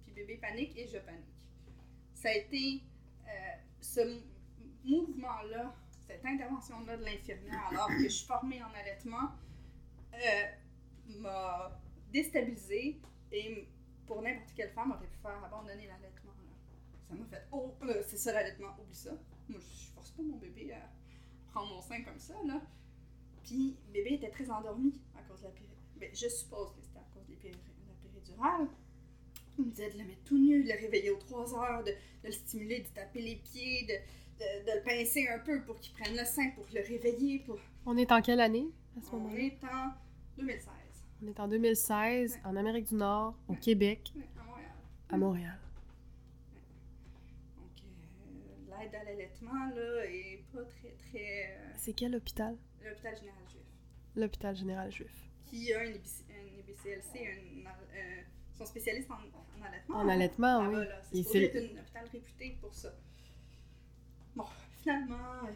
Puis 0.06 0.14
bébé 0.14 0.38
panique 0.38 0.78
et 0.78 0.88
je 0.88 0.98
panique. 1.00 1.26
Ça 2.14 2.30
a 2.30 2.34
été 2.34 2.82
euh, 3.28 3.32
ce 3.80 4.02
mou- 4.02 4.22
mouvement-là, 4.84 5.74
cette 6.08 6.26
intervention-là 6.26 6.98
de 6.98 7.04
l'infirmière, 7.06 7.68
alors 7.72 7.88
que 7.88 8.04
je 8.04 8.08
suis 8.10 8.28
formée 8.28 8.62
en 8.62 8.72
allaitement, 8.80 9.30
euh, 10.14 10.44
m'a 11.20 11.72
déstabilisée 12.12 13.00
et 13.32 13.68
pour 14.06 14.22
n'importe 14.22 14.54
quelle 14.56 14.72
femme 14.72 14.92
aurait 14.92 15.08
pu 15.08 15.18
faire 15.22 15.42
abandonner 15.44 15.88
l'allaitement. 15.88 16.21
Ça 17.12 17.18
m'a 17.18 17.26
fait 17.26 17.44
oh, 17.52 17.74
c'est 18.08 18.18
ça 18.18 18.32
l'allaitement, 18.34 18.70
oublie 18.82 18.96
ça. 18.96 19.12
Moi, 19.50 19.60
je 19.60 19.92
force 19.94 20.12
pas 20.12 20.24
mon 20.24 20.38
bébé 20.38 20.72
à 20.74 20.90
prendre 21.52 21.74
mon 21.76 21.82
sein 21.82 22.02
comme 22.04 22.20
ça, 22.20 22.36
là. 22.46 22.62
Puis, 23.44 23.76
bébé 23.92 24.14
était 24.14 24.30
très 24.30 24.50
endormi 24.50 24.94
à 25.18 25.22
cause 25.24 25.40
de 25.42 25.46
la 25.46 25.50
péridurale. 25.52 25.78
Ben, 26.00 26.10
je 26.14 26.28
suppose 26.30 26.72
que 26.74 26.82
c'était 26.82 27.00
à 27.00 27.08
cause 27.14 27.26
de 27.28 27.34
la 27.34 27.40
péri- 27.40 27.60
la 27.88 28.10
péridurale. 28.10 28.68
Il 29.60 29.66
me 29.66 29.70
disait 29.72 29.92
de 29.92 29.98
le 29.98 30.06
mettre 30.06 30.24
tout 30.24 30.38
nu, 30.38 30.64
de 30.64 30.70
le 30.70 30.76
réveiller 30.80 31.12
aux 31.12 31.18
3 31.18 31.54
heures, 31.56 31.84
de, 31.84 31.92
de 31.92 31.96
le 32.28 32.32
stimuler, 32.32 32.80
de 32.80 32.88
taper 32.88 33.22
les 33.22 33.36
pieds, 33.36 33.84
de, 33.84 33.94
de, 34.40 34.72
de 34.72 34.78
le 34.78 34.84
pincer 34.84 35.28
un 35.28 35.40
peu 35.40 35.62
pour 35.64 35.78
qu'il 35.80 35.92
prenne 35.94 36.16
le 36.16 36.24
sein, 36.24 36.50
pour 36.52 36.66
le 36.74 36.80
réveiller. 36.82 37.40
Pour... 37.40 37.58
On 37.86 37.98
est 37.98 38.12
en 38.12 38.22
quelle 38.22 38.40
année 38.40 38.70
à 38.98 39.02
ce 39.02 39.10
On 39.12 39.18
moment-là? 39.20 39.42
est 39.42 39.64
en 39.66 39.92
2016, 40.38 40.72
On 41.22 41.28
est 41.28 41.40
en 41.42 41.48
2016, 41.50 42.34
Ouais. 42.36 42.40
en 42.46 42.56
Amérique 42.56 42.88
du 42.88 42.96
Nord, 42.96 43.36
au 43.50 43.52
Ouais. 43.54 43.60
Québec, 43.60 44.14
ouais, 44.16 44.24
à 44.38 44.44
Montréal. 44.46 44.72
à 45.10 45.18
Montréal. 45.18 45.60
Donc, 47.58 48.71
à 48.94 49.04
l'allaitement, 49.04 49.70
là, 49.76 50.06
est 50.06 50.44
pas 50.54 50.64
très, 50.66 50.90
très... 51.10 51.58
euh, 51.58 51.74
C'est 51.78 51.94
quel 51.94 52.16
hôpital? 52.16 52.56
L'hôpital 52.84 53.16
général 53.18 53.44
juif. 53.50 53.62
L'hôpital 54.16 54.56
général 54.56 54.92
juif. 54.92 55.30
Qui 55.46 55.74
a 55.74 55.80
un, 55.80 55.84
EBC 55.84 56.24
un 56.30 56.60
EBCLC, 56.60 57.28
un, 57.28 57.70
euh, 57.70 58.22
sont 58.58 58.66
spécialistes 58.66 59.10
en, 59.12 59.16
en 59.16 59.66
allaitement. 59.66 59.96
En 59.98 60.10
allaitement, 60.10 60.64
là-bas, 60.64 60.80
oui. 60.80 60.88
là. 60.88 61.02
C'est 61.12 61.58
un 61.58 61.80
hôpital 61.82 62.08
réputé 62.12 62.58
pour 62.62 62.74
ça. 62.74 62.94
Bon, 64.36 64.46
finalement, 64.82 65.44
euh, 65.46 65.52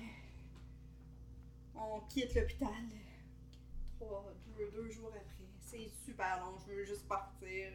on 1.76 2.00
quitte 2.10 2.36
l'hôpital 2.36 2.70
euh, 2.70 3.96
trois, 4.00 4.34
deux, 4.58 4.72
deux 4.72 4.90
jours 4.92 5.10
après. 5.16 5.46
C'est 5.62 5.90
super 6.06 6.40
long, 6.42 6.58
je 6.68 6.74
veux 6.74 6.84
juste 6.86 7.08
partir. 7.08 7.68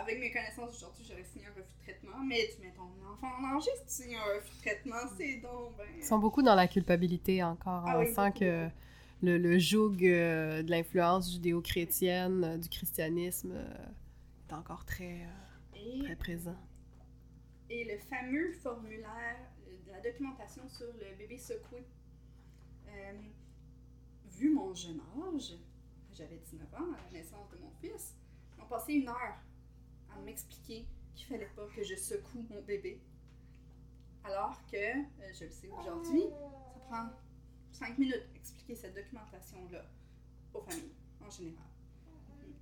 Avec 0.00 0.20
mes 0.20 0.30
connaissances 0.30 0.76
aujourd'hui, 0.76 1.04
j'aurais 1.08 1.24
signé 1.24 1.46
un 1.46 1.50
refus 1.50 1.74
de 1.76 1.82
traitement, 1.82 2.18
mais 2.24 2.48
tu 2.54 2.62
mets 2.62 2.72
ton 2.72 2.84
enfant 3.12 3.32
en 3.36 3.42
danger 3.54 3.70
si 3.78 3.84
tu 3.84 4.02
signes 4.04 4.16
un 4.16 4.36
refus 4.36 4.54
de 4.56 4.60
traitement, 4.60 4.94
c'est 5.16 5.36
donc 5.38 5.76
ben... 5.76 5.86
Ils 5.96 6.04
sont 6.04 6.18
beaucoup 6.18 6.42
dans 6.42 6.54
la 6.54 6.68
culpabilité 6.68 7.42
encore. 7.42 7.84
Ah 7.86 7.98
On 7.98 8.02
oui, 8.02 8.14
sent 8.14 8.32
que 8.38 8.68
le, 9.22 9.38
le 9.38 9.58
joug 9.58 9.96
euh, 10.02 10.62
de 10.62 10.70
l'influence 10.70 11.32
judéo-chrétienne, 11.32 12.44
euh, 12.44 12.56
du 12.58 12.68
christianisme, 12.68 13.50
euh, 13.52 13.74
est 14.48 14.52
encore 14.54 14.84
très, 14.84 15.26
Et, 15.74 15.98
très 16.04 16.14
présent. 16.14 16.56
et 17.68 17.84
le 17.84 17.98
fameux 17.98 18.52
formulaire 18.62 19.36
de 19.84 19.90
la 19.90 20.00
documentation 20.00 20.62
sur 20.68 20.86
le 20.86 21.16
bébé 21.18 21.38
secoué. 21.38 21.82
Vu 24.30 24.54
mon 24.54 24.72
jeune 24.72 25.00
âge, 25.34 25.54
j'avais 26.12 26.36
19 26.36 26.72
ans 26.74 26.92
à 26.94 27.04
la 27.12 27.18
naissance 27.18 27.50
de 27.50 27.58
mon 27.58 27.70
fils, 27.80 28.14
ils 28.56 28.62
ont 28.62 28.66
passé 28.66 28.92
une 28.94 29.08
heure 29.08 29.34
à 30.14 30.20
m'expliquer 30.20 30.86
qu'il 31.14 31.26
fallait 31.26 31.50
pas 31.56 31.66
que 31.74 31.82
je 31.82 31.94
secoue 31.94 32.44
mon 32.50 32.62
bébé. 32.62 33.00
Alors 34.24 34.60
que, 34.66 34.76
euh, 34.76 35.32
je 35.38 35.44
le 35.44 35.50
sais 35.50 35.68
aujourd'hui, 35.70 36.22
ça 36.22 36.80
prend 36.88 37.08
5 37.72 37.98
minutes 37.98 38.26
expliquer 38.34 38.74
cette 38.74 38.94
documentation-là 38.94 39.84
aux 40.54 40.60
familles 40.62 40.92
en 41.24 41.30
général. 41.30 41.64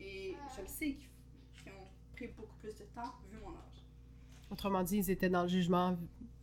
Et 0.01 0.37
je 0.57 0.61
le 0.63 0.67
sais 0.69 0.95
qu'ils 0.95 1.73
ont 1.73 1.89
pris 2.15 2.29
beaucoup 2.29 2.57
plus 2.59 2.75
de 2.77 2.85
temps 2.95 3.15
vu 3.31 3.39
mon 3.39 3.51
âge. 3.51 3.85
Autrement 4.51 4.83
dit, 4.83 4.99
ils 4.99 5.11
étaient 5.11 5.31
dans 5.31 5.43
le 5.43 5.49
jugement 5.49 5.97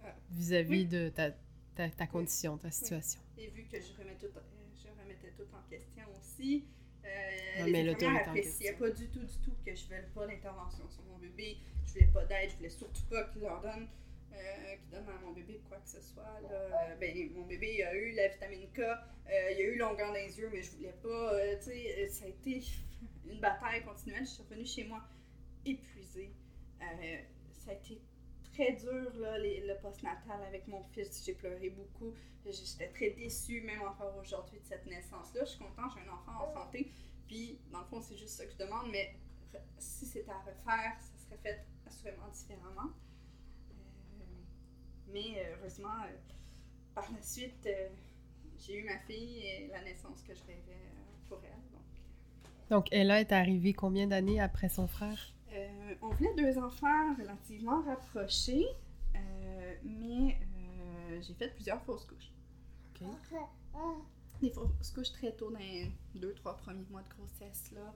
Euh, 0.04 0.12
vis-à-vis 0.32 0.82
oui. 0.82 0.86
de 0.86 1.10
ta, 1.10 1.32
ta, 1.76 1.90
ta 1.90 2.08
condition, 2.08 2.58
ta 2.58 2.70
situation. 2.72 3.22
Et 3.38 3.48
vu 3.52 3.64
que 3.72 3.80
je, 3.80 3.94
remets 3.98 4.18
tout, 4.18 4.26
euh, 4.26 4.42
je 4.76 4.90
remettais 5.02 5.32
tout 5.38 5.48
en 5.56 5.70
question 5.70 6.04
aussi, 6.20 6.66
euh, 7.06 7.64
Remets 7.66 7.84
les 7.84 7.92
infirmières 7.92 8.22
en 8.22 8.30
appréciaient 8.30 8.70
question. 8.70 8.86
pas 8.88 8.92
du 8.92 9.08
tout, 9.10 9.20
du 9.20 9.38
tout 9.40 9.52
que 9.66 9.76
je 9.76 9.84
ne 9.94 10.02
pas 10.14 10.28
d'intervention 10.28 10.88
sur 10.90 11.04
mon 11.04 11.18
bébé. 11.18 11.58
Je 11.86 11.94
voulais 11.94 12.08
pas 12.08 12.26
d'aide, 12.26 12.50
je 12.52 12.56
voulais 12.58 12.70
surtout 12.70 13.04
pas 13.10 13.24
qu'ils 13.26 13.42
leur 13.42 13.62
donnent, 13.62 13.88
euh, 14.34 14.76
qu'ils 14.78 14.90
donnent 14.90 15.10
à 15.10 15.20
mon 15.26 15.32
bébé 15.34 15.62
quoi 15.68 15.78
que 15.78 15.90
ce 15.90 16.02
soit. 16.02 16.40
Là. 16.42 16.50
Euh, 16.52 16.96
ben, 17.00 17.32
mon 17.36 17.46
bébé 17.46 17.84
a 17.84 17.94
eu 17.96 18.14
la 18.14 18.30
vitamine 18.30 18.68
K, 18.74 18.80
euh, 18.80 19.52
il 19.52 19.58
a 19.58 19.64
eu 19.64 19.78
longueur 19.78 20.08
dans 20.08 20.14
les 20.14 20.38
yeux, 20.40 20.50
mais 20.52 20.62
je 20.62 20.72
voulais 20.72 20.96
pas. 21.02 21.34
euh, 21.36 21.56
tu 21.58 21.66
sais, 21.72 22.10
ça 22.10 22.26
a 22.26 22.28
été 22.30 22.62
une 23.30 23.40
bataille 23.40 23.84
continuelle. 23.84 24.26
Je 24.26 24.32
suis 24.32 24.44
revenue 24.44 24.66
chez 24.66 24.84
moi 24.86 25.02
épuisée. 25.66 26.32
Ça 26.80 27.72
a 27.72 27.74
été 27.76 28.02
très 28.54 28.74
dur, 28.74 29.12
là, 29.20 29.38
le 29.40 29.82
postnatal 29.82 30.42
avec 30.48 30.68
mon 30.68 30.84
fils. 30.84 31.24
J'ai 31.26 31.34
pleuré 31.34 31.70
beaucoup. 31.70 32.14
J'étais 32.46 32.90
très 32.90 33.12
déçue, 33.12 33.62
même 33.62 33.82
encore 33.82 34.16
aujourd'hui, 34.18 34.60
de 34.60 34.66
cette 34.66 34.86
naissance-là. 34.86 35.44
Je 35.46 35.50
suis 35.52 35.60
contente, 35.60 35.92
j'ai 35.96 36.08
un 36.08 36.14
enfant 36.14 36.46
en 36.46 36.54
santé. 36.54 36.92
Puis, 37.28 37.60
dans 37.72 37.80
le 37.80 37.86
fond, 37.86 38.02
c'est 38.02 38.18
juste 38.18 38.36
ça 38.36 38.46
que 38.46 38.52
je 38.52 38.58
demande. 38.58 38.90
Mais 38.92 39.16
si 39.78 40.06
c'était 40.06 40.32
à 40.32 40.40
refaire, 40.40 41.00
ça 41.00 41.26
serait 41.26 41.40
fait 41.42 41.66
assurément 41.86 42.28
différemment. 42.34 42.92
Euh, 43.72 44.24
mais 45.12 45.38
euh, 45.38 45.56
heureusement, 45.58 46.04
euh, 46.04 46.16
par 46.94 47.12
la 47.12 47.22
suite, 47.22 47.68
j'ai 48.60 48.78
eu 48.78 48.84
ma 48.84 49.00
fille 49.00 49.46
et 49.46 49.68
la 49.68 49.82
naissance 49.84 50.22
que 50.22 50.34
je 50.34 50.42
rêvais 50.42 50.92
pour 51.28 51.40
elle. 51.44 51.72
Donc, 51.72 52.70
Donc, 52.70 52.88
Ella 52.92 53.20
est 53.22 53.32
arrivée 53.32 53.74
combien 53.74 54.08
d'années 54.08 54.40
après 54.40 54.70
son 54.70 54.88
frère? 54.88 55.33
On 56.02 56.10
voulait 56.10 56.34
deux 56.36 56.58
enfants 56.58 57.16
relativement 57.16 57.82
rapprochés, 57.84 58.66
euh, 59.16 59.76
mais 59.84 60.38
euh, 61.12 61.22
j'ai 61.22 61.34
fait 61.34 61.50
plusieurs 61.54 61.82
fausses 61.84 62.06
couches. 62.06 62.32
Des 64.42 64.50
fausses 64.52 64.92
couches 64.94 65.12
très 65.12 65.32
tôt 65.36 65.52
dans 65.52 65.60
les 65.60 65.92
deux, 66.16 66.34
trois 66.36 66.58
premiers 66.58 66.86
mois 66.90 67.02
de 67.04 67.10
grossesse. 67.10 67.72
Là. 67.72 67.94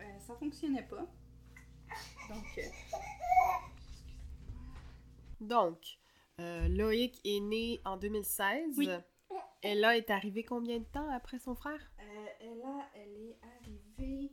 Euh, 0.00 0.18
ça 0.20 0.34
fonctionnait 0.34 0.86
pas. 0.86 1.06
Donc, 2.28 2.58
euh, 2.58 2.62
Donc, 5.40 5.98
Loïc 6.38 7.20
est 7.24 7.40
né 7.40 7.80
en 7.84 7.96
2016. 7.96 8.76
Oui. 8.78 8.88
Ella 9.62 9.96
est 9.96 10.10
arrivée 10.10 10.44
combien 10.44 10.78
de 10.78 10.84
temps 10.84 11.08
après 11.10 11.38
son 11.38 11.54
frère? 11.54 11.80
Ella, 12.40 12.88
elle 12.94 13.16
est 13.16 13.38
arrivée. 13.42 14.32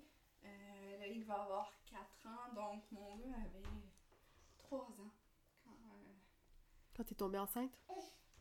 Loïc 1.02 1.26
va 1.26 1.36
avoir 1.36 1.72
4 1.72 1.79
ans, 2.30 2.54
donc 2.54 2.84
mon 2.92 3.18
gars 3.18 3.36
avait 3.38 3.64
3 4.58 4.80
ans. 4.80 5.12
Quand, 5.64 5.72
euh, 5.72 6.14
Quand 6.96 7.04
t'es 7.04 7.16
tombée 7.16 7.40
enceinte? 7.40 7.72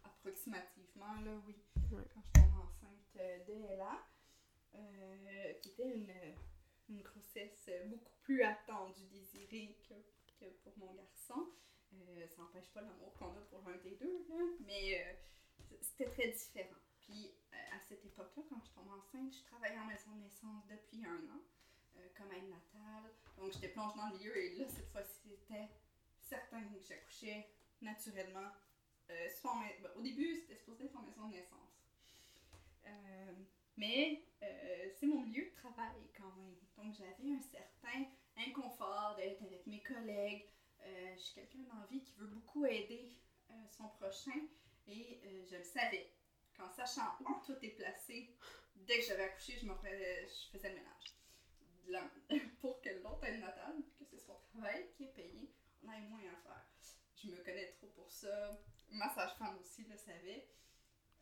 approximativement, 0.05 1.20
là, 1.22 1.32
oui. 1.47 1.57
Ouais. 1.93 2.05
Quand 2.14 2.20
je 2.22 2.41
tombe 2.41 2.55
enceinte 2.61 3.16
euh, 3.16 3.45
de 3.45 3.53
Ella. 3.72 3.99
euh, 4.74 5.53
qui 5.62 5.70
était 5.70 5.97
une, 5.97 6.12
une 6.89 7.03
grossesse 7.03 7.70
beaucoup 7.86 8.12
plus 8.22 8.43
attendue, 8.43 9.07
désirée 9.07 9.76
que, 9.89 9.95
que 10.39 10.51
pour 10.62 10.76
mon 10.78 10.95
garçon. 10.95 11.49
Euh, 11.95 12.26
ça 12.28 12.43
n'empêche 12.43 12.68
pas 12.72 12.82
l'amour 12.82 13.14
qu'on 13.14 13.30
a 13.34 13.41
pour 13.51 13.62
l'un 13.66 13.76
des 13.78 13.97
deux, 13.97 14.26
là, 14.28 14.34
mais 14.66 15.01
euh, 15.03 15.12
c'était 15.80 16.11
très 16.11 16.28
différent. 16.28 16.76
Puis 17.01 17.32
à 17.74 17.80
cette 17.80 18.05
époque-là, 18.05 18.43
quand 18.51 18.61
je 18.62 18.70
tombe 18.72 18.91
enceinte, 18.91 19.32
je 19.34 19.43
travaillais 19.45 19.78
en 19.78 19.86
maison 19.86 20.14
de 20.16 20.20
naissance 20.20 20.66
depuis 20.68 21.03
un 21.07 21.16
an, 21.32 21.41
comme 22.16 22.32
aide 22.32 22.49
natale. 22.49 23.12
Donc 23.36 23.53
j'étais 23.53 23.68
plongée 23.68 23.96
dans 23.96 24.09
le 24.09 24.18
milieu 24.18 24.36
et 24.36 24.57
là, 24.57 24.64
cette 24.68 24.90
fois-ci, 24.90 25.20
c'était 25.22 25.68
certain 26.20 26.62
que 26.62 26.82
j'accouchais 26.86 27.49
naturellement. 27.80 28.51
Euh, 29.11 29.28
ben, 29.44 29.90
au 29.96 30.03
début, 30.03 30.36
c'était 30.36 30.57
supposé 30.57 30.84
être 30.84 30.96
en 30.96 31.03
maison 31.03 31.28
de 31.28 31.34
naissance. 31.34 31.86
Euh, 32.86 33.32
mais 33.76 34.24
euh, 34.42 34.88
c'est 34.99 35.07
mon 35.07 35.22
lieu 35.24 35.44
de 35.44 35.55
travail 35.55 36.11
quand 36.16 36.32
même. 36.36 36.57
Donc 36.76 36.94
j'avais 36.94 37.32
un 37.32 37.40
certain 37.40 38.07
inconfort 38.36 39.14
d'être 39.16 39.42
avec 39.42 39.66
mes 39.66 39.82
collègues. 39.82 40.46
Euh, 40.82 41.14
je 41.16 41.20
suis 41.20 41.34
quelqu'un 41.34 41.61
dans 41.72 41.80
la 41.80 41.86
vie 41.86 42.03
qui 42.03 42.14
veut 42.18 42.26
beaucoup 42.26 42.64
aider 42.66 43.16
euh, 43.51 43.55
son 43.76 43.88
prochain 43.88 44.40
et 44.86 45.20
euh, 45.24 45.44
je 45.51 45.57
le 45.57 45.64
savais. 45.64 46.12
Qu'en 46.57 46.70
sachant 46.70 47.16
où 47.20 47.34
tout 47.46 47.57
est 47.62 47.76
placé, 47.76 48.34
dès 48.74 48.99
que 48.99 49.05
j'avais 49.05 49.24
accouché, 49.24 49.59
je 49.59 49.66
faisais 50.51 50.70
le 50.70 50.74
ménage. 50.74 51.17
Pour 52.61 52.80
que 52.80 52.91
l'autre 53.03 53.24
aide 53.24 53.41
natale, 53.41 53.76
que 53.99 54.05
c'est 54.05 54.18
son 54.20 54.36
travail 54.53 54.89
qui 54.97 55.05
est 55.05 55.14
payé, 55.14 55.51
on 55.82 55.91
ait 55.93 56.01
moins 56.01 56.20
à 56.20 56.36
faire. 56.43 56.66
Je 57.16 57.28
me 57.30 57.36
connais 57.43 57.66
trop 57.72 57.86
pour 57.89 58.11
ça. 58.11 58.61
Ma 58.91 59.09
sage-femme 59.09 59.59
aussi 59.59 59.84
le 59.84 59.97
savait. 59.97 60.49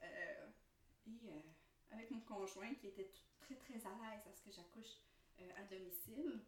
Euh, 0.02 0.46
et 1.06 1.30
euh, 1.30 1.40
avec 1.90 2.10
mon 2.10 2.20
conjoint 2.20 2.74
qui 2.74 2.88
était 2.88 3.08
tout- 3.08 3.22
très 3.40 3.54
très 3.56 3.74
à 3.86 3.90
l'aise 3.90 4.26
à 4.26 4.32
ce 4.32 4.42
que 4.42 4.50
j'accouche 4.50 5.00
euh, 5.40 5.50
à 5.56 5.62
domicile, 5.64 6.40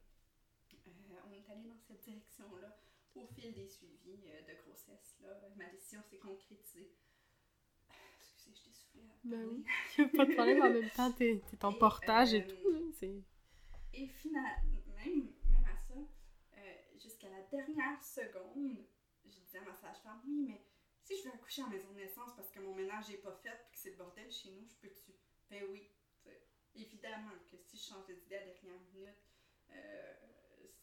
on 1.27 1.33
est 1.33 1.51
allé 1.51 1.69
dans 1.69 1.79
cette 1.87 2.01
direction-là 2.05 2.77
au 3.15 3.27
fil 3.27 3.53
des 3.55 3.67
suivis 3.69 4.19
de 4.19 4.63
grossesse. 4.63 5.17
Là. 5.23 5.29
Ma 5.57 5.67
décision 5.71 6.03
s'est 6.11 6.19
concrétisée. 6.19 6.93
Excusez, 8.21 8.55
je 8.55 8.63
t'ai 8.65 8.73
soufflé 8.73 9.03
à 9.03 9.15
Ben 9.25 9.41
parler. 9.43 9.63
oui. 9.99 10.07
pas 10.17 10.25
de 10.27 10.33
problème, 10.35 10.63
en 10.63 10.71
même 10.71 10.91
temps, 10.91 11.13
t'es 11.13 11.43
t'es 11.51 11.65
en 11.65 11.73
Et, 11.73 11.79
portage 11.79 12.35
et 12.35 12.47
tout. 12.47 12.71
là, 12.71 12.79
C'est... 12.95 13.23
Et 13.93 14.07
finalement, 14.07 14.63
même, 14.97 15.33
même 15.51 15.65
à 15.67 15.77
ça, 15.77 15.95
euh, 16.57 16.75
jusqu'à 16.97 17.29
la 17.29 17.43
dernière 17.43 18.03
seconde, 18.03 18.85
je 19.25 19.39
disais 19.41 19.59
à 19.59 19.63
ma 19.63 19.75
sage-femme, 19.75 20.21
oui, 20.27 20.45
mais 20.49 20.65
si 21.03 21.17
je 21.17 21.25
veux 21.25 21.35
accoucher 21.35 21.63
en 21.63 21.69
maison 21.69 21.91
de 21.93 21.97
naissance 21.97 22.35
parce 22.37 22.51
que 22.51 22.61
mon 22.61 22.75
ménage 22.75 23.09
n'est 23.09 23.17
pas 23.19 23.35
fait 23.35 23.49
et 23.49 23.73
que 23.73 23.79
c'est 23.79 23.91
le 23.91 23.97
bordel 23.97 24.31
chez 24.31 24.51
nous, 24.53 24.67
je 24.67 24.75
peux-tu? 24.77 25.13
Ben 25.51 25.65
oui. 25.71 25.91
Évidemment 26.75 27.33
que 27.51 27.57
si 27.57 27.77
je 27.77 27.83
change 27.93 28.07
d'idée 28.07 28.37
à 28.37 28.45
la 28.47 28.53
dernière 28.53 28.81
minute, 28.93 29.17
euh, 29.71 30.15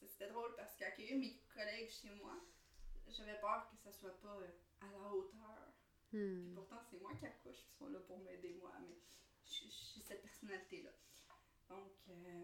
c'était 0.06 0.28
drôle 0.28 0.53
parce 0.56 0.76
qu'accueillir 0.76 1.18
mes 1.18 1.39
collègues 1.53 1.89
chez 1.89 2.10
moi, 2.12 2.34
j'avais 3.08 3.39
peur 3.39 3.70
que 3.70 3.78
ça 3.78 3.91
soit 3.91 4.20
pas 4.20 4.36
euh, 4.41 4.49
à 4.82 4.88
la 4.91 5.14
hauteur. 5.14 5.74
Puis 6.10 6.20
Hmm. 6.20 6.53
pourtant, 6.53 6.82
c'est 6.89 6.99
moi 7.01 7.14
qui 7.20 7.26
accouche, 7.26 7.58
ils 7.70 7.76
sont 7.78 7.88
là 7.89 7.99
pour 7.99 8.20
m'aider, 8.20 8.53
moi, 8.60 8.72
mais 8.82 8.97
j'ai 9.43 9.70
j'ai 9.70 10.01
cette 10.01 10.22
personnalité-là. 10.22 10.91
Donc, 11.70 11.93
euh, 12.10 12.43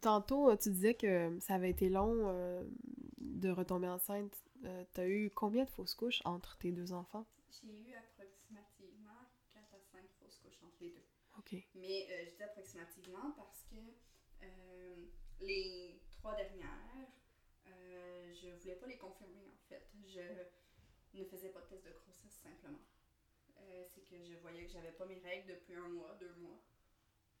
Tantôt, 0.00 0.50
euh, 0.50 0.56
tu 0.56 0.70
disais 0.70 0.94
que 0.94 1.38
ça 1.40 1.54
avait 1.54 1.70
été 1.70 1.88
long 1.88 2.28
euh, 2.28 2.64
de 3.18 3.48
retomber 3.50 3.88
enceinte. 3.88 4.34
Euh, 4.64 4.84
T'as 4.92 5.06
eu 5.06 5.30
combien 5.30 5.64
de 5.64 5.70
fausses 5.70 5.94
couches 5.94 6.20
entre 6.24 6.56
tes 6.58 6.72
deux 6.72 6.92
enfants? 6.92 7.26
J'ai 7.50 7.68
eu 7.72 7.94
approximativement 7.94 9.28
4 9.54 9.62
à 9.74 9.78
5 9.78 10.00
fausses 10.18 10.38
couches 10.38 10.58
entre 10.64 10.76
les 10.80 10.90
deux. 10.90 11.04
OK. 11.38 11.54
Mais 11.76 12.08
euh, 12.10 12.24
je 12.28 12.34
dis 12.36 12.42
approximativement 12.42 13.30
parce 13.36 13.62
que 13.70 13.76
euh, 14.42 14.96
les 15.40 16.00
trois 16.10 16.34
dernières, 16.34 17.08
euh, 17.68 18.34
je 18.34 18.48
voulais 18.60 18.74
pas 18.76 18.86
les 18.86 18.98
confirmer 18.98 19.46
en 19.46 19.68
fait. 19.68 19.86
Je 20.04 21.18
ne 21.20 21.24
faisais 21.24 21.50
pas 21.50 21.60
de 21.60 21.66
test 21.66 21.84
de 21.86 21.90
grossesse 21.92 22.32
simplement. 22.42 22.78
Euh, 23.60 23.84
C'est 23.84 24.02
que 24.02 24.16
je 24.24 24.34
voyais 24.38 24.64
que 24.66 24.72
j'avais 24.72 24.92
pas 24.92 25.06
mes 25.06 25.18
règles 25.20 25.46
depuis 25.54 25.74
un 25.74 25.88
mois, 25.88 26.16
deux 26.18 26.34
mois. 26.40 26.60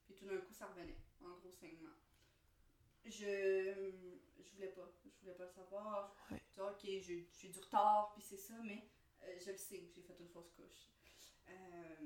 Puis 0.04 0.14
tout 0.14 0.26
d'un 0.26 0.38
coup, 0.38 0.52
ça 0.52 0.66
revenait 0.66 0.98
en 1.20 1.30
gros 1.40 1.50
saignement. 1.50 1.90
Je, 3.04 3.90
je 4.40 4.52
voulais 4.54 4.68
pas. 4.68 4.88
Je 5.04 5.20
voulais 5.20 5.34
pas 5.36 5.44
le 5.44 5.50
savoir. 5.50 6.14
Ouais. 6.30 6.40
disais, 6.56 6.62
ok, 6.62 7.26
j'ai 7.32 7.48
du 7.48 7.58
retard, 7.60 8.12
puis 8.14 8.22
c'est 8.22 8.36
ça, 8.36 8.54
mais 8.64 8.88
euh, 9.22 9.38
je 9.44 9.50
le 9.50 9.56
sais 9.56 9.78
que 9.80 9.92
j'ai 9.94 10.02
fait 10.02 10.16
une 10.18 10.28
fausse 10.28 10.50
couche. 10.52 10.88
Euh, 11.48 11.96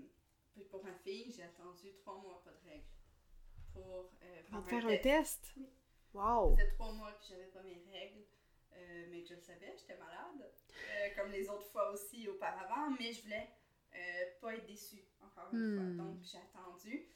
puis 0.53 0.65
pour 0.65 0.83
ma 0.85 0.93
fille, 0.95 1.31
j'ai 1.33 1.43
attendu 1.43 1.95
trois 1.97 2.17
mois, 2.19 2.43
pas 2.45 2.53
de 2.53 2.69
règles. 2.69 2.85
Pour 3.73 4.11
euh, 4.23 4.43
te 4.43 4.69
faire 4.69 4.87
un 4.87 4.97
test? 4.97 5.53
Oui. 5.57 5.67
Wow! 6.15 6.57
Faisait 6.57 6.71
trois 6.73 6.93
mois 6.93 7.13
que 7.13 7.25
j'avais 7.29 7.47
pas 7.49 7.63
mes 7.63 7.83
règles, 7.93 8.25
mais 9.11 9.23
que 9.23 9.29
je 9.29 9.35
le 9.35 9.41
savais, 9.41 9.75
j'étais 9.77 9.99
malade, 9.99 10.51
comme 11.15 11.31
les 11.31 11.49
autres 11.49 11.67
fois 11.67 11.91
aussi 11.91 12.27
auparavant, 12.29 12.91
mais 12.99 13.13
je 13.13 13.23
voulais 13.23 13.51
pas 14.41 14.55
être 14.55 14.67
déçue, 14.67 15.05
encore 15.21 15.53
une 15.53 15.59
Hmm. 15.59 15.77
fois. 15.99 16.05
Donc 16.05 16.23
j'ai 16.23 16.39
attendu. 16.39 17.09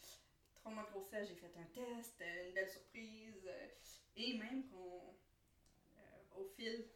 Trois 0.61 0.73
mois 0.73 0.85
de 0.85 0.91
grossesse, 0.91 1.29
j'ai 1.29 1.35
fait 1.37 1.53
un 1.57 1.65
test, 1.75 2.21
euh, 2.21 2.49
une 2.49 2.55
belle 2.55 2.69
surprise, 2.71 3.43
euh, 3.47 3.67
et 4.17 4.39
même 4.39 4.69
qu'on, 4.69 5.15
euh, 5.99 6.41
au 6.41 6.45
fil 6.57 6.87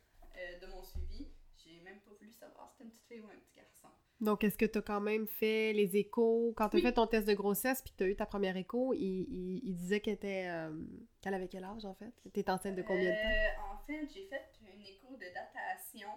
de 0.61 0.67
mon 0.67 0.83
suivi, 0.83 1.29
j'ai 1.57 1.81
même 1.81 2.01
pas 2.01 2.11
voulu 2.19 2.31
savoir 2.33 2.69
si 2.71 2.79
c'était 2.79 2.85
une 2.85 2.91
petite 2.91 3.07
fille 3.09 3.21
ou 3.21 3.27
un 3.29 3.39
petit 3.39 3.55
garçon. 3.55 3.89
Donc, 4.21 4.43
est-ce 4.45 4.57
que 4.59 4.65
t'as 4.65 4.83
quand 4.83 5.01
même 5.01 5.27
fait 5.29 5.73
les 5.73 5.97
échos? 5.97 6.53
Quand 6.57 6.69
t'as 6.69 6.79
Oui. 6.79 6.83
fait 6.83 6.93
ton 6.93 7.07
test 7.07 7.27
de 7.29 7.35
grossesse 7.35 7.83
puis 7.83 7.93
que 7.93 7.97
t'as 7.99 8.07
eu 8.07 8.17
ta 8.17 8.27
première 8.27 8.57
écho, 8.57 8.93
il, 8.95 9.01
il- 9.01 9.61
il 9.65 9.75
disait 9.77 10.01
qu'elle 10.01 10.15
était... 10.15 10.47
euh, 10.49 10.73
qu'elle 11.21 11.35
avait 11.35 11.49
quel 11.49 11.65
âge, 11.65 11.85
en 11.85 11.95
fait? 11.95 12.12
T'étais 12.33 12.51
enceinte 12.51 12.75
de 12.75 12.83
combien 12.83 13.11
de 13.11 13.17
temps? 13.17 13.29
Euh, 13.29 13.73
en 13.73 13.79
fait, 13.87 14.09
j'ai 14.12 14.27
fait 14.27 14.51
une 14.62 14.81
écho 14.83 15.15
de 15.17 15.27
datation 15.35 16.09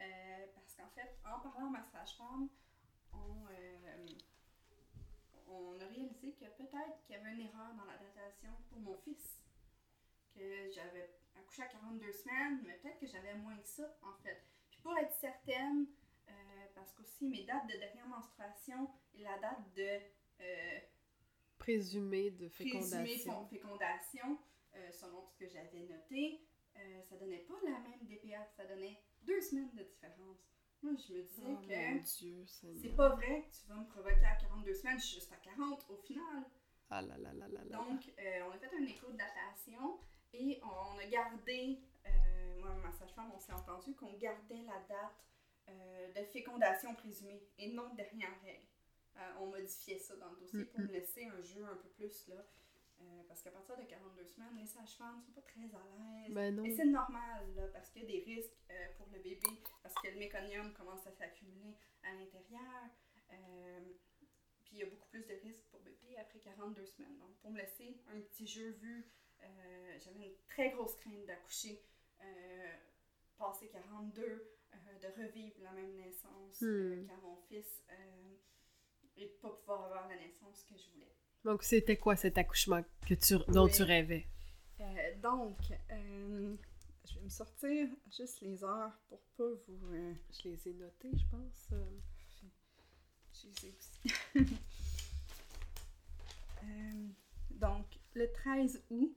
euh, 0.00 0.46
parce 0.54 0.74
qu'en 0.74 0.88
fait, 0.94 1.16
en 1.24 1.40
parlant 1.40 1.68
à 1.68 1.70
ma 1.70 1.84
sage-femme, 1.84 2.48
on, 3.12 3.46
on 5.50 5.80
a 5.80 5.86
réalisé 5.86 6.32
que 6.32 6.44
peut-être 6.44 7.02
qu'il 7.06 7.16
y 7.16 7.18
avait 7.18 7.32
une 7.32 7.40
erreur 7.40 7.74
dans 7.74 7.84
la 7.84 7.96
datation 7.98 8.50
pour 8.68 8.78
mon 8.80 8.96
fils. 8.98 9.40
Que 10.34 10.70
j'avais 10.70 11.10
accouché 11.36 11.62
à 11.62 11.66
42 11.66 12.12
semaines, 12.12 12.62
mais 12.64 12.74
peut-être 12.78 12.98
que 13.00 13.06
j'avais 13.06 13.34
moins 13.34 13.56
que 13.58 13.66
ça, 13.68 13.96
en 14.02 14.12
fait. 14.22 14.42
Puis 14.70 14.80
pour 14.80 14.96
être 14.96 15.12
certaine, 15.14 15.86
euh, 16.28 16.32
parce 16.74 16.92
qu'aussi 16.92 17.26
mes 17.28 17.44
dates 17.44 17.66
de 17.66 17.76
dernière 17.78 18.06
menstruation 18.06 18.88
et 19.14 19.22
la 19.24 19.38
date 19.38 19.74
de 19.74 20.00
euh, 20.40 20.78
Présumé 21.58 22.30
de 22.30 22.48
présumée 22.48 22.80
fécondation. 22.80 23.32
fon- 23.42 23.46
fécondation, 23.48 24.38
euh, 24.76 24.90
selon 24.92 25.20
ce 25.26 25.34
que 25.36 25.46
j'avais 25.48 25.80
noté, 25.80 26.46
euh, 26.76 27.02
ça 27.02 27.16
donnait 27.16 27.40
pas 27.44 27.54
la 27.64 27.78
même 27.80 28.00
DPA, 28.06 28.46
ça 28.56 28.64
donnait 28.64 29.02
deux 29.22 29.40
semaines 29.42 29.70
de 29.74 29.82
différence. 29.82 30.38
Moi, 30.82 30.92
je 30.96 31.12
me 31.14 31.22
disais 31.22 31.42
Oh 31.46 31.56
que 31.56 31.68
c'est 32.80 32.96
pas 32.96 33.10
vrai 33.10 33.42
que 33.42 33.54
tu 33.54 33.66
vas 33.68 33.74
me 33.76 33.86
provoquer 33.86 34.24
à 34.24 34.36
42 34.36 34.74
semaines, 34.74 34.98
je 34.98 35.04
suis 35.04 35.14
juste 35.20 35.32
à 35.32 35.36
40 35.36 35.84
au 35.90 35.96
final. 35.96 36.44
Ah 36.88 37.02
là 37.02 37.16
là 37.18 37.32
là 37.34 37.48
là 37.48 37.60
là. 37.64 37.76
Donc, 37.76 38.00
euh, 38.18 38.40
on 38.48 38.50
a 38.50 38.58
fait 38.58 38.74
un 38.76 38.84
écho 38.84 39.10
de 39.12 39.16
datation 39.16 39.98
et 40.32 40.60
on 40.64 40.98
a 40.98 41.04
gardé, 41.06 41.78
euh, 42.06 42.58
moi 42.60 42.74
et 42.76 42.80
ma 42.82 42.90
sage-femme, 42.92 43.30
on 43.34 43.38
s'est 43.38 43.52
entendu 43.52 43.94
qu'on 43.94 44.12
gardait 44.16 44.62
la 44.62 44.78
date 44.88 45.24
euh, 45.68 46.12
de 46.14 46.24
fécondation 46.24 46.94
présumée 46.94 47.46
et 47.58 47.72
non 47.72 47.90
de 47.90 47.96
dernière 47.96 48.40
règle. 48.42 48.66
On 49.38 49.46
modifiait 49.48 49.98
ça 49.98 50.16
dans 50.16 50.30
le 50.30 50.36
dossier 50.40 50.64
pour 50.64 50.80
me 50.80 50.86
laisser 50.86 51.26
un 51.26 51.42
jeu 51.42 51.62
un 51.62 51.76
peu 51.76 51.88
plus 51.90 52.26
là. 52.28 52.42
Euh, 53.00 53.22
parce 53.28 53.42
qu'à 53.42 53.50
partir 53.50 53.76
de 53.76 53.82
42 53.84 54.24
semaines, 54.24 54.56
les 54.56 54.66
sages-femmes 54.66 55.20
sont 55.20 55.32
pas 55.32 55.42
très 55.42 55.60
à 55.74 55.82
l'aise. 55.96 56.32
Ben. 56.34 56.64
Et 56.64 56.74
c'est 56.76 56.84
normal, 56.86 57.54
là, 57.54 57.66
parce 57.68 57.90
qu'il 57.90 58.02
y 58.02 58.04
a 58.04 58.08
des 58.08 58.24
risques 58.24 58.56
euh, 58.70 58.74
pour 58.96 59.06
le 59.12 59.18
bébé, 59.18 59.46
parce 59.82 59.94
que 59.94 60.08
le 60.08 60.18
méconium 60.18 60.72
commence 60.74 61.06
à 61.06 61.12
s'accumuler 61.12 61.74
à 62.02 62.12
l'intérieur. 62.14 62.90
euh, 63.32 63.80
puis 64.64 64.76
il 64.76 64.78
y 64.78 64.82
a 64.82 64.86
beaucoup 64.86 65.08
plus 65.08 65.26
de 65.26 65.34
risques 65.42 65.64
pour 65.70 65.80
bébé 65.80 66.16
après 66.18 66.38
42 66.40 66.84
semaines. 66.86 67.18
Donc, 67.18 67.34
pour 67.40 67.50
me 67.50 67.58
laisser 67.58 68.00
un 68.08 68.20
petit 68.20 68.46
jeu 68.46 68.70
vu, 68.80 69.04
j'avais 69.98 70.26
une 70.26 70.36
très 70.48 70.70
grosse 70.70 70.94
crainte 70.96 71.26
d'accoucher, 71.26 71.82
passer 73.38 73.68
42, 73.68 74.22
euh, 74.22 74.76
de 75.02 75.22
revivre 75.22 75.56
la 75.62 75.72
même 75.72 75.94
naissance 75.96 76.60
Hmm. 76.62 77.06
qu'à 77.06 77.16
mon 77.16 77.36
fils, 77.48 77.82
et 79.16 79.26
de 79.26 79.32
pas 79.40 79.50
pouvoir 79.50 79.84
avoir 79.86 80.08
la 80.08 80.16
naissance 80.16 80.62
que 80.64 80.76
je 80.76 80.90
voulais. 80.92 81.12
Donc, 81.44 81.62
c'était 81.62 81.96
quoi 81.96 82.16
cet 82.16 82.36
accouchement 82.38 82.82
que 83.06 83.14
tu, 83.14 83.36
dont 83.52 83.64
Oui. 83.66 83.72
tu 83.72 83.82
rêvais? 83.82 84.26
Euh, 84.80 85.14
donc, 85.22 85.56
euh, 85.90 86.54
je 87.08 87.14
vais 87.14 87.20
me 87.24 87.28
sortir 87.30 87.88
juste 88.14 88.40
les 88.42 88.62
heures 88.62 88.92
pour 89.08 89.20
pas 89.36 89.48
vous. 89.68 89.94
euh, 89.94 90.14
Je 90.32 90.48
les 90.48 90.68
ai 90.68 90.72
notées, 90.74 91.10
je 91.14 91.24
pense. 91.30 91.70
je 93.34 93.46
les 93.46 93.68
ai 93.68 93.74
aussi. 93.78 94.00
Donc, 97.50 97.86
le 98.14 98.30
13 98.32 98.82
août, 98.90 99.16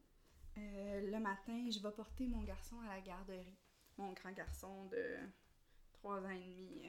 le 0.55 1.19
matin, 1.19 1.69
je 1.69 1.79
vais 1.79 1.91
porter 1.91 2.27
mon 2.27 2.41
garçon 2.43 2.75
à 2.81 2.95
la 2.95 3.01
garderie. 3.01 3.55
Mon 3.97 4.11
grand 4.13 4.31
garçon 4.31 4.85
de 4.87 5.17
3 5.93 6.19
ans 6.21 6.29
et 6.29 6.39
demi 6.39 6.85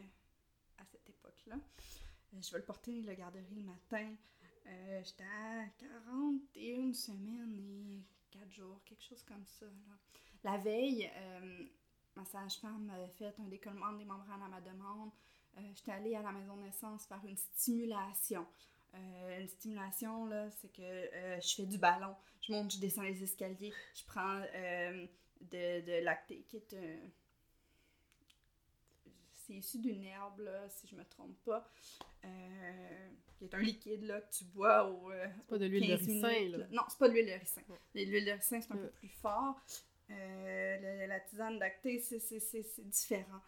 à 0.78 0.84
cette 0.90 1.08
époque-là. 1.08 1.56
Je 2.40 2.50
vais 2.52 2.58
le 2.58 2.64
porter 2.64 3.02
à 3.02 3.06
la 3.06 3.14
garderie 3.14 3.54
le 3.54 3.62
matin. 3.62 4.14
Euh, 4.66 5.00
J'étais 5.04 5.24
à 5.24 5.66
41 5.78 6.92
semaines 6.92 7.54
et 7.58 8.02
4 8.38 8.50
jours, 8.52 8.80
quelque 8.84 9.02
chose 9.02 9.22
comme 9.22 9.44
ça. 9.46 9.66
Là. 9.66 9.96
La 10.42 10.58
veille, 10.58 11.10
euh, 11.16 11.64
ma 12.16 12.24
sage-femme 12.24 12.90
avait 12.94 13.08
fait 13.18 13.34
un 13.40 13.48
décollement 13.48 13.92
des 13.92 14.04
membranes 14.04 14.42
à 14.42 14.48
ma 14.48 14.60
demande. 14.60 15.10
Euh, 15.58 15.60
J'étais 15.74 15.92
allée 15.92 16.14
à 16.14 16.22
la 16.22 16.32
maison 16.32 16.56
de 16.56 16.62
naissance 16.62 17.06
faire 17.06 17.20
une 17.24 17.36
stimulation. 17.36 18.46
Une 19.40 19.48
stimulation, 19.48 20.26
là, 20.26 20.48
c'est 20.52 20.70
que 20.72 21.10
je 21.42 21.54
fais 21.56 21.66
du 21.66 21.78
ballon. 21.78 22.14
Je 22.40 22.52
monte, 22.52 22.70
je 22.74 22.78
descends 22.78 23.02
les 23.02 23.24
escaliers. 23.24 23.72
Je 23.92 24.04
prends 24.06 24.38
de, 25.40 25.80
de 25.80 26.04
lacté, 26.04 26.44
qui 26.48 26.58
est. 26.58 26.76
C'est 29.46 29.54
issu 29.54 29.78
d'une 29.78 30.02
herbe, 30.04 30.40
là, 30.40 30.68
si 30.70 30.86
je 30.86 30.94
me 30.96 31.04
trompe 31.04 31.36
pas. 31.44 31.68
Euh, 32.24 33.08
qui 33.38 33.44
est 33.44 33.54
un 33.54 33.58
liquide, 33.60 34.02
là, 34.04 34.20
que 34.22 34.32
tu 34.32 34.44
bois 34.44 34.88
au... 34.90 35.10
euh, 35.10 35.26
C'est 35.36 35.46
pas 35.48 35.58
de 35.58 35.66
l'huile 35.66 35.82
de 35.82 35.96
15 35.96 36.06
ricin, 36.06 36.28
minutes, 36.28 36.56
là. 36.56 36.66
Non, 36.70 36.82
c'est 36.88 36.98
pas 36.98 37.08
de 37.08 37.12
l'huile 37.14 37.26
de 37.26 37.32
ricin. 37.38 37.60
Ouais. 37.68 38.04
L'huile 38.06 38.24
de 38.24 38.30
ricin, 38.30 38.60
c'est 38.60 38.72
un 38.72 38.76
Ouais. 38.76 38.82
peu 38.82 38.90
plus 38.90 39.08
fort. 39.08 39.60
Euh, 40.10 41.06
la 41.06 41.20
tisane 41.20 41.58
d'acté, 41.58 41.98
c'est- 41.98 42.18
c'est 42.20 42.40
c'est- 42.40 42.62
c'est 42.62 42.88
différent. 42.88 43.40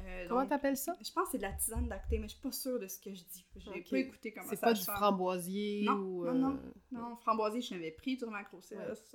Euh, 0.00 0.26
Comment 0.28 0.46
t'appelles 0.46 0.76
ça? 0.76 0.92
je 1.00 1.12
pense 1.12 1.26
que 1.26 1.32
c'est 1.32 1.38
de 1.38 1.42
la 1.42 1.52
tisane 1.52 1.88
d'acté, 1.88 2.18
mais 2.18 2.26
je 2.28 2.32
suis 2.34 2.42
pas 2.42 2.50
sûre 2.52 2.80
de 2.80 2.88
ce 2.88 2.98
que 2.98 3.14
je 3.14 3.22
dis. 3.24 3.46
Je 3.56 3.70
n'ai 3.70 3.82
pas 3.82 3.98
écouté 3.98 4.32
comment 4.32 4.46
C'est 4.48 4.56
ça 4.56 4.66
pas 4.68 4.72
du 4.72 4.82
framboisier 4.82 5.84
Non, 5.84 5.92
ou... 5.94 6.24
non, 6.32 6.56
euh, 6.56 6.72
non. 6.90 7.16
Framboisier, 7.18 7.60
je 7.60 7.74
l'avais 7.74 7.92
pris 7.92 8.16
durant 8.16 8.32
ma 8.32 8.42
grossesse. 8.42 9.14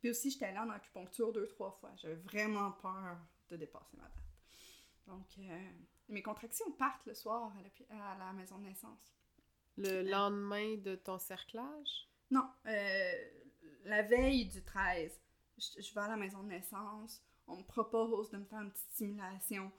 Puis 0.00 0.10
aussi, 0.10 0.30
j'étais 0.30 0.46
allée 0.46 0.58
en 0.58 0.70
acupuncture 0.70 1.32
deux, 1.32 1.46
trois 1.48 1.72
fois. 1.72 1.92
J'avais 1.96 2.14
vraiment 2.14 2.72
peur 2.72 3.18
de 3.50 3.56
dépasser 3.56 3.96
ma 3.98 4.04
date. 4.04 4.12
Donc, 5.06 5.26
euh, 5.38 5.70
mes 6.08 6.22
contractions 6.22 6.70
partent 6.72 7.06
le 7.06 7.14
soir 7.14 7.52
à 7.56 7.94
la, 7.94 8.12
à 8.12 8.18
la 8.18 8.32
maison 8.32 8.58
de 8.58 8.64
naissance. 8.64 9.14
Le 9.76 10.02
lendemain 10.02 10.76
de 10.76 10.94
ton 10.94 11.18
cerclage? 11.18 12.08
Non, 12.30 12.48
euh, 12.66 13.12
la 13.84 14.02
veille 14.02 14.46
du 14.46 14.62
13, 14.62 15.20
je, 15.58 15.82
je 15.82 15.94
vais 15.94 16.00
à 16.00 16.08
la 16.08 16.16
maison 16.16 16.42
de 16.42 16.48
naissance. 16.48 17.22
On 17.46 17.56
me 17.56 17.62
propose 17.64 18.30
de 18.30 18.38
me 18.38 18.44
faire 18.44 18.60
une 18.60 18.70
petite 18.70 18.92
simulation. 18.92 19.70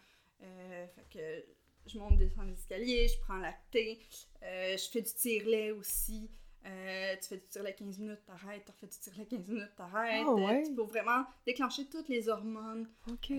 Euh, 0.43 0.88
fait 0.88 1.07
que 1.09 1.45
je 1.89 1.97
monte 1.97 2.17
descends 2.17 2.43
les 2.43 2.53
escaliers, 2.53 3.07
je 3.07 3.19
prends 3.21 3.38
la 3.38 3.53
thé, 3.71 3.99
euh, 4.43 4.78
je 4.78 4.89
fais 4.89 5.01
du 5.01 5.13
tire-lait 5.13 5.71
aussi. 5.71 6.30
Euh, 6.65 7.15
tu 7.21 7.30
fais 7.30 7.38
du 7.38 7.47
tire-lait 7.47 7.76
15 7.76 7.99
minutes, 7.99 8.26
t'arrêtes, 8.26 8.65
tu 8.65 8.71
refais 8.71 8.88
du 8.88 8.97
tire-lait 8.97 9.26
15 9.28 9.47
minutes, 9.47 9.76
t'arrêtes. 9.78 10.26
Ah 10.28 10.34
ouais? 10.34 10.61
Euh, 10.61 10.65
tu 10.65 10.73
peux 10.73 10.84
vraiment 10.84 11.26
déclencher 11.45 11.88
toutes 11.88 12.09
les 12.09 12.28
hormones 12.28 12.89
OK. 13.07 13.32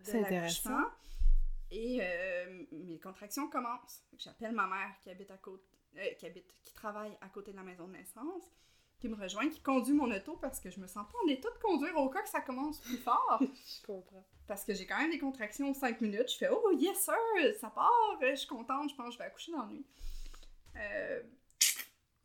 De 0.00 0.04
C'est 0.04 0.20
intéressant. 0.20 0.70
l'accouchement. 0.70 0.94
Et 1.70 1.98
euh, 2.00 2.64
mes 2.72 2.98
contractions 2.98 3.48
commencent. 3.48 4.02
J'appelle 4.18 4.52
ma 4.52 4.66
mère 4.66 4.94
qui 5.02 5.10
habite 5.10 5.30
à 5.30 5.36
côté, 5.36 5.64
euh, 5.96 6.14
qui 6.18 6.26
habite, 6.26 6.50
qui 6.62 6.72
travaille 6.72 7.16
à 7.20 7.28
côté 7.28 7.50
de 7.52 7.56
la 7.56 7.62
maison 7.62 7.86
de 7.86 7.92
naissance, 7.92 8.42
qui 8.98 9.08
me 9.08 9.14
rejoint, 9.14 9.48
qui 9.50 9.60
conduit 9.60 9.92
mon 9.92 10.10
auto 10.10 10.36
parce 10.40 10.60
que 10.60 10.70
je 10.70 10.80
me 10.80 10.86
sens 10.86 11.06
pas 11.06 11.18
en 11.24 11.28
état 11.28 11.50
de 11.50 11.58
conduire 11.58 11.96
au 11.98 12.08
cas 12.08 12.22
que 12.22 12.28
ça 12.28 12.40
commence 12.40 12.80
plus 12.80 12.96
fort. 12.96 13.38
Je 13.40 13.86
comprends. 13.86 14.26
parce 14.46 14.64
que 14.64 14.72
j'ai 14.74 14.86
quand 14.86 14.98
même 14.98 15.10
des 15.10 15.18
contractions 15.18 15.72
5 15.74 16.00
minutes. 16.00 16.32
Je 16.32 16.38
fais 16.38 16.48
Oh 16.50 16.70
yes 16.72 16.98
sir, 17.04 17.14
ça 17.60 17.68
part, 17.70 17.90
je 18.22 18.34
suis 18.34 18.48
contente, 18.48 18.90
je 18.90 18.94
pense 18.96 19.08
que 19.08 19.12
je 19.12 19.18
vais 19.18 19.24
accoucher 19.24 19.52
dans 19.52 19.62
la 19.62 19.68
nuit. 19.68 19.86
Euh, 20.76 21.22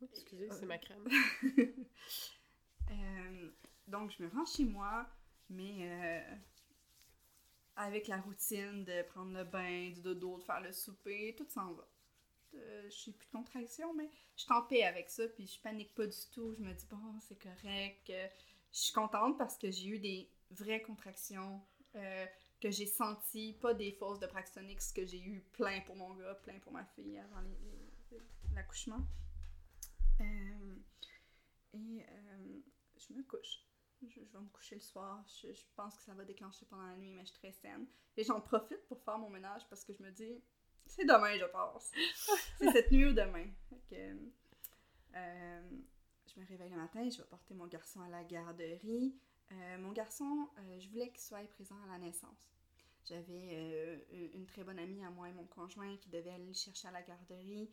Excusez, 0.02 0.48
c'est 0.50 0.66
ma 0.66 0.78
crème. 0.78 1.06
Donc, 3.86 4.10
je 4.16 4.22
me 4.22 4.28
rends 4.30 4.46
chez 4.46 4.64
moi, 4.64 5.06
mais 5.50 5.76
euh, 5.82 6.20
avec 7.76 8.08
la 8.08 8.20
routine 8.20 8.84
de 8.84 9.02
prendre 9.02 9.32
le 9.36 9.44
bain, 9.44 9.90
du 9.90 10.00
dodo, 10.00 10.38
de 10.38 10.42
faire 10.42 10.60
le 10.60 10.72
souper, 10.72 11.34
tout 11.36 11.46
s'en 11.48 11.72
va. 11.72 11.88
Euh, 12.54 12.88
je 12.88 13.10
n'ai 13.10 13.16
plus 13.16 13.26
de 13.26 13.32
contraction, 13.32 13.92
mais 13.94 14.08
je 14.36 14.42
suis 14.42 14.52
en 14.52 14.62
paix 14.62 14.84
avec 14.84 15.10
ça, 15.10 15.26
puis 15.28 15.46
je 15.46 15.60
panique 15.60 15.94
pas 15.94 16.06
du 16.06 16.16
tout. 16.32 16.54
Je 16.54 16.60
me 16.60 16.72
dis, 16.72 16.86
bon, 16.86 17.18
c'est 17.20 17.40
correct. 17.40 18.10
Euh, 18.10 18.28
je 18.72 18.78
suis 18.78 18.92
contente 18.92 19.38
parce 19.38 19.58
que 19.58 19.70
j'ai 19.70 19.88
eu 19.88 19.98
des 19.98 20.28
vraies 20.50 20.82
contractions 20.82 21.60
euh, 21.96 22.26
que 22.60 22.70
j'ai 22.70 22.86
senties, 22.86 23.56
pas 23.60 23.74
des 23.74 23.92
fausses 23.92 24.20
de 24.20 24.26
Praxtonix 24.26 24.92
que 24.92 25.04
j'ai 25.04 25.20
eu 25.20 25.40
plein 25.52 25.80
pour 25.80 25.96
mon 25.96 26.14
gars, 26.14 26.34
plein 26.36 26.58
pour 26.60 26.72
ma 26.72 26.84
fille 26.84 27.18
avant 27.18 27.42
l'accouchement. 28.54 29.04
Et 31.72 32.04
je 32.96 33.12
me 33.12 33.22
couche. 33.24 33.64
Je, 34.08 34.20
je 34.24 34.32
vais 34.32 34.38
me 34.40 34.48
coucher 34.48 34.74
le 34.76 34.80
soir. 34.80 35.24
Je, 35.42 35.52
je 35.52 35.62
pense 35.76 35.96
que 35.96 36.02
ça 36.02 36.14
va 36.14 36.24
déclencher 36.24 36.66
pendant 36.66 36.86
la 36.86 36.96
nuit, 36.96 37.12
mais 37.12 37.22
je 37.24 37.30
suis 37.30 37.38
très 37.38 37.52
saine. 37.52 37.86
Et 38.16 38.24
j'en 38.24 38.40
profite 38.40 38.86
pour 38.86 39.00
faire 39.02 39.18
mon 39.18 39.28
ménage 39.30 39.62
parce 39.68 39.84
que 39.84 39.92
je 39.92 40.02
me 40.02 40.10
dis, 40.10 40.40
c'est 40.86 41.04
demain, 41.04 41.36
je 41.38 41.44
pense. 41.46 41.90
c'est 42.58 42.70
cette 42.72 42.92
nuit 42.92 43.06
ou 43.06 43.12
demain. 43.12 43.46
Euh, 45.16 45.70
je 46.34 46.40
me 46.40 46.46
réveille 46.46 46.70
le 46.70 46.76
matin, 46.76 47.08
je 47.08 47.18
vais 47.18 47.28
porter 47.28 47.54
mon 47.54 47.66
garçon 47.66 48.00
à 48.02 48.08
la 48.08 48.24
garderie. 48.24 49.14
Euh, 49.52 49.78
mon 49.78 49.92
garçon, 49.92 50.48
euh, 50.58 50.80
je 50.80 50.88
voulais 50.88 51.08
qu'il 51.10 51.20
soit 51.20 51.46
présent 51.48 51.76
à 51.84 51.86
la 51.92 51.98
naissance. 51.98 52.50
J'avais 53.06 54.02
une- 54.32 54.46
très 54.46 54.64
bonne 54.64 54.78
amie 54.78 55.04
à 55.04 55.10
moi 55.10 55.28
et 55.28 55.32
mon 55.32 55.44
conjoint 55.44 55.94
qui 55.98 56.08
devait 56.08 56.30
aller 56.30 56.46
le 56.46 56.54
chercher 56.54 56.88
à 56.88 56.90
la 56.90 57.02
garderie 57.02 57.70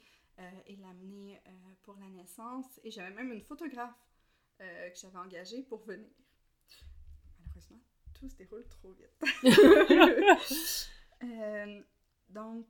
et 0.66 0.76
l'amener 0.76 1.40
pour 1.84 1.96
la 1.96 2.08
naissance. 2.10 2.66
Et 2.84 2.92
j'avais 2.92 3.12
même 3.16 3.32
une 3.32 3.42
photographe 3.42 3.96
euh, 4.62 4.90
que 4.90 4.98
j'avais 4.98 5.18
engagée 5.18 5.64
pour 5.64 5.80
venir. 5.84 6.10
Malheureusement, 7.40 7.80
tout 8.14 8.30
se 8.30 8.36
déroule 8.36 8.66
trop 8.68 8.94
vite. 8.94 9.22
Euh, 11.24 11.82
donc, 12.30 12.66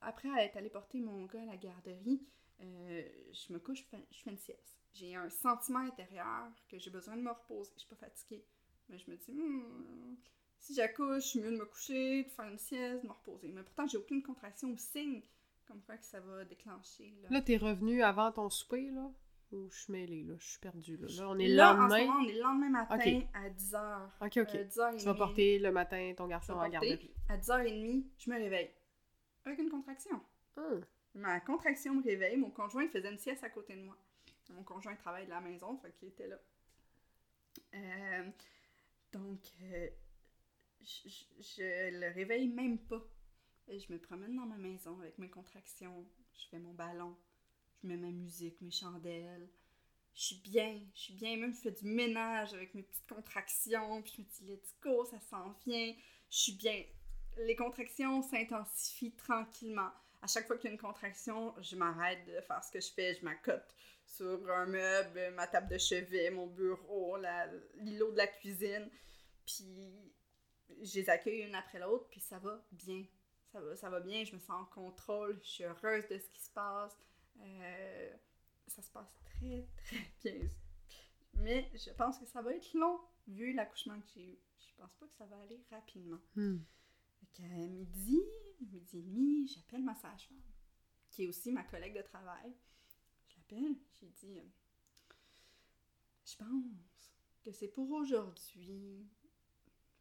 après 0.00 0.28
être 0.44 0.56
allée 0.56 0.70
porter 0.70 0.98
mon 0.98 1.24
gars 1.26 1.42
à 1.42 1.46
la 1.46 1.56
garderie, 1.56 2.20
euh, 2.60 3.02
je 3.32 3.52
me 3.52 3.58
couche, 3.58 3.84
je 4.10 4.18
fais, 4.22 4.30
une 4.30 4.38
sieste. 4.38 4.76
J'ai 4.92 5.14
un 5.14 5.28
sentiment 5.30 5.80
intérieur 5.80 6.48
que 6.68 6.78
j'ai 6.78 6.90
besoin 6.90 7.16
de 7.16 7.22
me 7.22 7.30
reposer. 7.30 7.70
Je 7.74 7.80
suis 7.80 7.88
pas 7.88 7.96
fatiguée. 7.96 8.44
Mais 8.88 8.98
je 8.98 9.10
me 9.10 9.16
dis, 9.16 9.32
Hmm, 9.32 10.16
si 10.58 10.74
j'accouche, 10.74 11.32
c'est 11.32 11.40
mieux 11.40 11.50
de 11.52 11.56
me 11.58 11.64
coucher, 11.66 12.24
de 12.24 12.28
faire 12.30 12.46
une 12.46 12.58
sieste, 12.58 13.02
de 13.02 13.06
me 13.08 13.12
reposer. 13.12 13.48
Mais 13.48 13.62
pourtant, 13.62 13.86
j'ai 13.86 13.98
aucune 13.98 14.22
contraction 14.22 14.68
ou 14.68 14.78
signe 14.78 15.22
comme 15.66 15.80
quoi 15.82 15.96
que 15.96 16.04
ça 16.04 16.20
va 16.20 16.44
déclencher. 16.44 17.14
Là, 17.22 17.28
Là, 17.30 17.42
t'es 17.42 17.56
revenu 17.56 18.02
avant 18.02 18.30
ton 18.32 18.50
souper, 18.50 18.90
là? 18.90 19.10
Ou 19.52 19.68
je 19.70 19.78
suis 19.82 19.92
mêlée, 19.92 20.24
là? 20.24 20.34
Je 20.38 20.44
suis 20.46 20.58
perdue, 20.58 20.96
là. 20.96 21.06
Là, 21.16 21.28
on 21.30 21.38
est 21.38 21.46
Là, 21.48 21.72
en 21.72 21.74
ce 21.76 21.80
lendemain. 21.94 22.04
moment, 22.06 22.18
on 22.20 22.28
est 22.28 22.32
le 22.32 22.40
lendemain 22.40 22.70
matin 22.70 23.20
à 23.34 23.48
10h. 23.50 24.10
Ok, 24.20 24.36
ok. 24.38 24.56
10h30. 24.56 24.98
tu 24.98 25.04
vas 25.04 25.14
porter 25.14 25.58
le 25.60 25.70
matin 25.70 26.12
ton 26.16 26.26
garçon 26.26 26.58
à 26.58 26.68
garderie. 26.68 27.14
À 27.28 27.36
10h30, 27.36 28.04
je 28.18 28.30
me 28.30 28.36
réveille. 28.36 28.70
Avec 29.44 29.58
une 29.60 29.70
contraction. 29.70 30.20
Hum. 30.56 30.84
Ma 31.14 31.38
contraction 31.40 31.94
me 31.94 32.02
réveille. 32.02 32.36
Mon 32.36 32.50
conjoint 32.50 32.88
faisait 32.88 33.10
une 33.10 33.18
sieste 33.18 33.44
à 33.44 33.50
côté 33.50 33.76
de 33.76 33.82
moi. 33.82 33.96
Mon 34.50 34.64
conjoint 34.64 34.96
travaille 34.96 35.26
de 35.26 35.30
la 35.30 35.40
maison, 35.40 35.76
fait 35.78 35.92
qu'il 35.92 36.08
était 36.08 36.26
là. 36.26 36.36
Euh, 37.74 38.30
donc, 39.12 39.40
euh, 39.62 39.88
je, 40.80 41.08
je- 41.08 41.42
je 41.42 41.90
le 42.00 42.12
réveille 42.12 42.48
même 42.48 42.78
pas. 42.78 43.02
Je 43.68 43.92
me 43.92 43.98
promène 43.98 44.34
dans 44.36 44.46
ma 44.46 44.56
maison 44.58 44.98
avec 45.00 45.16
mes 45.18 45.30
contractions. 45.30 46.04
Je 46.34 46.48
fais 46.50 46.58
mon 46.58 46.74
ballon. 46.74 47.16
Je 47.84 47.88
mets 47.88 47.98
ma 47.98 48.10
musique, 48.10 48.58
mes 48.62 48.70
chandelles. 48.70 49.46
Je 50.14 50.22
suis 50.22 50.36
bien, 50.36 50.80
je 50.94 51.00
suis 51.00 51.12
bien. 51.12 51.36
Même, 51.36 51.52
je 51.52 51.60
fais 51.60 51.70
du 51.70 51.84
ménage 51.84 52.54
avec 52.54 52.74
mes 52.74 52.82
petites 52.82 53.06
contractions. 53.06 54.00
Puis 54.00 54.14
je 54.16 54.22
me 54.22 54.26
dis, 54.26 54.52
let's 54.52 54.74
go, 54.82 55.04
ça 55.04 55.20
s'en 55.20 55.54
vient. 55.66 55.94
Je 56.30 56.36
suis 56.36 56.52
bien. 56.52 56.82
Les 57.36 57.54
contractions 57.54 58.22
s'intensifient 58.22 59.12
tranquillement. 59.12 59.90
À 60.22 60.26
chaque 60.26 60.46
fois 60.46 60.56
qu'il 60.56 60.70
y 60.70 60.70
a 60.70 60.72
une 60.72 60.80
contraction, 60.80 61.54
je 61.60 61.76
m'arrête 61.76 62.26
de 62.26 62.40
faire 62.40 62.64
ce 62.64 62.72
que 62.72 62.80
je 62.80 62.90
fais. 62.90 63.14
Je 63.16 63.22
m'accote 63.22 63.74
sur 64.06 64.50
un 64.50 64.64
meuble, 64.64 65.34
ma 65.34 65.46
table 65.46 65.68
de 65.68 65.76
chevet, 65.76 66.30
mon 66.30 66.46
bureau, 66.46 67.18
l'îlot 67.80 68.12
de 68.12 68.16
la 68.16 68.28
cuisine. 68.28 68.88
Puis 69.44 69.92
je 70.82 71.00
les 71.00 71.10
accueille 71.10 71.42
une 71.42 71.54
après 71.54 71.80
l'autre, 71.80 72.06
puis 72.08 72.20
ça 72.20 72.38
va 72.38 72.64
bien. 72.72 73.04
Ça 73.52 73.60
va, 73.60 73.76
ça 73.76 73.90
va 73.90 74.00
bien, 74.00 74.24
je 74.24 74.34
me 74.34 74.40
sens 74.40 74.62
en 74.62 74.64
contrôle, 74.64 75.38
je 75.42 75.48
suis 75.48 75.64
heureuse 75.64 76.08
de 76.08 76.18
ce 76.18 76.28
qui 76.30 76.40
se 76.40 76.50
passe. 76.50 76.96
Euh, 77.40 78.16
ça 78.66 78.82
se 78.82 78.90
passe 78.90 79.12
très, 79.24 79.68
très 79.76 79.98
bien. 80.24 80.48
Mais 81.34 81.70
je 81.74 81.90
pense 81.90 82.18
que 82.18 82.26
ça 82.26 82.42
va 82.42 82.52
être 82.54 82.72
long, 82.74 83.00
vu 83.26 83.52
l'accouchement 83.52 84.00
que 84.00 84.06
j'ai 84.14 84.32
eu. 84.32 84.38
Je 84.58 84.74
pense 84.76 84.94
pas 84.94 85.06
que 85.06 85.14
ça 85.14 85.26
va 85.26 85.36
aller 85.40 85.64
rapidement. 85.70 86.20
Hum. 86.36 86.64
Fait 87.20 87.26
qu'à 87.32 87.48
midi, 87.48 88.20
midi 88.60 88.98
et 88.98 89.02
demi, 89.02 89.46
j'appelle 89.48 89.82
ma 89.82 89.94
sage-femme, 89.94 90.36
qui 91.10 91.24
est 91.24 91.28
aussi 91.28 91.52
ma 91.52 91.64
collègue 91.64 91.96
de 91.96 92.02
travail. 92.02 92.54
Je 93.28 93.36
l'appelle, 93.36 93.76
j'ai 94.00 94.08
dit 94.08 94.38
euh, 94.38 94.48
Je 96.24 96.36
pense 96.36 97.12
que 97.42 97.52
c'est 97.52 97.68
pour 97.68 97.90
aujourd'hui. 97.90 99.06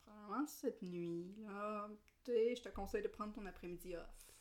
Probablement 0.04 0.48
cette 0.48 0.82
nuit, 0.82 1.34
là. 1.40 1.90
Tu 2.24 2.32
sais, 2.32 2.56
je 2.56 2.62
te 2.62 2.70
conseille 2.70 3.04
de 3.04 3.08
prendre 3.08 3.34
ton 3.34 3.46
après-midi 3.46 3.96
off. 3.96 4.33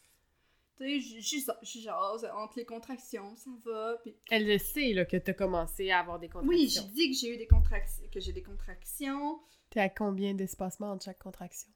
Tu 0.79 1.01
sais, 1.01 1.21
j'y- 1.21 1.83
jase 1.83 2.25
entre 2.35 2.59
les 2.59 2.65
contractions, 2.65 3.37
ça 3.37 3.51
va. 3.65 3.99
Elle 4.31 4.47
le 4.47 4.59
sait, 4.59 4.93
là, 4.95 5.05
que 5.05 5.17
t'as 5.17 5.35
commencé 5.35 5.91
à 5.91 6.01
avoir 6.01 6.19
des 6.19 6.29
contractions. 6.29 6.59
oui, 6.59 6.69
j'ai 6.69 6.83
dit 6.95 7.11
que 7.11 7.17
j'ai 7.17 7.35
eu 7.35 7.37
des 7.37 7.47
contractions, 7.47 8.09
que 8.13 8.21
j'ai 8.21 8.33
des 8.33 8.43
contractions. 8.43 9.41
T'es 9.71 9.81
à 9.81 9.89
combien 9.89 10.35
d'espacement 10.35 10.93
entre 10.93 11.05
chaque 11.05 11.19
contraction? 11.19 11.71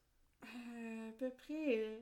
Euh, 0.44 1.09
à 1.11 1.12
peu 1.12 1.30
près 1.30 1.78
euh, 1.78 2.01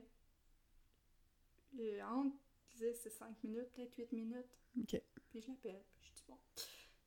euh, 1.79 2.01
entre 2.03 2.35
10, 2.77 2.85
c'est 3.03 3.09
5 3.09 3.43
minutes, 3.43 3.69
peut-être 3.73 3.95
8 3.97 4.11
minutes. 4.13 4.59
OK. 4.79 5.01
Puis 5.29 5.41
je 5.41 5.47
l'appelle. 5.49 5.81
Puis 5.99 6.09
je 6.09 6.15
dis, 6.15 6.23
bon, 6.27 6.37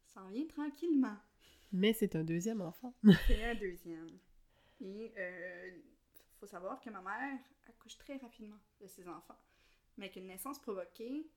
ça 0.07 0.22
en 0.22 0.28
vient 0.28 0.47
tranquillement. 0.47 1.16
Mais 1.72 1.93
c'est 1.93 2.16
un 2.16 2.24
deuxième 2.24 2.61
enfant. 2.62 2.95
C'est 3.26 3.45
un 3.45 3.55
deuxième. 3.55 4.18
Et 4.80 5.12
euh, 5.18 5.70
faut 6.41 6.47
savoir 6.47 6.80
que 6.80 6.89
ma 6.89 7.03
mère 7.03 7.39
accouche 7.68 7.99
très 7.99 8.16
rapidement 8.16 8.57
de 8.80 8.86
ses 8.86 9.07
enfants. 9.07 9.36
Mais 9.99 10.11
qu'une 10.11 10.26
naissance 10.26 10.59
provoquée, 10.61 11.28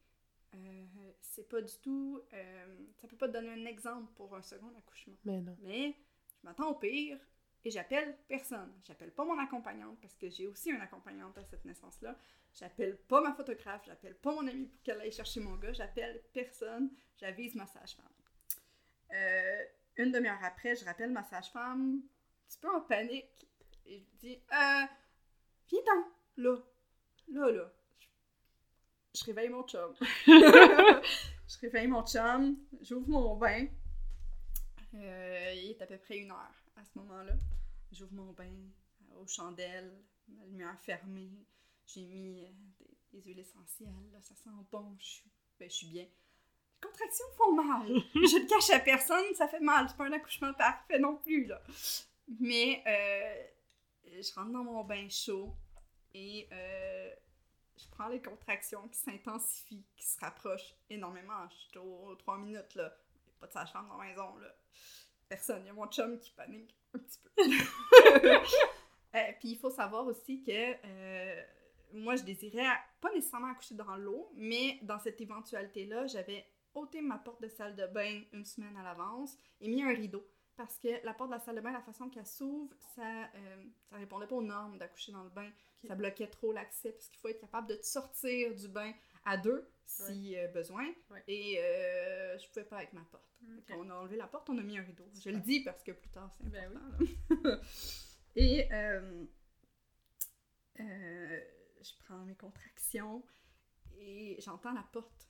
euh, 0.56 0.86
c'est 1.20 1.50
pas 1.50 1.62
du 1.62 1.74
tout. 1.82 2.22
Euh, 2.34 2.78
ça 2.98 3.08
peut 3.08 3.18
pas 3.18 3.28
te 3.28 3.34
donner 3.34 3.50
un 3.50 3.66
exemple 3.66 4.12
pour 4.16 4.36
un 4.36 4.42
second 4.42 4.72
accouchement. 4.78 5.18
Mais 5.26 5.42
non. 5.42 5.58
Mais 5.62 5.96
je 6.40 6.48
m'attends 6.48 6.70
au 6.70 6.76
pire 6.76 7.20
et 7.64 7.72
j'appelle 7.72 8.18
personne. 8.28 8.72
J'appelle 8.84 9.12
pas 9.12 9.26
mon 9.26 9.38
accompagnante 9.40 10.00
parce 10.02 10.16
que 10.16 10.30
j'ai 10.30 10.48
aussi 10.48 10.70
une 10.70 10.82
accompagnante 10.82 11.38
à 11.38 11.44
cette 11.44 11.66
naissance-là. 11.66 12.18
J'appelle 12.54 12.98
pas 12.98 13.22
ma 13.22 13.34
photographe, 13.34 13.84
j'appelle 13.86 14.16
pas 14.16 14.34
mon 14.34 14.48
amie 14.48 14.66
pour 14.66 14.82
qu'elle 14.84 15.00
aille 15.00 15.12
chercher 15.12 15.40
mon 15.40 15.56
gars, 15.56 15.72
j'appelle 15.72 16.22
personne, 16.34 16.92
j'avise 17.16 17.56
ma 17.56 17.66
sage-femme. 17.66 18.06
Euh, 19.14 19.64
une 19.98 20.12
demi-heure 20.12 20.44
après, 20.44 20.76
je 20.76 20.84
rappelle 20.84 21.12
ma 21.12 21.24
sage-femme, 21.24 22.02
un 22.02 22.48
petit 22.48 22.60
peu 22.60 22.70
en 22.70 22.82
panique, 22.82 23.48
et 23.86 24.00
je 24.00 24.04
lui 24.04 24.18
dis 24.20 24.44
euh, 24.52 24.86
Viens-t'en, 25.70 26.08
là, 26.38 26.58
là, 27.30 27.52
là. 27.52 27.74
Je, 29.14 29.26
réveille 29.26 29.50
mon 29.50 29.64
chum. 29.64 29.94
je 30.28 31.60
réveille 31.62 31.88
mon 31.88 32.06
chum, 32.06 32.58
j'ouvre 32.82 33.10
mon 33.10 33.36
bain. 33.36 33.68
Euh, 34.94 35.54
il 35.56 35.72
est 35.72 35.82
à 35.82 35.86
peu 35.86 35.98
près 35.98 36.18
une 36.18 36.32
heure 36.32 36.64
à 36.76 36.84
ce 36.84 36.98
moment-là. 37.00 37.34
J'ouvre 37.92 38.14
mon 38.14 38.32
bain 38.34 38.46
euh, 38.46 39.22
aux 39.22 39.28
chandelles, 39.28 39.92
la 40.38 40.46
lumière 40.46 40.80
fermée. 40.80 41.32
J'ai 41.86 42.06
mis 42.06 42.44
euh, 42.44 42.48
des, 42.80 42.98
des 43.12 43.22
huiles 43.22 43.40
essentielles, 43.40 44.10
là, 44.12 44.20
ça 44.22 44.36
sent 44.36 44.50
bon, 44.72 44.96
je 45.00 45.06
suis, 45.06 45.32
ben, 45.60 45.70
je 45.70 45.76
suis 45.76 45.88
bien. 45.88 46.04
Les 46.04 46.88
contractions 46.88 47.26
font 47.38 47.54
mal. 47.54 47.88
je 48.16 48.42
le 48.42 48.48
cache 48.48 48.70
à 48.72 48.80
personne, 48.80 49.34
ça 49.36 49.48
fait 49.48 49.60
mal. 49.60 49.88
C'est 49.90 49.98
pas 49.98 50.06
un 50.06 50.14
accouchement 50.14 50.54
parfait 50.54 51.00
non 51.00 51.18
plus, 51.18 51.46
là. 51.46 51.62
Mais 52.40 52.82
euh, 52.88 53.44
je 54.22 54.34
rentre 54.34 54.52
dans 54.52 54.64
mon 54.64 54.84
bain 54.84 55.08
chaud 55.10 55.54
et 56.14 56.48
euh, 56.52 57.12
je 57.82 57.90
prends 57.90 58.08
les 58.08 58.22
contractions 58.22 58.88
qui 58.88 59.00
s'intensifient, 59.00 59.86
qui 59.96 60.06
se 60.06 60.20
rapprochent 60.20 60.76
énormément. 60.90 61.48
Je 61.50 61.56
suis 61.56 61.78
aux 61.78 62.16
3 62.16 62.38
minutes, 62.38 62.76
là. 62.76 62.94
Il 63.16 63.30
n'y 63.30 63.34
a 63.34 63.40
pas 63.40 63.48
de 63.48 63.52
sage-femme 63.52 63.88
dans 63.88 63.98
la 63.98 64.06
maison, 64.06 64.36
là. 64.38 64.56
Personne. 65.28 65.64
Il 65.64 65.68
y 65.68 65.70
a 65.70 65.74
mon 65.74 65.88
chum 65.88 66.20
qui 66.20 66.32
panique 66.32 66.76
un 66.94 67.00
petit 67.00 67.20
peu. 67.20 67.32
Euh, 69.14 69.20
Puis 69.42 69.50
il 69.50 69.58
faut 69.58 69.70
savoir 69.70 70.08
aussi 70.08 70.42
que 70.42 70.52
euh, 70.86 71.44
moi, 71.92 72.16
je 72.16 72.24
désirais 72.24 72.66
pas 73.02 73.12
nécessairement 73.14 73.52
accoucher 73.52 73.76
dans 73.76 73.98
l'eau, 73.98 74.32
mais 74.36 74.80
dans 74.84 75.00
cette 75.00 75.20
éventualité-là, 75.20 76.08
j'avais 76.08 76.46
ôté 76.74 77.02
ma 77.02 77.18
porte 77.18 77.42
de 77.42 77.50
salle 77.50 77.76
de 77.76 77.86
bain 77.88 78.22
une 78.32 78.46
semaine 78.46 78.78
à 78.78 78.84
l'avance 78.84 79.36
et 79.60 79.68
mis 79.68 79.84
un 79.84 79.94
rideau. 79.94 80.26
Parce 80.58 80.78
que 80.78 81.04
la 81.06 81.14
porte 81.14 81.30
de 81.30 81.36
la 81.36 81.40
salle 81.40 81.56
de 81.56 81.62
bain, 81.62 81.72
la 81.72 81.82
façon 81.82 82.10
qu'elle 82.10 82.28
s'ouvre, 82.28 82.74
ça, 82.96 83.24
euh, 83.36 83.64
ça 83.90 83.98
répondait 83.98 84.28
pas 84.28 84.36
aux 84.36 84.44
normes 84.44 84.78
d'accoucher 84.78 85.12
dans 85.12 85.24
le 85.24 85.30
bain. 85.30 85.50
Ça 85.88 85.96
bloquait 85.96 86.28
trop 86.28 86.52
l'accès 86.52 86.92
parce 86.92 87.08
qu'il 87.10 87.20
faut 87.20 87.30
être 87.30 87.42
capable 87.42 87.68
de 87.68 87.76
te 87.76 87.86
sortir 87.86 88.54
du 88.54 88.68
bain 88.68 88.94
à 89.26 89.38
deux 89.38 89.68
si 89.86 90.36
besoin. 90.54 90.86
Ouais. 91.10 91.24
Et 91.28 91.58
euh, 91.60 92.38
je 92.38 92.48
pouvais 92.50 92.66
pas 92.66 92.78
avec 92.78 92.94
ma 92.94 93.02
porte. 93.02 93.26
On 93.70 93.90
a 93.90 93.96
enlevé 93.96 94.18
la 94.18 94.28
porte, 94.28 94.50
on 94.50 94.58
a 94.58 94.62
mis 94.62 94.78
un 94.78 94.84
rideau. 94.84 95.06
Je 95.24 95.30
le 95.30 95.40
dis 95.40 95.64
parce 95.64 95.82
que 95.84 95.92
plus 95.92 96.10
tard, 96.10 96.32
c'est 96.38 96.48
Ben 96.50 96.72
important. 96.76 97.50
là. 97.50 97.60
Et 98.36 98.72
euh, 98.72 99.26
euh, 100.80 101.40
je 101.82 101.92
prends 102.06 102.20
mes 102.20 102.36
contractions 102.36 103.24
et 104.00 104.38
j'entends 104.40 104.72
la 104.72 104.84
porte 104.84 105.30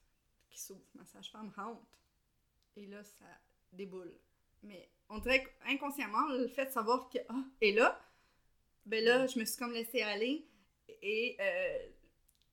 qui 0.50 0.60
s'ouvre. 0.60 0.86
Ma 0.94 1.06
sage-femme 1.06 1.52
rentre. 1.56 1.82
Et 2.76 2.86
là, 2.86 3.04
ça 3.04 3.26
déboule. 3.74 4.14
Mais 4.64 4.90
on 5.10 5.20
dirait 5.20 5.44
qu'inconsciemment, 5.66 6.28
le 6.30 6.48
fait 6.48 6.66
de 6.68 6.72
savoir 6.72 7.10
que 7.10 7.18
ah, 7.30 7.44
et 7.62 7.74
là, 7.74 8.00
ben 8.86 9.04
là, 9.04 9.28
je 9.28 9.40
me 9.40 9.46
suis 9.46 9.58
comme 9.58 9.74
laissée 9.74 10.02
aller 10.02 10.48
et 11.02 11.38
euh, 11.40 11.90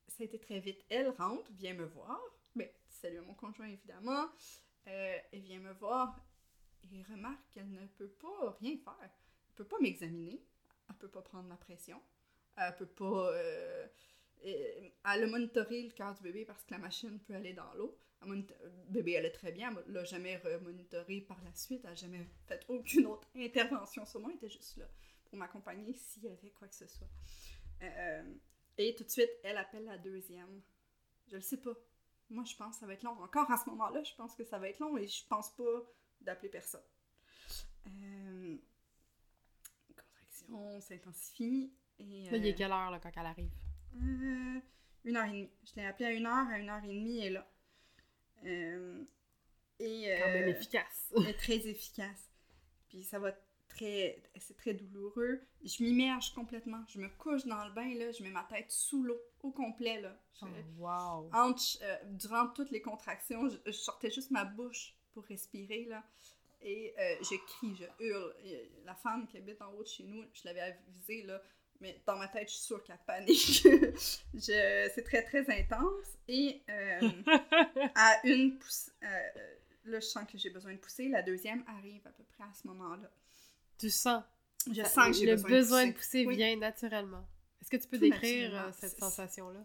ça 0.08 0.22
a 0.22 0.24
été 0.24 0.38
très 0.38 0.60
vite. 0.60 0.84
Elle 0.88 1.10
rentre, 1.10 1.50
vient 1.52 1.74
me 1.74 1.84
voir. 1.84 2.20
Ben, 2.54 2.68
salut 2.88 3.18
à 3.18 3.22
mon 3.22 3.34
conjoint 3.34 3.68
évidemment. 3.68 4.28
Euh, 4.86 5.18
elle 5.32 5.40
vient 5.40 5.60
me 5.60 5.72
voir 5.74 6.18
et 6.92 7.02
remarque 7.10 7.42
qu'elle 7.52 7.70
ne 7.70 7.86
peut 7.86 8.08
pas 8.08 8.56
rien 8.60 8.76
faire. 8.78 8.96
Elle 9.02 9.54
peut 9.54 9.64
pas 9.64 9.78
m'examiner. 9.80 10.42
Elle 10.88 10.96
peut 10.96 11.08
pas 11.08 11.22
prendre 11.22 11.48
ma 11.48 11.56
pression. 11.56 12.00
Elle 12.56 12.74
peut 12.76 12.86
pas. 12.86 13.30
euh, 13.32 13.86
euh, 14.46 14.88
elle 15.04 15.22
a 15.24 15.26
monitoré 15.26 15.82
le 15.82 15.90
cœur 15.90 16.14
du 16.14 16.22
bébé 16.22 16.44
parce 16.44 16.64
que 16.64 16.72
la 16.72 16.78
machine 16.78 17.18
peut 17.20 17.34
aller 17.34 17.52
dans 17.52 17.72
l'eau. 17.74 17.98
Elle 18.22 18.44
bébé 18.88 19.16
allait 19.16 19.30
très 19.30 19.52
bien. 19.52 19.74
Elle 19.86 19.92
l'a 19.92 20.04
jamais 20.04 20.40
monitoré 20.62 21.20
par 21.20 21.42
la 21.44 21.54
suite. 21.54 21.82
Elle 21.84 21.90
n'a 21.90 21.96
jamais 21.96 22.26
fait 22.46 22.64
aucune 22.68 23.06
autre 23.06 23.28
intervention 23.36 24.04
sur 24.06 24.20
moi. 24.20 24.30
Elle 24.30 24.36
était 24.36 24.50
juste 24.50 24.76
là 24.76 24.86
pour 25.24 25.38
m'accompagner 25.38 25.92
s'il 25.94 26.24
y 26.24 26.28
avait 26.28 26.50
quoi 26.50 26.68
que 26.68 26.74
ce 26.74 26.86
soit. 26.86 27.08
Euh, 27.82 28.34
et 28.76 28.94
tout 28.94 29.04
de 29.04 29.10
suite, 29.10 29.30
elle 29.42 29.58
appelle 29.58 29.84
la 29.84 29.98
deuxième. 29.98 30.62
Je 31.28 31.36
le 31.36 31.42
sais 31.42 31.58
pas. 31.58 31.74
Moi, 32.30 32.44
je 32.44 32.56
pense 32.56 32.74
que 32.74 32.80
ça 32.80 32.86
va 32.86 32.94
être 32.94 33.02
long. 33.02 33.18
Encore 33.22 33.50
à 33.50 33.56
ce 33.56 33.68
moment-là, 33.70 34.02
je 34.02 34.14
pense 34.14 34.34
que 34.34 34.44
ça 34.44 34.58
va 34.58 34.68
être 34.68 34.78
long 34.80 34.96
et 34.96 35.06
je 35.06 35.26
pense 35.26 35.50
pas 35.56 35.82
d'appeler 36.20 36.48
personne. 36.48 36.82
Euh, 37.86 38.56
contraction 39.88 40.80
s'intensifie. 40.80 41.72
Et, 41.98 42.04
il 42.04 42.34
euh, 42.34 42.42
est 42.42 42.54
quelle 42.54 42.70
heure 42.70 42.90
là, 42.90 43.00
quand 43.00 43.10
elle 43.16 43.26
arrive? 43.26 43.50
euh, 43.96 44.60
une 45.04 45.16
heure 45.16 45.24
et 45.24 45.30
demie. 45.30 45.50
Je 45.64 45.74
l'ai 45.76 45.86
appelé 45.86 46.06
à 46.06 46.12
une 46.12 46.26
heure, 46.26 46.46
à 46.48 46.58
une 46.58 46.68
heure 46.68 46.84
et 46.84 46.88
demie, 46.88 47.18
elle 47.18 47.26
est 47.26 47.30
là. 47.30 47.50
Euh, 48.44 49.04
et 49.80 50.14
Quand 50.20 50.26
même 50.32 50.44
euh, 50.48 50.52
efficace. 50.52 51.12
très 51.38 51.66
efficace. 51.68 52.30
Puis 52.88 53.02
ça 53.04 53.18
va 53.18 53.32
très. 53.68 54.22
C'est 54.38 54.56
très 54.56 54.74
douloureux. 54.74 55.40
Je 55.64 55.82
m'immerge 55.82 56.32
complètement. 56.34 56.82
Je 56.88 56.98
me 57.00 57.08
couche 57.08 57.44
dans 57.46 57.64
le 57.66 57.72
bain, 57.72 57.94
là. 57.94 58.10
Je 58.12 58.22
mets 58.22 58.30
ma 58.30 58.44
tête 58.44 58.70
sous 58.70 59.02
l'eau, 59.02 59.20
au 59.42 59.50
complet, 59.52 60.00
là. 60.00 60.18
Je- 60.40 60.46
Oh, 60.46 60.48
wow! 60.78 61.30
entre, 61.32 61.62
euh, 61.82 61.96
durant 62.12 62.48
toutes 62.48 62.70
les 62.70 62.80
contractions, 62.82 63.48
je, 63.48 63.56
je 63.66 63.72
sortais 63.72 64.10
juste 64.10 64.30
ma 64.30 64.44
bouche 64.44 64.94
pour 65.12 65.24
respirer, 65.24 65.84
là. 65.84 66.02
Et 66.60 66.92
euh, 66.98 67.16
je 67.20 67.36
crie, 67.46 67.76
je 67.76 68.04
hurle. 68.04 68.34
La 68.84 68.94
femme 68.96 69.26
qui 69.28 69.36
habite 69.36 69.62
en 69.62 69.72
haut 69.74 69.82
de 69.84 69.88
chez 69.88 70.04
nous, 70.04 70.24
je 70.32 70.40
l'avais 70.44 70.60
avisée, 70.60 71.22
là, 71.22 71.40
mais 71.80 72.00
dans 72.06 72.16
ma 72.16 72.28
tête, 72.28 72.48
je 72.48 72.54
suis 72.54 72.64
sûre 72.64 72.82
qu'elle 72.82 72.98
panique. 73.06 73.62
je, 74.34 74.90
c'est 74.94 75.04
très, 75.04 75.22
très 75.22 75.48
intense. 75.50 76.06
Et 76.26 76.62
euh, 76.68 77.10
à 77.94 78.20
une 78.26 78.58
pousse, 78.58 78.90
euh, 79.02 79.06
là, 79.84 80.00
je 80.00 80.06
sens 80.06 80.26
que 80.30 80.36
j'ai 80.38 80.50
besoin 80.50 80.72
de 80.72 80.78
pousser. 80.78 81.08
La 81.08 81.22
deuxième 81.22 81.64
arrive 81.68 82.06
à 82.06 82.10
peu 82.10 82.24
près 82.24 82.44
à 82.44 82.52
ce 82.54 82.66
moment-là. 82.68 83.10
Tu 83.78 83.90
sens. 83.90 84.22
Je 84.66 84.82
sens 84.82 85.06
que 85.08 85.12
j'ai 85.12 85.26
le 85.26 85.34
besoin, 85.36 85.50
besoin 85.50 85.86
de 85.86 85.90
de 85.92 85.96
pousser 85.96 86.26
Oui. 86.26 86.36
vient 86.36 86.56
naturellement. 86.56 87.26
Est-ce 87.60 87.70
que 87.70 87.76
tu 87.76 87.88
peux 87.88 87.96
Tout 87.98 88.04
décrire 88.04 88.54
euh, 88.54 88.72
cette 88.72 88.98
sensation-là? 88.98 89.64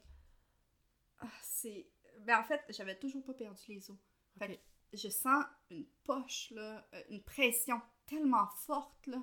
Ah, 1.19 1.27
c'est... 1.41 1.87
Ben, 2.21 2.39
en 2.39 2.43
fait, 2.43 2.61
j'avais 2.69 2.95
toujours 2.95 3.23
pas 3.23 3.33
perdu 3.33 3.61
les 3.69 3.89
os. 3.89 3.97
Fait 4.37 4.45
Ok. 4.45 4.59
que 4.91 4.97
je 4.97 5.09
sens 5.09 5.43
une 5.71 5.85
poche, 6.03 6.51
là, 6.51 6.87
euh, 6.93 7.01
une 7.09 7.23
pression 7.23 7.81
tellement 8.05 8.47
forte, 8.65 9.07
là, 9.07 9.21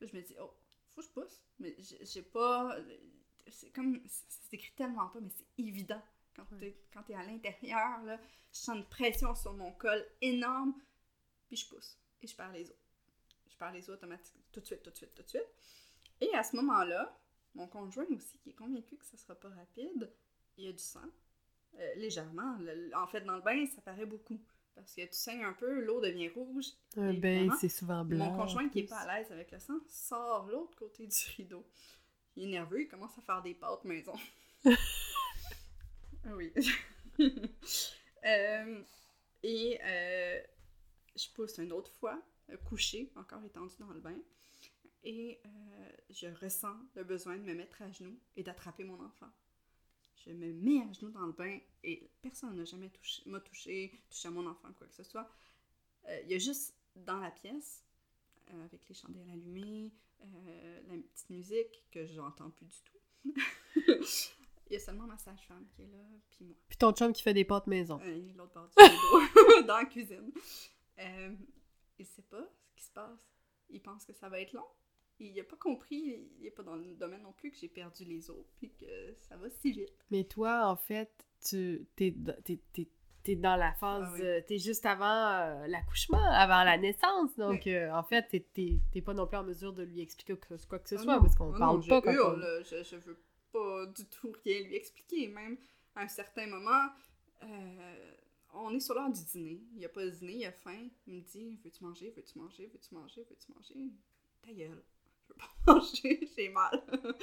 que 0.00 0.06
je 0.06 0.16
me 0.16 0.22
dis, 0.22 0.34
oh, 0.40 0.54
faut 0.94 1.00
que 1.00 1.06
je 1.06 1.12
pousse. 1.12 1.42
Mais 1.58 1.76
j'ai 1.78 2.22
pas... 2.22 2.76
C'est 3.48 3.70
comme... 3.70 4.00
Ça 4.06 4.24
s'écrit 4.50 4.72
tellement 4.74 5.08
pas, 5.08 5.20
mais 5.20 5.30
c'est 5.30 5.46
évident. 5.58 6.02
Quand 6.34 6.44
t'es 6.58 6.76
quand 6.92 7.02
t'es 7.04 7.14
à 7.14 7.22
l'intérieur, 7.22 8.02
là, 8.04 8.18
je 8.52 8.58
sens 8.58 8.76
une 8.76 8.88
pression 8.88 9.34
sur 9.34 9.52
mon 9.52 9.72
col 9.72 10.04
énorme, 10.20 10.74
puis 11.46 11.56
je 11.56 11.68
pousse. 11.68 11.96
Et 12.22 12.26
je 12.26 12.34
perds 12.34 12.52
les 12.52 12.68
os. 12.70 12.76
Je 13.48 13.56
perds 13.56 13.72
les 13.72 13.88
os 13.88 13.96
automatiquement, 13.96 14.42
tout 14.50 14.60
de 14.60 14.66
suite, 14.66 14.82
tout 14.82 14.90
de 14.90 14.96
suite, 14.96 15.14
tout 15.14 15.22
de 15.22 15.28
suite. 15.28 15.46
Et 16.20 16.34
à 16.34 16.42
ce 16.42 16.56
moment-là, 16.56 17.16
mon 17.54 17.68
conjoint 17.68 18.06
aussi, 18.10 18.38
qui 18.38 18.50
est 18.50 18.54
convaincu 18.54 18.96
que 18.96 19.04
ça 19.04 19.16
sera 19.16 19.34
pas 19.36 19.50
rapide, 19.50 20.12
il 20.56 20.64
y 20.64 20.68
a 20.68 20.72
du 20.72 20.78
sang. 20.78 21.08
Euh, 21.78 21.94
légèrement. 21.96 22.56
Le- 22.58 22.90
en 22.96 23.06
fait, 23.06 23.20
dans 23.20 23.36
le 23.36 23.42
bain, 23.42 23.66
ça 23.66 23.80
paraît 23.82 24.06
beaucoup. 24.06 24.40
Parce 24.74 24.94
que 24.94 25.02
tu 25.02 25.12
saignes 25.12 25.44
un 25.44 25.52
peu, 25.52 25.80
l'eau 25.80 26.00
devient 26.00 26.28
rouge. 26.30 26.66
Un 26.96 27.10
Et 27.10 27.16
bain, 27.16 27.38
vraiment, 27.38 27.56
c'est 27.60 27.68
souvent 27.68 28.04
blanc. 28.04 28.32
Mon 28.32 28.36
conjoint 28.36 28.68
qui 28.68 28.80
est 28.80 28.88
pas 28.88 28.98
à 28.98 29.18
l'aise 29.18 29.30
avec 29.30 29.52
le 29.52 29.58
sang 29.58 29.78
sort 29.88 30.46
l'autre 30.46 30.76
côté 30.76 31.06
du 31.06 31.16
rideau. 31.36 31.64
Il 32.36 32.44
est 32.44 32.52
nerveux, 32.52 32.82
il 32.82 32.88
commence 32.88 33.16
à 33.16 33.22
faire 33.22 33.42
des 33.42 33.54
pâtes 33.54 33.84
maison. 33.84 34.14
Ah 36.26 36.34
oui. 36.34 36.52
Euh, 38.26 38.82
et 39.42 39.78
euh, 39.84 40.40
je 41.14 41.28
pousse 41.34 41.58
une 41.58 41.72
autre 41.72 41.92
fois, 41.92 42.18
euh, 42.48 42.56
couché, 42.56 43.12
encore 43.16 43.44
étendu 43.44 43.74
dans 43.78 43.90
le 43.90 44.00
bain. 44.00 44.16
Et 45.02 45.38
euh, 45.44 45.90
je 46.08 46.28
ressens 46.42 46.74
le 46.94 47.04
besoin 47.04 47.36
de 47.36 47.42
me 47.42 47.52
mettre 47.52 47.82
à 47.82 47.90
genoux 47.92 48.18
et 48.36 48.42
d'attraper 48.42 48.84
mon 48.84 48.98
enfant. 49.04 49.28
Je 50.26 50.32
me 50.32 50.52
mets 50.52 50.82
à 50.82 50.92
genoux 50.92 51.10
dans 51.10 51.26
le 51.26 51.32
bain 51.32 51.58
et 51.82 52.08
personne 52.22 52.56
n'a 52.56 52.64
jamais 52.64 52.88
touché, 52.88 53.22
m'a 53.26 53.40
touché, 53.40 53.92
touché 54.08 54.28
à 54.28 54.30
mon 54.30 54.46
enfant, 54.46 54.72
quoi 54.72 54.86
que 54.86 54.94
ce 54.94 55.02
soit. 55.02 55.30
Euh, 56.08 56.20
Il 56.24 56.30
y 56.30 56.34
a 56.34 56.38
juste 56.38 56.74
dans 56.96 57.18
la 57.18 57.30
pièce, 57.30 57.84
euh, 58.50 58.64
avec 58.64 58.88
les 58.88 58.94
chandelles 58.94 59.28
allumées, 59.30 59.92
euh, 60.22 60.80
la 60.88 60.96
petite 60.96 61.30
musique 61.30 61.84
que 61.90 62.06
j'entends 62.06 62.50
plus 62.50 62.66
du 62.66 62.82
tout. 62.84 62.98
Il 64.70 64.72
y 64.72 64.76
a 64.76 64.80
seulement 64.80 65.06
ma 65.06 65.18
sage-femme 65.18 65.66
qui 65.76 65.82
est 65.82 65.88
là, 65.88 66.04
puis 66.30 66.44
moi. 66.46 66.56
Puis 66.68 66.78
ton 66.78 66.92
chum 66.92 67.12
qui 67.12 67.22
fait 67.22 67.34
des 67.34 67.44
pâtes 67.44 67.66
maison. 67.66 68.00
L'autre 68.34 68.54
bord 68.54 68.68
du 68.68 68.82
rideau, 68.82 69.62
dans 69.66 69.76
la 69.76 69.84
cuisine. 69.84 70.32
Il 71.98 72.06
sait 72.06 72.22
pas 72.22 72.48
ce 72.66 72.74
qui 72.74 72.84
se 72.84 72.90
passe. 72.92 73.20
Il 73.68 73.82
pense 73.82 74.06
que 74.06 74.14
ça 74.14 74.30
va 74.30 74.40
être 74.40 74.54
long. 74.54 74.66
Il 75.20 75.38
a 75.40 75.44
pas 75.44 75.56
compris, 75.56 76.28
il 76.40 76.46
est 76.46 76.50
pas 76.50 76.62
dans 76.64 76.76
le 76.76 76.94
domaine 76.96 77.22
non 77.22 77.32
plus 77.32 77.50
que 77.52 77.56
j'ai 77.56 77.68
perdu 77.68 78.04
les 78.04 78.30
os, 78.30 78.44
puis 78.58 78.70
que 78.70 79.14
ça 79.20 79.36
va 79.36 79.48
si 79.48 79.72
vite. 79.72 79.92
Mais 80.10 80.24
toi, 80.24 80.66
en 80.68 80.76
fait, 80.76 81.10
tu 81.44 81.86
t'es, 81.96 82.14
t'es, 82.44 82.58
t'es- 82.72 82.88
t'es 83.22 83.36
dans 83.36 83.56
la 83.56 83.72
phase... 83.74 84.04
Ah 84.06 84.12
oui. 84.14 84.20
euh, 84.22 84.40
t'es 84.46 84.58
juste 84.58 84.84
avant 84.84 85.06
euh, 85.06 85.66
l'accouchement, 85.68 86.18
avant 86.30 86.62
la 86.64 86.76
naissance. 86.76 87.34
Donc, 87.36 87.62
Oui. 87.64 87.72
euh, 87.74 87.94
en 87.94 88.02
fait, 88.02 88.26
t'es, 88.28 88.40
t'es, 88.52 88.78
t'es 88.92 89.00
pas 89.00 89.14
non 89.14 89.26
plus 89.26 89.36
en 89.38 89.44
mesure 89.44 89.72
de 89.72 89.82
lui 89.84 90.00
expliquer 90.00 90.36
quoi 90.36 90.58
que, 90.58 90.66
quoi 90.66 90.78
que 90.80 90.88
ce 90.88 90.96
Ah 90.96 91.02
soit, 91.02 91.14
non, 91.16 91.22
parce 91.22 91.34
qu'on 91.36 91.54
ah 91.54 91.58
parle 91.58 91.76
non, 91.76 92.00
pas 92.00 92.02
je 92.04 92.16
hurle, 92.16 92.34
on- 92.34 92.38
là. 92.38 92.62
Je, 92.62 92.82
je 92.82 92.96
veux 92.96 93.18
pas 93.52 93.86
du 93.86 94.04
tout 94.06 94.32
rien 94.44 94.62
lui 94.64 94.74
expliquer. 94.74 95.28
Même 95.28 95.56
à 95.94 96.02
un 96.02 96.08
certain 96.08 96.46
moment, 96.48 96.88
euh, 97.44 98.12
on 98.52 98.74
est 98.74 98.80
sur 98.80 98.94
l'heure 98.94 99.10
du 99.12 99.24
dîner. 99.24 99.62
Il 99.76 99.84
a 99.84 99.88
pas 99.88 100.04
de 100.04 100.10
dîner, 100.10 100.32
il 100.34 100.44
a 100.44 100.52
faim. 100.52 100.88
Il 101.06 101.14
me 101.14 101.20
dit 101.22 101.58
Veux-tu 101.64 101.82
manger 101.84 102.12
Veux-tu 102.16 102.38
manger 102.38 102.66
Veux-tu 102.66 102.94
manger 102.94 103.22
Veux-tu 103.30 103.52
manger? 103.52 103.90
Ta 104.42 104.52
gueule. 104.52 104.82
Je 105.28 105.32
veux 105.32 105.36
pas 105.38 105.74
manger, 105.74 106.28
j'ai 106.36 106.48
mal. 106.48 106.82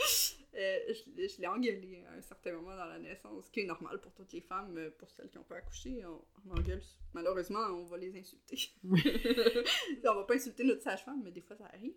Euh, 0.54 0.80
je 0.90 1.28
je 1.30 1.40
l'ai 1.40 1.48
engueulé 1.48 2.04
à 2.10 2.12
un 2.18 2.22
certain 2.22 2.52
moment 2.52 2.76
dans 2.76 2.84
la 2.84 3.00
naissance, 3.00 3.46
ce 3.46 3.52
qui 3.52 3.62
est 3.62 3.66
normal 3.66 4.02
pour 4.02 4.14
toutes 4.14 4.34
les 4.34 4.42
femmes. 4.42 4.78
euh, 4.78 4.92
Pour 5.00 5.10
celles 5.10 5.30
qui 5.30 5.38
ont 5.38 5.46
pas 5.46 5.56
accouché, 5.56 6.04
on, 6.06 6.22
on 6.46 6.60
engueule. 6.60 6.82
Malheureusement, 7.14 7.62
on 7.72 7.86
va 7.86 7.98
les 7.98 8.14
insulter. 8.20 8.58
on 8.84 10.14
va 10.14 10.24
pas 10.26 10.36
insulter 10.36 10.66
notre 10.66 10.82
sage-femme, 10.84 11.22
mais 11.24 11.32
des 11.32 11.40
fois 11.40 11.56
ça 11.56 11.68
arrive. 11.68 11.96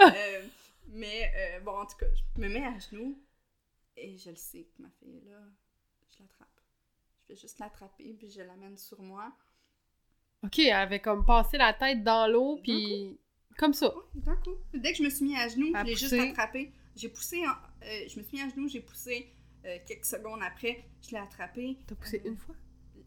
Euh, 0.00 0.46
mais 0.88 1.30
euh, 1.36 1.60
bon, 1.60 1.72
en 1.72 1.84
tout 1.84 1.98
cas, 1.98 2.06
je 2.14 2.40
me 2.40 2.48
mets 2.48 2.64
à 2.64 2.78
genoux 2.78 3.22
et 3.98 4.16
je 4.16 4.30
le 4.30 4.36
sais 4.36 4.64
que 4.74 4.80
ma 4.82 4.88
fille 4.98 5.18
est 5.18 5.28
là. 5.30 5.38
Je 6.16 6.22
l'attrape. 6.22 6.48
Je 7.28 7.34
vais 7.34 7.36
juste 7.38 7.58
l'attraper 7.58 8.14
puis 8.14 8.30
je 8.30 8.40
l'amène 8.40 8.78
sur 8.78 9.00
moi. 9.02 9.30
OK, 10.42 10.58
elle 10.58 10.72
avait 10.72 11.00
comme 11.00 11.26
passé 11.26 11.58
la 11.58 11.74
tête 11.74 12.02
dans 12.02 12.26
l'eau, 12.26 12.58
puis 12.62 13.20
comme 13.58 13.74
ça. 13.74 13.92
Oh, 13.94 14.02
coup. 14.44 14.56
Dès 14.74 14.92
que 14.92 14.98
je 14.98 15.02
me 15.02 15.10
suis 15.10 15.24
mis 15.24 15.36
à 15.36 15.48
genoux, 15.48 15.70
À 15.74 15.82
je 15.82 15.86
l'ai 15.90 15.96
juste 15.96 16.12
attrapé. 16.14 16.72
J'ai 16.96 17.08
poussé, 17.08 17.46
en- 17.46 17.50
euh, 17.84 18.04
je 18.08 18.18
me 18.18 18.24
suis 18.24 18.36
mis 18.36 18.42
à 18.42 18.48
genoux, 18.48 18.68
j'ai 18.68 18.80
poussé 18.80 19.32
euh, 19.64 19.78
quelques 19.86 20.04
secondes 20.04 20.40
après, 20.42 20.84
je 21.02 21.10
l'ai 21.12 21.18
attrapé. 21.18 21.78
T'as 21.86 21.94
poussé 21.94 22.20
Euh, 22.24 22.28
une 22.30 22.36
fois? 22.36 22.54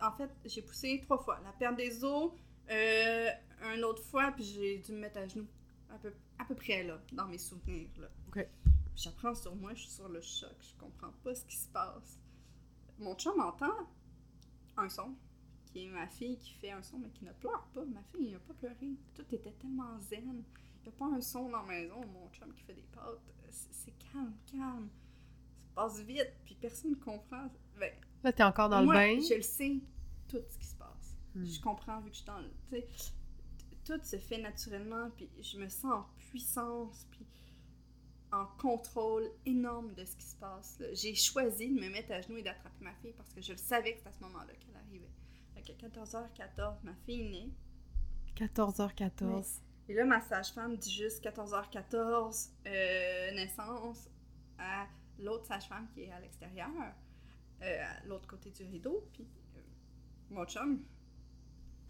En 0.02 0.12
fait, 0.12 0.30
j'ai 0.46 0.62
poussé 0.62 1.00
trois 1.04 1.18
fois. 1.18 1.40
La 1.44 1.52
perte 1.54 1.78
des 1.78 2.04
os, 2.04 2.32
une 2.70 3.84
autre 3.84 4.04
fois, 4.04 4.32
puis 4.32 4.44
j'ai 4.44 4.78
dû 4.80 4.92
me 4.94 5.00
mettre 5.00 5.18
à 5.20 5.28
genoux. 5.28 5.48
À 5.90 5.98
peu, 5.98 6.14
à 6.40 6.46
peu 6.46 6.56
près 6.56 6.84
là, 6.84 7.00
dans 7.14 7.28
mes 7.28 7.38
souvenirs. 7.38 7.88
Là. 8.00 8.10
Ok. 8.30 8.46
J'apprends 8.96 9.36
sur 9.36 9.56
moi, 9.56 9.74
je 9.74 9.82
suis 9.82 9.92
sur 9.92 10.10
le 10.10 10.20
choc, 10.22 10.50
je 10.62 10.80
comprends 10.80 11.12
pas 11.24 11.36
ce 11.36 11.46
qui 11.46 11.56
se 11.58 11.68
passe. 11.68 12.18
Mon 12.98 13.14
chum 13.16 13.40
entend 13.40 13.72
un 14.78 14.90
son, 14.90 15.16
qui 15.76 15.84
est 15.84 15.90
ma 15.90 16.08
fille 16.08 16.38
qui 16.38 16.54
fait 16.54 16.72
un 16.72 16.82
son, 16.82 17.00
mais 17.00 17.10
qui 17.10 17.26
ne 17.26 17.34
pleure 17.34 17.68
pas. 17.74 17.84
Ma 17.84 18.02
fille 18.04 18.32
n'a 18.32 18.40
pas 18.40 18.54
pleuré. 18.54 18.96
Tout 19.14 19.26
était 19.34 19.52
tellement 19.52 20.00
zen. 20.00 20.22
Il 20.24 20.84
n'y 20.84 20.88
a 20.88 20.92
pas 20.98 21.06
un 21.08 21.20
son 21.20 21.50
dans 21.50 21.64
la 21.64 21.68
maison, 21.68 22.00
mon 22.14 22.30
chum 22.32 22.54
qui 22.54 22.64
fait 22.64 22.74
des 22.74 22.86
pâtes. 22.94 23.20
C'est 23.50 23.94
calme, 24.12 24.34
calme. 24.50 24.90
Ça 25.66 25.70
passe 25.76 26.00
vite, 26.00 26.32
puis 26.46 26.56
personne 26.56 26.92
ne 26.92 26.96
comprend. 26.96 27.50
Ben, 27.78 27.92
Là, 28.24 28.32
t'es 28.32 28.44
encore 28.44 28.70
dans 28.70 28.86
moi, 28.86 28.94
le 28.94 29.16
bain? 29.18 29.22
je 29.22 29.36
le 29.36 29.42
sais, 29.42 29.76
tout 30.30 30.40
ce 30.50 30.58
qui 30.58 30.66
se 30.66 30.76
passe. 30.76 31.18
Hmm. 31.34 31.46
Je 31.46 31.60
comprends 31.60 32.00
vu 32.00 32.10
que 32.10 32.16
je 32.16 32.22
suis 32.22 32.26
dans 32.26 32.40
le. 32.40 32.50
tu 32.70 32.78
sais, 32.78 32.88
tout 33.84 34.00
se 34.02 34.18
fait 34.18 34.38
naturellement, 34.38 35.10
puis 35.12 35.30
je 35.42 35.60
me 35.60 35.68
sens 35.68 35.92
en 35.92 36.06
puissance, 36.18 37.06
puis 37.12 37.26
en 38.32 38.46
contrôle 38.58 39.30
énorme 39.46 39.94
de 39.94 40.06
ce 40.06 40.16
qui 40.16 40.26
se 40.26 40.38
passe. 40.38 40.82
J'ai 40.94 41.16
choisi 41.16 41.68
de 41.70 41.80
me 41.82 41.90
mettre 41.90 42.14
à 42.14 42.22
genoux 42.22 42.38
et 42.38 42.44
d'attraper 42.44 42.84
ma 42.84 42.94
fille 42.96 43.14
parce 43.14 43.34
que 43.34 43.42
je 43.42 43.52
le 43.52 43.58
savais 43.58 43.92
que 43.92 43.98
c'était 43.98 44.10
à 44.10 44.14
ce 44.14 44.22
moment-là 44.24 44.54
qu'elle 44.54 44.76
arrivait. 44.76 45.12
Fait 45.66 45.74
qu'à 45.74 45.88
14h14, 45.88 46.76
ma 46.84 46.94
fille 47.06 47.30
naît. 47.30 47.50
14h14. 48.36 49.62
Et 49.88 49.94
là, 49.94 50.06
ma 50.06 50.22
sage-femme 50.22 50.78
dit 50.78 50.92
juste 50.92 51.24
14h14, 51.24 52.50
euh, 52.66 53.32
naissance, 53.32 54.10
à 54.58 54.88
l'autre 55.20 55.46
sage-femme 55.46 55.88
qui 55.94 56.04
est 56.04 56.12
à 56.12 56.20
l'extérieur, 56.20 56.70
euh, 57.62 57.84
à 57.84 58.06
l'autre 58.06 58.28
côté 58.28 58.50
du 58.52 58.64
rideau. 58.64 59.08
Puis 59.14 59.28
euh, 59.56 59.60
mon 60.32 60.46
chum, 60.46 60.84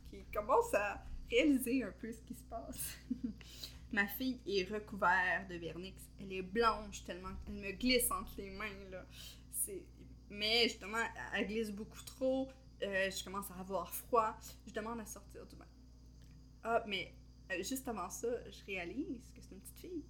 qui 0.09 0.23
commence 0.33 0.73
à 0.73 1.03
réaliser 1.29 1.83
un 1.83 1.91
peu 1.91 2.11
ce 2.11 2.21
qui 2.21 2.35
se 2.35 2.43
passe. 2.43 2.97
ma 3.91 4.07
fille 4.07 4.39
est 4.45 4.69
recouverte 4.69 5.49
de 5.49 5.55
vernix. 5.55 6.01
Elle 6.19 6.33
est 6.33 6.41
blanche 6.41 7.03
tellement 7.05 7.33
qu'elle 7.45 7.55
me 7.55 7.71
glisse 7.71 8.11
entre 8.11 8.33
les 8.37 8.51
mains. 8.51 8.89
Là. 8.91 9.05
C'est... 9.51 9.83
Mais 10.29 10.63
justement, 10.63 11.03
elle 11.33 11.47
glisse 11.47 11.71
beaucoup 11.71 12.03
trop. 12.03 12.49
Euh, 12.85 13.09
je 13.09 13.23
commence 13.23 13.49
à 13.51 13.59
avoir 13.59 13.91
froid. 13.93 14.37
Je 14.67 14.73
demande 14.73 14.99
à 14.99 15.05
sortir 15.05 15.45
du 15.47 15.55
bain. 15.55 15.65
Ah, 16.63 16.83
mais 16.87 17.13
euh, 17.51 17.63
juste 17.63 17.87
avant 17.87 18.09
ça, 18.09 18.27
je 18.49 18.65
réalise 18.65 19.31
que 19.33 19.41
c'est 19.41 19.55
une 19.55 19.61
petite 19.61 19.79
fille. 19.79 20.05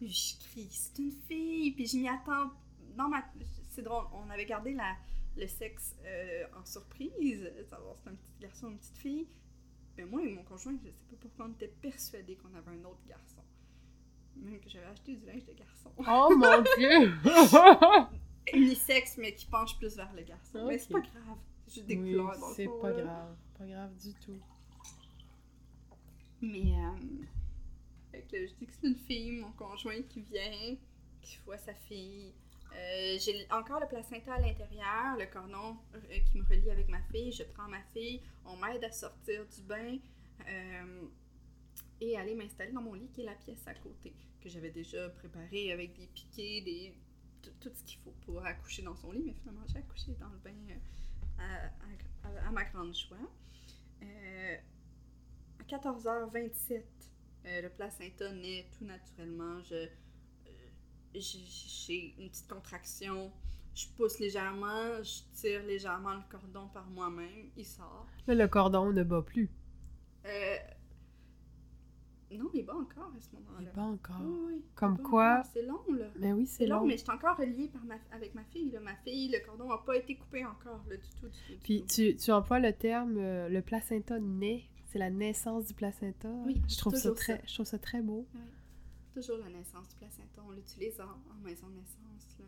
Je 0.00 0.38
crie, 0.48 0.68
c'est 0.70 0.98
une 0.98 1.12
fille, 1.12 1.72
puis 1.72 1.86
je 1.86 1.96
m'y 1.96 2.08
attends. 2.08 2.50
Dans 2.96 3.08
ma... 3.08 3.24
C'est 3.68 3.82
drôle, 3.82 4.04
on 4.12 4.28
avait 4.30 4.46
gardé 4.46 4.72
la, 4.72 4.96
le 5.36 5.46
sexe 5.46 5.94
euh, 6.04 6.46
en 6.56 6.64
surprise, 6.64 7.50
savoir 7.68 7.96
si 7.96 8.02
c'était 8.02 8.10
un 8.10 8.14
petit 8.14 8.38
garçon 8.40 8.66
ou 8.66 8.70
une 8.70 8.78
petite 8.78 8.98
fille. 8.98 9.28
Mais 9.96 10.04
moi 10.04 10.22
et 10.22 10.32
mon 10.32 10.44
conjoint, 10.44 10.76
je 10.84 10.90
sais 10.90 11.06
pas 11.10 11.16
pourquoi 11.20 11.46
on 11.46 11.52
était 11.52 11.68
persuadés 11.68 12.36
qu'on 12.36 12.54
avait 12.54 12.70
un 12.70 12.84
autre 12.84 13.02
garçon. 13.06 13.42
Même 14.36 14.60
que 14.60 14.68
j'avais 14.68 14.86
acheté 14.86 15.16
du 15.16 15.26
linge 15.26 15.44
de 15.44 15.52
garçon. 15.54 15.90
Oh 15.98 16.32
mon 16.36 16.62
dieu! 16.78 17.12
Unisexe, 18.52 19.18
mais 19.18 19.34
qui 19.34 19.46
penche 19.46 19.76
plus 19.76 19.96
vers 19.96 20.12
le 20.12 20.22
garçon. 20.22 20.66
Mais 20.66 20.78
c'est 20.78 20.92
pas 20.92 21.00
grave. 21.00 21.38
C'est 21.68 21.74
juste 21.74 21.86
des 21.86 21.96
Oui, 21.96 22.12
couleurs 22.12 22.38
dans 22.38 22.48
le 22.48 22.54
c'est 22.54 22.64
fond, 22.66 22.80
pas 22.80 22.90
là. 22.92 23.02
grave. 23.02 23.36
Pas 23.58 23.66
grave 23.66 23.96
du 23.96 24.14
tout. 24.14 24.40
Mais, 26.40 26.72
euh, 26.72 27.24
fait 28.12 28.22
que 28.22 28.36
là, 28.36 28.46
je 28.46 28.54
dis 28.54 28.66
que 28.66 28.72
c'est 28.80 28.86
une 28.88 28.96
fille, 28.96 29.32
mon 29.32 29.50
conjoint 29.52 30.00
qui 30.02 30.20
vient, 30.22 30.76
qui 31.22 31.38
voit 31.44 31.58
sa 31.58 31.74
fille. 31.74 32.32
Euh, 32.76 33.16
j'ai 33.18 33.46
encore 33.50 33.80
le 33.80 33.88
placenta 33.88 34.34
à 34.34 34.40
l'intérieur, 34.40 35.16
le 35.18 35.26
cordon 35.26 35.76
euh, 35.94 36.18
qui 36.30 36.38
me 36.38 36.44
relie 36.44 36.70
avec 36.70 36.88
ma 36.88 37.02
fille. 37.10 37.32
Je 37.32 37.42
prends 37.42 37.68
ma 37.68 37.82
fille, 37.92 38.22
on 38.44 38.56
m'aide 38.56 38.84
à 38.84 38.92
sortir 38.92 39.44
du 39.46 39.62
bain 39.62 39.98
euh, 40.48 41.02
et 42.00 42.16
aller 42.16 42.34
m'installer 42.34 42.72
dans 42.72 42.82
mon 42.82 42.94
lit 42.94 43.08
qui 43.12 43.22
est 43.22 43.24
la 43.24 43.34
pièce 43.34 43.66
à 43.66 43.74
côté, 43.74 44.12
que 44.40 44.48
j'avais 44.48 44.70
déjà 44.70 45.08
préparé 45.08 45.72
avec 45.72 45.94
des 45.98 46.06
piquets, 46.06 46.60
des, 46.60 46.94
tout, 47.42 47.50
tout 47.60 47.70
ce 47.74 47.82
qu'il 47.82 47.98
faut 48.00 48.14
pour 48.24 48.44
accoucher 48.44 48.82
dans 48.82 48.94
son 48.94 49.10
lit. 49.12 49.22
Mais 49.24 49.34
finalement, 49.34 49.66
j'ai 49.66 49.78
accouché 49.78 50.12
dans 50.20 50.28
le 50.28 50.38
bain 50.38 50.54
à, 51.38 51.66
à- 52.28 52.48
à 52.48 52.50
ma 52.50 52.64
grande 52.64 52.94
joie. 52.94 53.16
Euh, 54.02 54.56
à 55.60 55.62
14h27, 55.64 56.82
euh, 57.46 57.62
le 57.62 57.68
placenta 57.70 58.32
naît 58.32 58.66
tout 58.76 58.84
naturellement. 58.84 59.62
Je, 59.64 59.74
euh, 59.74 59.88
j'ai- 61.14 62.14
une 62.18 62.28
petite 62.28 62.48
contraction. 62.48 63.32
Je 63.74 63.86
pousse 63.96 64.18
légèrement, 64.18 65.02
je 65.02 65.22
tire 65.40 65.62
légèrement 65.62 66.14
le 66.14 66.22
cordon 66.28 66.68
par 66.68 66.86
moi-même. 66.86 67.50
Il 67.56 67.64
sort. 67.64 68.06
Là, 68.26 68.34
le 68.34 68.48
cordon 68.48 68.92
ne 68.92 69.02
bat 69.04 69.22
plus. 69.22 69.48
Euh, 70.26 70.56
non, 72.36 72.50
il 72.52 72.64
bat 72.66 72.74
encore 72.74 73.10
à 73.16 73.20
ce 73.20 73.28
Il 73.32 73.38
moment-là. 73.38 73.70
bat 73.74 73.82
encore. 73.82 74.20
Oui, 74.20 74.38
oui, 74.46 74.62
il 74.66 74.74
Comme 74.74 74.98
quoi-. 74.98 75.42
C'est 75.52 75.62
long, 75.62 75.80
là. 75.94 76.06
Mais 76.18 76.32
oui, 76.34 76.46
C'est 76.46 76.66
long, 76.66 76.80
long. 76.80 76.86
mais 76.86 76.98
je 76.98 77.02
suis 77.02 77.10
encore 77.10 77.36
reliée 77.38 77.68
par 77.68 77.82
ma, 77.84 77.94
avec 78.10 78.34
ma 78.34 78.44
fille. 78.44 78.70
Là. 78.70 78.80
Ma 78.80 78.96
fille, 78.96 79.28
le 79.30 79.38
cordon 79.46 79.68
n'a 79.68 79.78
pas 79.78 79.96
été 79.96 80.16
coupé 80.16 80.44
encore, 80.44 80.84
là, 80.90 80.96
du 80.96 81.08
tout, 81.20 81.28
du 81.28 81.38
tout. 81.46 81.52
du 81.52 81.58
Puis 81.60 81.80
tout. 81.82 81.86
tu, 81.94 82.16
tu 82.16 82.30
emploies 82.32 82.58
le 82.58 82.72
terme 82.74 83.16
euh, 83.16 83.48
le 83.48 83.62
placenta 83.62 84.18
naît. 84.18 84.64
C'est 84.86 84.98
la 84.98 85.10
naissance 85.10 85.66
du 85.66 85.74
placenta. 85.74 86.28
Oui, 86.46 86.60
je 86.68 86.76
trouve 86.76 86.94
ça 86.94 87.12
très, 87.12 87.36
ça. 87.36 87.42
je 87.46 87.54
trouve 87.54 87.66
ça 87.66 87.78
très 87.78 88.00
beau. 88.02 88.26
Toujours 89.14 89.38
la 89.38 89.48
naissance 89.50 89.88
du 89.88 89.96
placenta. 89.96 90.42
On 90.46 90.50
l'utilise 90.52 91.00
en, 91.00 91.04
en 91.04 91.40
maison 91.42 91.68
de 91.68 91.74
naissance. 91.74 92.38
Là. 92.38 92.46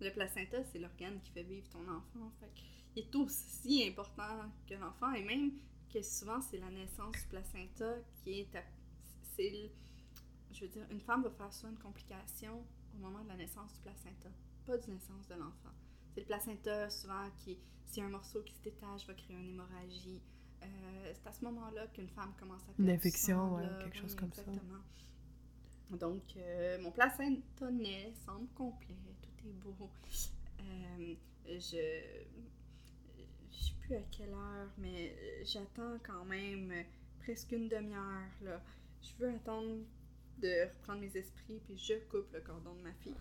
Le 0.00 0.10
placenta, 0.12 0.62
c'est 0.64 0.78
l'organe 0.78 1.20
qui 1.20 1.30
fait 1.32 1.42
vivre 1.42 1.68
ton 1.68 1.80
enfant. 1.82 2.30
Fait 2.40 2.50
il 2.96 3.02
est 3.04 3.14
aussi 3.16 3.86
important 3.88 4.50
que 4.68 4.74
l'enfant. 4.74 5.12
Et 5.14 5.22
même 5.24 5.52
que 5.92 6.02
souvent, 6.02 6.40
c'est 6.40 6.58
la 6.58 6.70
naissance 6.70 7.12
du 7.12 7.28
placenta 7.28 7.94
qui 8.22 8.40
est. 8.40 8.56
c'est 9.36 9.70
je 10.52 10.60
veux 10.62 10.68
dire, 10.68 10.86
une 10.90 11.00
femme 11.00 11.22
va 11.22 11.30
faire 11.30 11.52
souvent 11.52 11.70
une 11.72 11.78
complication 11.78 12.64
au 12.94 12.98
moment 12.98 13.22
de 13.22 13.28
la 13.28 13.36
naissance 13.36 13.72
du 13.74 13.80
placenta, 13.80 14.28
pas 14.66 14.76
de 14.76 14.90
naissance 14.90 15.26
de 15.28 15.34
l'enfant. 15.34 15.70
C'est 16.12 16.20
le 16.20 16.26
placenta, 16.26 16.90
souvent, 16.90 17.30
qui, 17.36 17.58
si 17.86 18.02
un 18.02 18.08
morceau 18.08 18.42
qui 18.42 18.52
se 18.54 18.62
détache, 18.62 19.06
va 19.06 19.14
créer 19.14 19.36
une 19.36 19.50
hémorragie. 19.50 20.20
Euh, 20.62 21.12
c'est 21.14 21.26
à 21.26 21.32
ce 21.32 21.44
moment-là 21.44 21.86
qu'une 21.88 22.08
femme 22.08 22.34
commence 22.38 22.62
à 22.68 22.72
Une 22.78 22.86
du 22.86 22.90
infection, 22.90 23.54
ouais, 23.54 23.68
quelque 23.80 23.96
chose 23.96 24.14
comme 24.14 24.32
ça. 24.32 24.42
exactement. 24.42 24.80
Donc, 25.98 26.22
euh, 26.36 26.80
mon 26.82 26.90
placenta 26.90 27.70
naît, 27.70 28.12
semble 28.26 28.48
complet, 28.54 28.96
tout 29.22 29.48
est 29.48 29.52
beau. 29.52 29.90
Euh, 30.60 31.14
je. 31.46 32.26
Je 33.52 33.58
sais 33.64 33.74
plus 33.80 33.94
à 33.96 34.02
quelle 34.10 34.32
heure, 34.32 34.70
mais 34.78 35.14
euh, 35.18 35.44
j'attends 35.44 35.98
quand 36.04 36.24
même 36.24 36.72
presque 37.20 37.52
une 37.52 37.68
demi-heure. 37.68 38.30
là. 38.42 38.62
Je 39.02 39.12
veux 39.18 39.30
attendre 39.34 39.78
de 40.38 40.68
reprendre 40.68 41.00
mes 41.00 41.16
esprits, 41.16 41.60
puis 41.66 41.76
je 41.76 41.94
coupe 42.10 42.32
le 42.32 42.40
cordon 42.40 42.74
de 42.74 42.82
ma 42.82 42.92
fille. 42.94 43.14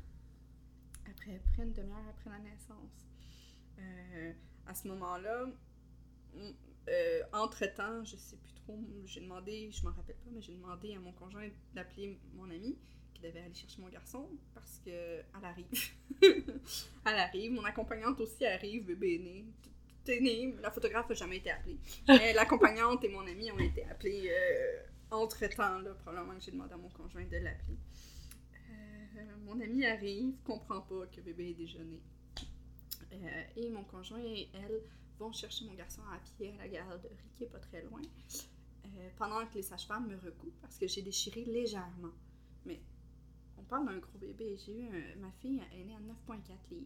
après, 1.10 1.42
près 1.54 1.64
une 1.64 1.74
demi-heure 1.74 2.08
après 2.10 2.30
la 2.30 2.40
naissance. 2.40 3.06
Euh, 3.80 4.34
à 4.68 4.74
ce 4.74 4.88
moment-là, 4.90 5.48
m- 6.36 6.54
euh, 6.90 7.22
entre-temps, 7.34 8.04
je 8.06 8.16
sais 8.16 8.38
plus 8.38 8.54
trop, 8.54 8.80
j'ai 9.06 9.22
demandé, 9.22 9.70
je 9.72 9.84
m'en 9.84 9.92
rappelle 9.92 10.16
pas, 10.16 10.30
mais 10.32 10.42
j'ai 10.42 10.54
demandé 10.54 10.96
à 10.96 11.00
mon 11.00 11.12
conjoint 11.14 11.48
d'appeler 11.74 12.20
mon 12.36 12.50
ami 12.50 12.78
qui 13.14 13.22
devait 13.22 13.42
aller 13.42 13.54
chercher 13.54 13.82
mon 13.82 13.90
garçon 13.90 14.30
parce 14.54 14.80
que 14.86 14.90
elle 14.90 15.46
arrive. 15.46 15.68
elle 17.06 17.16
arrive, 17.20 17.52
mon 17.52 17.64
accompagnante 17.66 18.20
aussi 18.22 18.46
arrive, 18.46 18.86
bébé 18.86 19.16
est 19.16 19.20
né. 19.20 19.46
Tout- 19.64 19.70
tout 20.06 20.12
est 20.12 20.22
né, 20.22 20.56
la 20.62 20.72
photographe 20.72 21.10
n'a 21.10 21.16
jamais 21.16 21.38
été 21.38 21.52
appelée. 21.52 21.78
Mais 22.08 22.34
l'accompagnante 22.34 23.04
et 23.04 23.10
mon 23.10 23.26
ami 23.28 23.52
ont 23.52 23.60
été 23.60 23.84
appelés 23.86 24.30
euh, 24.32 24.82
entre-temps, 25.12 25.80
là, 25.80 25.94
probablement 25.96 26.36
que 26.36 26.42
j'ai 26.44 26.52
demandé 26.52 26.74
à 26.74 26.78
mon 26.78 26.90
conjoint 26.90 27.26
de 27.26 27.38
l'appeler. 27.38 27.78
Euh, 28.72 29.22
mon 29.46 29.60
ami 29.60 29.86
arrive, 29.86 30.34
comprend 30.44 30.82
pas 30.82 31.06
que 31.08 31.22
bébé 31.22 31.50
est 31.52 31.54
déjà 31.56 31.80
né. 31.84 32.02
Euh, 33.12 33.44
et 33.56 33.70
mon 33.70 33.84
conjoint 33.84 34.20
et 34.24 34.50
elle 34.54 34.82
vont 35.18 35.32
chercher 35.32 35.66
mon 35.66 35.74
garçon 35.74 36.02
à 36.14 36.20
pied 36.20 36.54
à 36.60 36.64
la 36.64 36.68
garderie 36.70 37.10
qui 37.36 37.44
est 37.46 37.48
pas 37.48 37.60
très 37.60 37.82
loin. 37.84 38.02
Euh, 38.86 39.10
pendant 39.18 39.46
que 39.48 39.56
les 39.56 39.64
sages-femmes 39.64 40.08
me 40.08 40.16
recoupent 40.18 40.60
parce 40.62 40.78
que 40.78 40.88
j'ai 40.88 41.02
déchiré 41.02 41.44
légèrement. 41.46 42.14
Mais 42.66 42.80
on 43.58 43.64
parle 43.64 43.88
d'un 43.88 43.98
gros 43.98 44.18
bébé. 44.20 44.58
J'ai 44.64 44.80
eu 44.80 44.88
un- 44.88 45.20
ma 45.22 45.32
fille 45.42 45.62
elle 45.74 45.80
est 45.82 45.86
née 45.86 45.96
à 45.96 46.00
9,4 46.00 46.70
livres. 46.72 46.86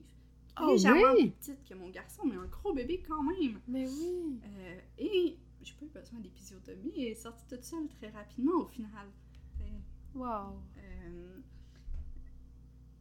Oh 0.61 0.71
légèrement 0.71 1.13
oui! 1.15 1.29
plus 1.31 1.53
petite 1.55 1.65
que 1.67 1.73
mon 1.73 1.89
garçon, 1.89 2.25
mais 2.25 2.35
un 2.35 2.45
gros 2.45 2.73
bébé 2.73 3.03
quand 3.07 3.21
même. 3.23 3.59
Mais 3.67 3.87
oui! 3.87 4.39
Et 4.97 5.37
j'ai 5.63 5.73
pas 5.75 5.85
eu 5.85 5.89
besoin 5.89 6.19
d'épisiotomie 6.19 6.91
et 6.95 7.11
est 7.11 7.15
sortie 7.15 7.45
toute 7.47 7.63
seule 7.63 7.87
très 7.89 8.09
rapidement 8.09 8.61
au 8.61 8.67
final. 8.67 9.07
Wow! 10.13 10.59
euh, 10.77 11.41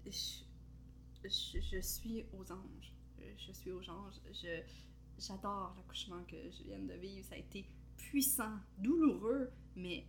je, 0.06 0.42
je, 1.24 1.60
je 1.60 1.80
suis 1.80 2.24
aux 2.32 2.50
anges. 2.50 2.92
Je 3.36 3.52
suis 3.52 3.70
aux 3.70 3.88
anges. 3.90 4.20
Je, 4.32 4.62
j'adore 5.18 5.74
l'accouchement 5.76 6.22
que 6.24 6.36
je 6.50 6.62
viens 6.64 6.78
de 6.78 6.94
vivre. 6.94 7.24
Ça 7.26 7.34
a 7.34 7.38
été 7.38 7.66
puissant, 7.96 8.58
douloureux, 8.78 9.50
mais 9.76 10.06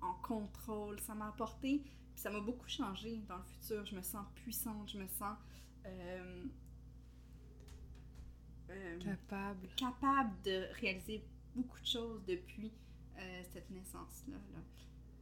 en 0.00 0.14
contrôle. 0.22 0.98
Ça 1.00 1.14
m'a 1.14 1.28
apporté, 1.28 1.80
puis 2.12 2.20
ça 2.20 2.30
m'a 2.30 2.40
beaucoup 2.40 2.68
changé 2.68 3.18
dans 3.28 3.36
le 3.36 3.44
futur. 3.44 3.84
Je 3.86 3.94
me 3.96 4.02
sens 4.02 4.24
puissante, 4.36 4.90
je 4.90 4.98
me 4.98 5.06
sens 5.08 5.36
euh, 5.86 6.44
euh, 8.70 8.98
Capable. 9.00 9.68
capable 9.76 10.42
de 10.42 10.66
réaliser 10.80 11.24
beaucoup 11.54 11.80
de 11.80 11.86
choses 11.86 12.24
depuis 12.26 12.72
euh, 13.18 13.42
cette 13.52 13.70
naissance-là. 13.70 14.36
là. 14.54 14.60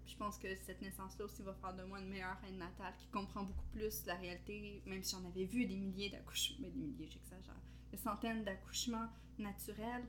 Je 0.07 0.17
pense 0.17 0.39
que 0.39 0.49
cette 0.57 0.81
naissance-là 0.83 1.25
aussi 1.27 1.43
va 1.43 1.55
faire 1.55 1.75
de 1.75 1.83
moi 1.85 2.01
une 2.01 2.09
meilleure 2.09 2.41
reine 2.41 2.59
natale 2.59 2.95
qui 2.99 3.07
comprend 3.09 3.43
beaucoup 3.45 3.67
plus 3.73 4.05
la 4.07 4.15
réalité, 4.17 4.83
même 4.87 5.03
si 5.03 5.15
on 5.15 5.25
avait 5.27 5.45
vu 5.45 5.67
des 5.67 5.77
milliers 5.77 6.11
d'accouchements, 6.11 6.57
mais 6.61 6.71
des 6.71 6.81
milliers, 6.81 7.09
j'exagère, 7.09 7.55
des 7.91 7.99
centaines 7.99 8.43
d'accouchements 8.45 9.09
naturels, 9.39 10.05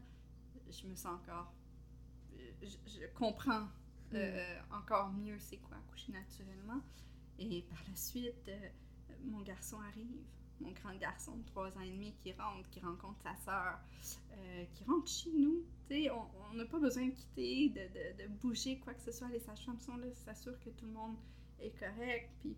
je 0.70 0.88
me 0.88 0.95
sens 0.95 1.20
encore. 1.22 1.53
euh, 2.38 2.51
Je, 2.61 2.78
je 2.91 3.07
comprends 3.17 3.67
euh, 4.13 4.59
encore 4.72 5.11
mieux 5.11 5.38
c'est 5.39 5.57
quoi 5.57 5.78
accoucher 5.78 6.11
naturellement. 6.13 6.82
Et 7.39 7.63
par 7.70 7.80
la 7.88 7.95
suite, 7.95 8.47
euh, 8.47 8.70
mon 9.26 9.41
garçon 9.41 9.80
arrive, 9.82 10.17
mon 10.62 10.72
grand 10.72 10.95
garçon 10.95 11.36
de 11.38 11.43
3 11.45 11.78
ans 11.78 11.82
et 11.82 11.89
demi 11.91 12.14
qui 12.22 12.32
rentre, 12.34 12.70
qui 12.70 12.80
rencontre 12.80 13.20
sa 13.24 13.36
sœur, 13.38 13.80
euh, 14.34 14.66
qui 14.74 14.84
rentre 14.86 15.07
chez 15.10 15.32
nous. 15.32 15.64
On 16.51 16.53
n'a 16.55 16.66
pas 16.66 16.80
besoin 16.80 17.07
de 17.07 17.12
quitter, 17.12 17.70
de, 17.70 17.80
de, 17.80 18.24
de 18.24 18.28
bouger, 18.28 18.80
quoi 18.80 18.93
que 18.93 19.01
ce 19.01 19.12
soit. 19.12 19.28
Les 19.30 19.39
sages-femmes 19.39 19.80
sont 19.80 19.97
là, 19.97 20.07
s'assurent 20.14 20.60
que 20.60 20.70
tout 20.70 20.86
le 20.86 20.91
monde 20.91 21.16
est 21.60 21.72
correct. 21.80 22.30
Puis 22.41 22.55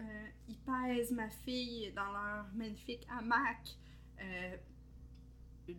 euh, 0.00 0.26
ils 0.48 0.58
pèsent 0.58 1.12
ma 1.12 1.28
fille 1.30 1.92
dans 1.92 2.10
leur 2.12 2.46
magnifique 2.54 3.06
hamac. 3.10 3.76
euh, 4.20 4.56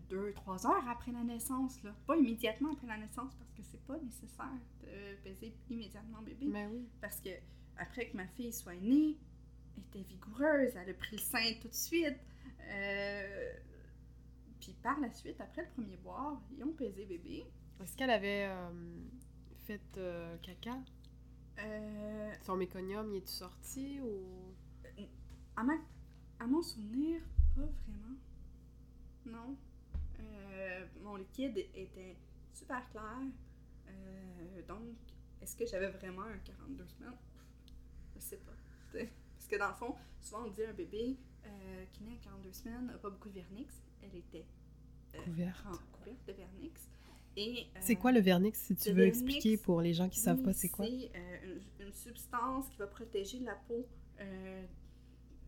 deux, 0.09 0.33
trois 0.33 0.65
heures 0.65 0.87
après 0.89 1.11
la 1.11 1.23
naissance, 1.23 1.81
là. 1.83 1.93
Pas 2.07 2.17
immédiatement 2.17 2.71
après 2.73 2.87
la 2.87 2.97
naissance 2.97 3.33
parce 3.35 3.51
que 3.51 3.61
c'est 3.63 3.83
pas 3.85 3.97
nécessaire 3.99 4.49
de 4.81 5.15
peser 5.23 5.55
immédiatement 5.69 6.21
bébé. 6.21 6.45
Mais 6.47 6.67
oui. 6.67 6.87
Parce 7.01 7.19
que 7.21 7.29
après 7.77 8.09
que 8.09 8.17
ma 8.17 8.27
fille 8.27 8.51
soit 8.51 8.75
née, 8.75 9.17
était 9.81 10.01
vigoureuse, 10.07 10.75
elle 10.75 10.89
a 10.89 10.93
pris 10.93 11.15
le 11.17 11.21
sein 11.21 11.53
tout 11.61 11.67
de 11.67 11.73
suite. 11.73 12.17
Euh, 12.69 13.53
Puis 14.59 14.73
par 14.81 14.99
la 14.99 15.11
suite, 15.11 15.39
après 15.39 15.63
le 15.63 15.69
premier 15.69 15.97
boire, 15.97 16.41
ils 16.57 16.63
ont 16.63 16.71
pesé 16.73 17.05
bébé. 17.05 17.45
Est-ce 17.81 17.95
qu'elle 17.95 18.09
avait 18.09 18.47
euh, 18.47 18.69
fait 19.65 19.81
euh, 19.97 20.37
caca? 20.37 20.77
Son 22.41 22.57
méconium, 22.57 23.13
il 23.13 23.17
est 23.17 23.27
sorti 23.27 23.99
ou? 24.01 24.53
à, 25.55 25.63
ma... 25.63 25.73
à 26.39 26.47
mon 26.47 26.61
souvenir, 26.61 27.21
pas 27.55 27.61
vraiment. 27.87 28.17
Non. 29.25 29.57
Mon 31.01 31.15
liquide 31.15 31.57
était 31.73 32.17
super 32.51 32.87
clair. 32.89 33.19
Donc, 34.67 34.95
est-ce 35.41 35.55
que 35.55 35.65
j'avais 35.65 35.89
vraiment 35.89 36.23
un 36.23 36.37
42 36.39 36.85
semaines? 36.87 37.13
Je 38.15 38.19
sais 38.19 38.37
pas. 38.37 38.99
Parce 39.45 39.57
que 39.57 39.59
dans 39.59 39.67
le 39.67 39.75
fond, 39.75 39.95
souvent 40.21 40.45
on 40.45 40.49
dit 40.49 40.63
un 40.63 40.73
bébé 40.73 41.17
euh, 41.45 41.85
qui 41.93 42.03
naît 42.03 42.15
à 42.19 42.23
42 42.23 42.51
semaines 42.51 42.87
n'a 42.87 42.97
pas 42.97 43.11
beaucoup 43.11 43.29
de 43.29 43.35
vernix. 43.35 43.71
Elle 44.01 44.15
était 44.15 44.43
euh, 45.13 45.19
Couverte. 45.23 45.63
en- 45.67 45.97
couverte 45.99 46.27
de 46.27 46.33
vernix. 46.33 46.89
Et, 47.37 47.67
euh, 47.75 47.79
C'est 47.81 47.95
quoi 47.95 48.11
le 48.11 48.21
vernix, 48.21 48.59
si 48.59 48.75
tu 48.75 48.89
veux 48.89 48.95
vernix, 49.03 49.19
expliquer 49.19 49.57
pour 49.57 49.81
les 49.81 49.93
gens 49.93 50.09
qui 50.09 50.19
savent 50.19 50.37
oui, 50.39 50.43
pas 50.45 50.53
c'est 50.53 50.69
quoi? 50.69 50.85
C'est 50.87 51.11
euh, 51.15 51.59
une, 51.79 51.85
une 51.87 51.93
substance 51.93 52.69
qui 52.69 52.77
va 52.77 52.87
protéger 52.87 53.39
la 53.41 53.53
peau. 53.67 53.85
euh, 54.19 54.65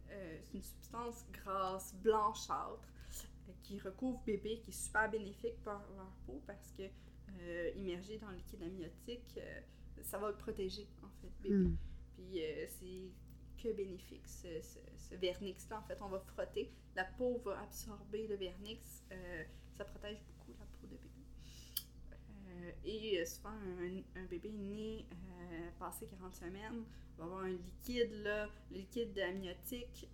c'est 0.10 0.58
une 0.58 0.62
substance 0.64 1.26
grasse, 1.34 1.96
blanchâtre, 1.96 2.88
qui 3.64 3.80
recouvre 3.80 4.22
bébé, 4.26 4.60
qui 4.60 4.70
est 4.70 4.74
super 4.86 5.10
bénéfique 5.10 5.56
pour 5.64 5.74
leur 5.74 6.12
peau 6.28 6.42
parce 6.46 6.72
que 6.78 6.84
immergé 7.78 8.18
dans 8.20 8.30
le 8.30 8.38
liquide 8.38 8.62
amniotique, 8.64 9.40
ça 10.04 10.18
va 10.18 10.30
le 10.30 10.36
protéger 10.38 10.88
en 11.04 11.10
fait, 11.22 11.32
bébé. 11.42 11.56
Hmm. 11.56 11.76
Puis 12.16 12.40
c'est 12.80 13.12
que 13.62 13.74
bénéfique, 13.74 14.28
ce, 14.28 14.48
ce, 14.62 14.80
ce 15.10 15.16
vernix-là. 15.16 15.80
En 15.80 15.84
fait, 15.84 15.98
on 16.02 16.08
va 16.10 16.20
frotter. 16.20 16.72
La 16.96 17.06
peau 17.06 17.38
va 17.46 17.60
absorber 17.62 18.28
le 18.28 18.36
vernix. 18.36 19.04
euh, 19.12 19.44
ça 19.78 19.86
protège 19.86 20.18
beaucoup 20.28 20.58
la 20.60 20.66
peau 20.66 20.88
de 20.88 20.96
bébé. 20.96 21.10
Euh, 22.50 22.72
et 22.86 23.20
euh, 23.22 23.26
souvent, 23.26 23.50
un, 23.50 24.02
un 24.22 24.26
bébé 24.26 24.50
né 24.52 25.06
euh, 25.12 25.70
passé 25.80 26.08
40 26.08 26.34
semaines 26.36 26.84
va 27.18 27.24
avoir 27.26 27.44
un 27.44 27.50
liquide, 27.52 28.12
là. 28.24 28.48
Le 28.72 28.78
liquide 28.78 29.18
amniotique 29.20 30.08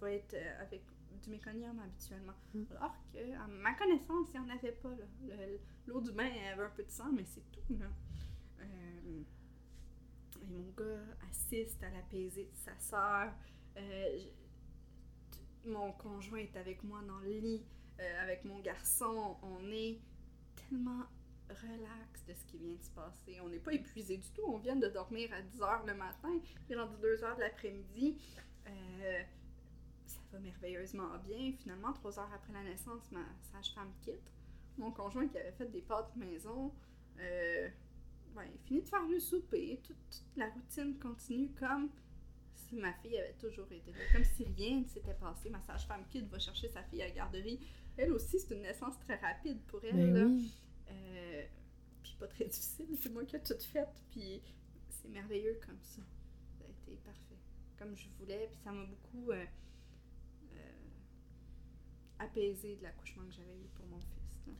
va 0.00 0.10
être 0.12 0.36
avec 0.60 0.82
du 1.22 1.30
méconium 1.30 1.78
habituellement. 1.78 2.34
Mm. 2.54 2.64
Alors 2.76 2.94
que, 3.12 3.32
à 3.36 3.46
ma 3.46 3.74
connaissance, 3.74 4.28
il 4.34 4.40
n'y 4.40 4.46
en 4.50 4.56
avait 4.56 4.72
pas. 4.72 4.90
là. 4.90 5.06
Le- 5.26 5.58
L'eau 5.86 6.00
du 6.00 6.12
bain 6.12 6.30
avait 6.52 6.62
un 6.64 6.70
peu 6.70 6.82
de 6.82 6.90
sang, 6.90 7.12
mais 7.12 7.24
c'est 7.24 7.42
tout. 7.52 7.74
Là. 7.78 7.86
Mon 10.48 10.70
gars 10.76 11.16
assiste 11.30 11.82
à 11.82 11.90
la 11.90 12.02
pesée 12.02 12.44
de 12.44 12.56
sa 12.56 12.78
sœur. 12.78 13.32
Euh, 13.76 14.18
mon 15.64 15.92
conjoint 15.92 16.38
est 16.38 16.56
avec 16.56 16.82
moi 16.84 17.00
dans 17.06 17.18
le 17.18 17.30
lit, 17.30 17.64
euh, 18.00 18.22
avec 18.22 18.44
mon 18.44 18.60
garçon. 18.60 19.36
On 19.42 19.70
est 19.70 19.98
tellement 20.56 21.04
relax 21.48 22.24
de 22.26 22.34
ce 22.34 22.44
qui 22.46 22.58
vient 22.58 22.74
de 22.74 22.82
se 22.82 22.90
passer. 22.90 23.40
On 23.42 23.48
n'est 23.48 23.58
pas 23.58 23.72
épuisé 23.72 24.16
du 24.16 24.28
tout. 24.30 24.42
On 24.46 24.58
vient 24.58 24.76
de 24.76 24.88
dormir 24.88 25.30
à 25.32 25.40
10h 25.40 25.86
le 25.86 25.94
matin. 25.94 26.40
Il 26.68 26.72
est 26.74 26.78
rendu 26.78 26.96
2h 26.96 27.36
de 27.36 27.40
l'après-midi. 27.40 28.18
Euh, 28.66 29.22
ça 30.06 30.20
va 30.32 30.38
merveilleusement 30.38 31.18
bien. 31.26 31.52
Finalement, 31.52 31.92
trois 31.92 32.18
heures 32.18 32.32
après 32.34 32.52
la 32.52 32.62
naissance, 32.62 33.10
ma 33.10 33.24
sage-femme 33.52 33.92
quitte. 34.00 34.32
Mon 34.78 34.90
conjoint 34.90 35.28
qui 35.28 35.38
avait 35.38 35.52
fait 35.52 35.70
des 35.70 35.82
pâtes 35.82 36.14
maison, 36.16 36.72
euh, 37.20 37.68
ben, 38.34 38.44
il 38.52 38.60
finit 38.66 38.82
de 38.82 38.88
faire 38.88 39.06
le 39.06 39.20
souper. 39.20 39.80
Toute, 39.82 39.96
toute 40.10 40.36
la 40.36 40.50
routine 40.50 40.98
continue 40.98 41.50
comme 41.52 41.90
si 42.54 42.76
ma 42.76 42.92
fille 42.94 43.18
avait 43.18 43.34
toujours 43.34 43.70
été 43.70 43.92
là. 43.92 43.98
Comme 44.12 44.24
si 44.24 44.44
rien 44.44 44.80
ne 44.80 44.86
s'était 44.86 45.14
passé. 45.14 45.50
Ma 45.50 45.60
sage-femme 45.62 46.04
quitte, 46.10 46.28
va 46.28 46.38
chercher 46.38 46.68
sa 46.68 46.82
fille 46.84 47.02
à 47.02 47.08
la 47.08 47.14
garderie. 47.14 47.60
Elle 47.96 48.12
aussi, 48.12 48.38
c'est 48.38 48.54
une 48.54 48.62
naissance 48.62 48.98
très 49.00 49.16
rapide 49.16 49.60
pour 49.66 49.84
elle. 49.84 49.96
Mais 49.96 50.06
là. 50.06 50.26
oui. 50.26 50.52
Euh, 50.90 51.44
puis 52.02 52.16
pas 52.18 52.26
très 52.28 52.44
difficile, 52.44 52.96
c'est 53.00 53.10
moi 53.10 53.24
qui 53.24 53.36
ai 53.36 53.42
tout 53.42 53.58
fait, 53.72 53.88
puis 54.10 54.42
c'est 54.90 55.08
merveilleux 55.08 55.58
comme 55.64 55.80
ça. 55.80 56.02
Ça 56.58 56.64
a 56.64 56.68
été 56.68 56.96
parfait, 57.02 57.38
comme 57.78 57.96
je 57.96 58.08
voulais, 58.18 58.48
puis 58.52 58.60
ça 58.62 58.72
m'a 58.72 58.84
beaucoup 58.84 59.30
euh, 59.30 59.44
euh, 60.52 60.58
apaisé 62.18 62.76
de 62.76 62.82
l'accouchement 62.82 63.24
que 63.24 63.32
j'avais 63.32 63.56
eu 63.56 63.68
pour 63.74 63.86
mon 63.86 64.00
fils. 64.00 64.46
là. 64.46 64.52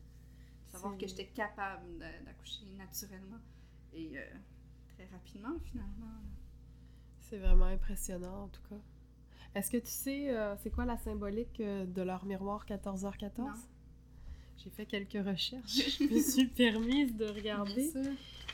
Savoir 0.69 0.97
que 0.97 1.07
j'étais 1.07 1.27
capable 1.27 1.99
d'accoucher 1.99 2.65
naturellement 2.79 3.41
et 3.95 4.19
euh, 4.19 4.23
très 4.95 5.07
rapidement 5.07 5.59
finalement. 5.65 6.07
C'est 7.21 7.39
vraiment 7.39 7.67
impressionnant 7.67 8.45
en 8.45 8.49
tout 8.49 8.63
cas. 8.69 8.81
Est-ce 9.55 9.71
que 9.71 9.77
tu 9.77 9.91
sais 9.91 10.37
euh, 10.37 10.57
c'est 10.59 10.71
quoi 10.71 10.85
la 10.85 10.97
symbolique 10.99 11.61
euh, 11.61 11.87
de 11.87 12.03
leur 12.03 12.25
miroir 12.25 12.67
14h14? 12.67 13.39
Non. 13.39 13.53
J'ai 14.57 14.71
fait 14.71 14.87
quelques 14.87 15.25
recherches. 15.27 15.99
Je 15.99 16.05
me 16.15 16.21
suis 16.21 16.47
permise 16.63 17.15
de 17.17 17.27
regarder. 17.27 17.91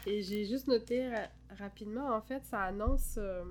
Et 0.06 0.22
j'ai 0.22 0.46
juste 0.46 0.66
noté 0.66 1.08
ra- 1.08 1.28
rapidement, 1.58 2.14
en 2.16 2.22
fait, 2.22 2.42
ça 2.46 2.62
annonce, 2.62 3.16
euh, 3.18 3.44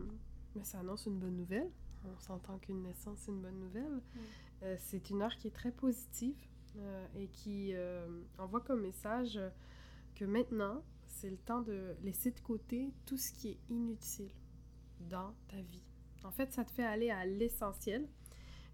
ben, 0.56 0.64
ça 0.64 0.80
annonce 0.80 1.06
une 1.06 1.20
bonne 1.20 1.38
nouvelle. 1.38 1.70
on 2.06 2.20
s'entend 2.20 2.58
qu'une 2.58 2.82
naissance, 2.84 3.20
c'est 3.20 3.32
une 3.32 3.42
bonne 3.42 3.60
nouvelle. 3.60 4.02
C'est 4.80 5.10
une 5.10 5.22
heure 5.22 5.36
qui 5.38 5.48
est 5.48 5.52
très 5.56 5.72
positive 5.72 6.36
et 7.16 7.28
qui 7.28 7.74
envoie 8.38 8.60
comme 8.62 8.82
message 8.82 9.40
que 10.16 10.26
maintenant, 10.26 10.84
c'est 11.20 11.30
le 11.30 11.38
temps 11.38 11.62
de 11.62 11.96
laisser 12.02 12.32
de 12.32 12.40
côté 12.40 12.94
tout 13.06 13.18
ce 13.18 13.34
qui 13.34 13.50
est 13.50 13.60
inutile 13.70 14.32
dans 15.02 15.36
ta 15.50 15.62
vie. 15.62 15.84
En 16.24 16.32
fait, 16.32 16.54
ça 16.54 16.64
te 16.64 16.72
fait 16.72 16.84
aller 16.86 17.10
à 17.10 17.26
l'essentiel 17.26 18.08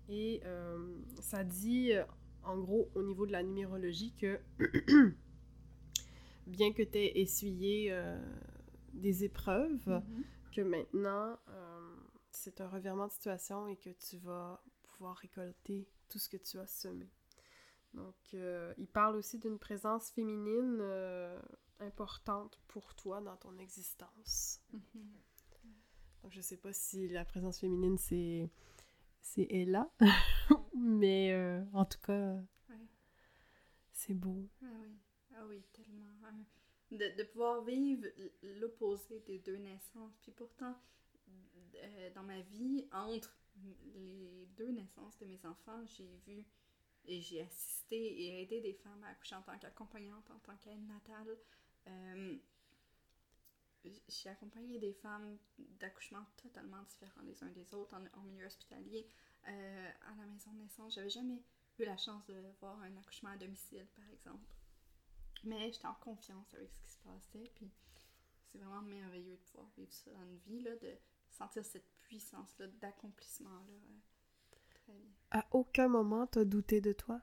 et 0.09 0.41
euh, 0.45 0.99
ça 1.21 1.43
dit, 1.43 1.93
euh, 1.93 2.03
en 2.43 2.59
gros, 2.59 2.91
au 2.93 3.01
niveau 3.01 3.25
de 3.25 3.31
la 3.31 3.41
numérologie, 3.41 4.13
que 4.13 4.39
bien 6.47 6.71
que 6.73 6.83
tu 6.83 6.97
aies 6.99 7.19
essuyé 7.19 7.91
euh, 7.91 8.19
des 8.93 9.23
épreuves, 9.23 9.87
Mhm. 9.87 10.23
que 10.51 10.61
maintenant, 10.61 11.37
euh, 11.49 11.95
c'est 12.31 12.61
un 12.61 12.67
revirement 12.67 13.07
de 13.07 13.11
situation 13.11 13.67
et 13.67 13.77
que 13.77 13.89
tu 13.89 14.17
vas 14.17 14.63
pouvoir 14.83 15.17
récolter 15.17 15.87
tout 16.09 16.19
ce 16.19 16.29
que 16.29 16.37
tu 16.37 16.59
as 16.59 16.67
semé. 16.67 17.09
Donc, 17.93 18.15
euh, 18.33 18.73
il 18.77 18.87
parle 18.87 19.15
aussi 19.15 19.39
d'une 19.39 19.57
présence 19.57 20.11
féminine 20.11 20.77
euh, 20.81 21.39
importante 21.79 22.59
pour 22.67 22.95
toi 22.95 23.21
dans 23.21 23.37
ton 23.37 23.57
existence. 23.57 24.61
Mhm. 24.73 25.13
Donc, 26.23 26.31
je 26.31 26.41
sais 26.41 26.57
pas 26.57 26.73
si 26.73 27.07
la 27.09 27.23
présence 27.25 27.59
féminine, 27.59 27.97
c'est 27.97 28.49
c'est 29.21 29.47
Ella, 29.49 29.91
mais 30.75 31.31
euh, 31.33 31.63
en 31.73 31.85
tout 31.85 31.99
cas, 31.99 32.35
Ouais. 32.69 32.87
c'est 33.91 34.13
beau. 34.13 34.47
Ah 34.61 34.65
oui, 34.81 34.97
ah 35.35 35.45
oui, 35.47 35.63
tellement. 35.73 36.05
hein. 36.25 36.43
De, 36.91 37.17
de 37.17 37.23
pouvoir 37.23 37.63
vivre 37.63 38.05
l'opposé 38.59 39.19
des 39.21 39.39
deux 39.39 39.57
naissances. 39.57 40.15
Puis 40.21 40.31
pourtant, 40.31 40.75
euh, 41.75 42.09
dans 42.13 42.23
ma 42.23 42.39
vie, 42.41 42.87
entre 42.91 43.35
les 43.95 44.47
deux 44.57 44.71
naissances 44.71 45.17
de 45.17 45.25
mes 45.25 45.43
enfants, 45.45 45.83
j'ai 45.85 46.09
vu 46.27 46.45
et 47.05 47.21
j'ai 47.21 47.41
assisté 47.41 47.95
et 47.97 48.41
aidé 48.43 48.61
des 48.61 48.73
femmes 48.73 49.03
à 49.03 49.09
accoucher 49.09 49.35
en 49.35 49.41
tant 49.41 49.57
qu'accompagnante, 49.57 50.29
en 50.31 50.39
tant 50.39 50.55
qu'aide 50.57 50.85
natale. 50.87 51.37
Euh, 51.87 52.37
j'ai 54.07 54.29
accompagné 54.29 54.79
des 54.79 54.93
femmes 54.93 55.37
d'accouchements 55.79 56.25
totalement 56.37 56.81
différents 56.83 57.21
les 57.21 57.43
uns 57.43 57.49
des 57.49 57.73
autres 57.73 57.95
en, 57.95 58.21
milieu 58.23 58.45
hospitalier. 58.45 59.07
Euh, 59.47 59.89
à 60.07 60.15
la 60.15 60.25
maison 60.25 60.51
de 60.53 60.59
naissance, 60.59 60.95
j'avais 60.95 61.09
jamais 61.09 61.43
eu 61.77 61.85
la 61.85 61.97
chance 61.97 62.25
de 62.25 62.35
voir 62.59 62.79
un 62.81 62.97
accouchement 62.97 63.29
à 63.29 63.37
domicile, 63.37 63.85
par 63.95 64.09
exemple. 64.09 64.45
Mais 65.43 65.71
j'étais 65.71 65.87
en 65.87 65.93
confiance 65.95 66.53
avec 66.55 66.71
ce 66.71 66.79
qui 66.79 66.89
se 66.89 66.99
passait, 66.99 67.51
puis 67.53 67.69
c'est 68.51 68.57
vraiment 68.57 68.81
merveilleux 68.81 69.35
de 69.35 69.41
pouvoir 69.51 69.69
vivre 69.77 69.93
ça 69.93 70.11
dans 70.11 70.23
une 70.23 70.39
vie, 70.39 70.61
là, 70.61 70.75
de 70.77 70.93
sentir 71.29 71.63
cette 71.63 71.87
puissance-là 72.01 72.67
d'accomplissement-là. 72.81 73.73
À 75.31 75.45
aucun 75.51 75.87
moment, 75.87 76.27
t'as 76.27 76.45
douté 76.45 76.81
de 76.81 76.93
toi? 76.93 77.21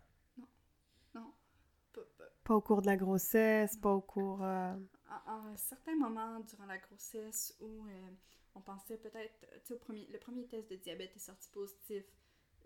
Pas, 2.52 2.56
au 2.56 2.60
cours 2.60 2.82
de 2.82 2.86
la 2.86 2.96
grossesse, 2.98 3.78
pas 3.78 3.94
au 3.94 4.02
cours... 4.02 4.42
euh, 4.42 4.74
à, 5.08 5.22
à 5.26 5.32
un 5.32 5.56
certain 5.56 5.96
moment 5.96 6.38
durant 6.40 6.66
la 6.66 6.76
grossesse 6.76 7.56
où 7.62 7.86
euh, 7.86 8.10
on 8.54 8.60
pensait 8.60 8.98
peut-être, 8.98 9.40
tu 9.64 9.72
sais, 9.72 9.78
premier, 9.78 10.06
le 10.12 10.18
premier 10.18 10.46
test 10.46 10.68
de 10.70 10.76
diabète 10.76 11.16
est 11.16 11.20
sorti 11.20 11.48
positif, 11.50 12.04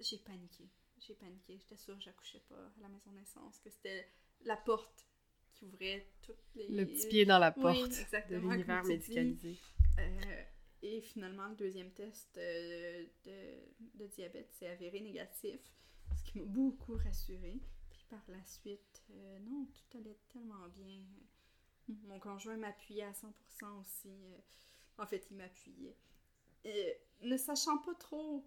j'ai 0.00 0.18
paniqué. 0.18 0.64
J'ai 0.98 1.14
paniqué. 1.14 1.56
J'étais 1.58 1.76
sûre 1.76 1.96
que 1.96 2.02
j'accouchais 2.02 2.42
pas 2.48 2.56
à 2.56 2.82
la 2.82 2.88
maison 2.88 3.12
de 3.12 3.18
naissance, 3.18 3.60
que 3.60 3.70
c'était 3.70 4.08
la 4.44 4.56
porte 4.56 5.06
qui 5.52 5.66
ouvrait 5.66 6.04
toutes 6.22 6.34
les... 6.56 6.66
Le 6.66 6.84
petit 6.84 7.06
pied 7.06 7.24
dans 7.24 7.38
la 7.38 7.54
Oui, 7.56 7.62
porte 7.62 7.90
de 7.90 8.00
exactement, 8.00 8.50
l'univers 8.50 8.82
médicalisé. 8.82 9.56
Euh, 10.00 10.42
et 10.82 11.00
finalement, 11.00 11.46
le 11.46 11.54
deuxième 11.54 11.92
test 11.92 12.36
euh, 12.38 13.04
de, 13.24 14.02
de 14.02 14.06
diabète 14.08 14.52
s'est 14.52 14.66
avéré 14.66 15.00
négatif, 15.00 15.60
ce 16.16 16.24
qui 16.24 16.38
m'a 16.40 16.44
beaucoup 16.44 16.96
rassurée. 16.96 17.60
Par 18.10 18.22
la 18.28 18.44
suite, 18.44 19.02
euh, 19.10 19.38
non, 19.40 19.66
tout 19.66 19.98
allait 19.98 20.18
tellement 20.32 20.68
bien. 20.68 21.02
Mon 22.04 22.18
conjoint 22.20 22.56
m'appuyait 22.56 23.02
à 23.04 23.12
100% 23.12 23.80
aussi. 23.80 24.08
euh, 24.08 24.38
en 24.98 25.06
fait, 25.06 25.26
il 25.30 25.36
m'appuyait. 25.36 25.96
Euh, 26.66 26.92
ne 27.22 27.36
sachant 27.36 27.78
pas 27.78 27.94
trop 27.94 28.44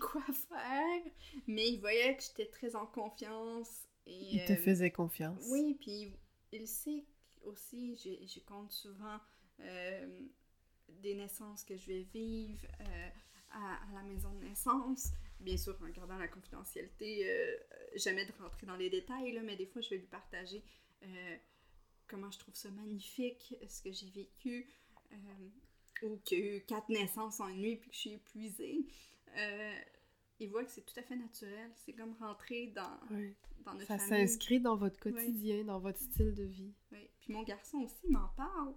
quoi 0.00 0.22
faire, 0.32 1.12
mais 1.46 1.70
il 1.70 1.80
voyait 1.80 2.16
que 2.16 2.22
j'étais 2.22 2.46
très 2.50 2.74
en 2.76 2.86
confiance. 2.86 3.86
Et, 4.06 4.36
Il 4.36 4.44
te 4.44 4.52
euh, 4.52 4.56
faisait 4.56 4.90
confiance. 4.90 5.44
oui, 5.50 5.76
puis 5.80 6.12
il 6.52 6.66
sait 6.66 7.04
aussi, 7.44 7.96
je, 7.96 8.26
je 8.26 8.40
compte 8.40 8.72
souvent 8.72 9.18
euh, 9.60 10.20
des 10.88 11.14
naissances 11.14 11.64
que 11.64 11.76
je 11.76 11.86
vais 11.86 12.02
vivre 12.12 12.66
euh, 12.80 13.08
à, 13.50 13.76
à 13.90 13.92
la 13.94 14.02
maison 14.02 14.32
de 14.34 14.44
naissance. 14.44 15.08
Bien 15.42 15.56
sûr, 15.56 15.76
en 15.82 15.88
gardant 15.90 16.16
la 16.18 16.28
confidentialité, 16.28 17.28
euh, 17.30 17.56
jamais 17.96 18.24
de 18.24 18.32
rentrer 18.40 18.66
dans 18.66 18.76
les 18.76 18.88
détails, 18.90 19.32
là, 19.32 19.42
mais 19.42 19.56
des 19.56 19.66
fois, 19.66 19.82
je 19.82 19.90
vais 19.90 19.98
lui 19.98 20.06
partager 20.06 20.62
euh, 21.02 21.36
comment 22.06 22.30
je 22.30 22.38
trouve 22.38 22.54
ça 22.54 22.70
magnifique, 22.70 23.54
ce 23.68 23.82
que 23.82 23.92
j'ai 23.92 24.08
vécu, 24.10 24.68
euh, 25.12 26.06
ou 26.06 26.16
qu'il 26.24 26.38
y 26.38 26.42
a 26.42 26.56
eu 26.56 26.60
quatre 26.64 26.88
naissances 26.88 27.40
en 27.40 27.48
une 27.48 27.60
nuit 27.60 27.76
puis 27.76 27.90
que 27.90 27.94
je 27.94 28.00
suis 28.00 28.12
épuisée. 28.12 28.86
Euh, 29.36 29.74
il 30.40 30.48
voit 30.50 30.64
que 30.64 30.70
c'est 30.70 30.82
tout 30.84 30.98
à 30.98 31.02
fait 31.02 31.16
naturel. 31.16 31.70
C'est 31.84 31.92
comme 31.92 32.14
rentrer 32.20 32.68
dans, 32.68 32.98
Oui. 33.10 33.34
dans 33.64 33.74
notre 33.74 33.86
Ça 33.86 33.98
famille. 33.98 34.28
s'inscrit 34.28 34.60
dans 34.60 34.76
votre 34.76 34.98
quotidien, 34.98 35.64
dans 35.64 35.78
votre 35.80 35.98
style 36.00 36.34
de 36.34 36.42
vie. 36.44 36.72
Oui. 36.92 37.08
Puis 37.20 37.32
mon 37.32 37.42
garçon 37.42 37.78
aussi 37.78 38.08
m'en 38.08 38.28
parle. 38.36 38.74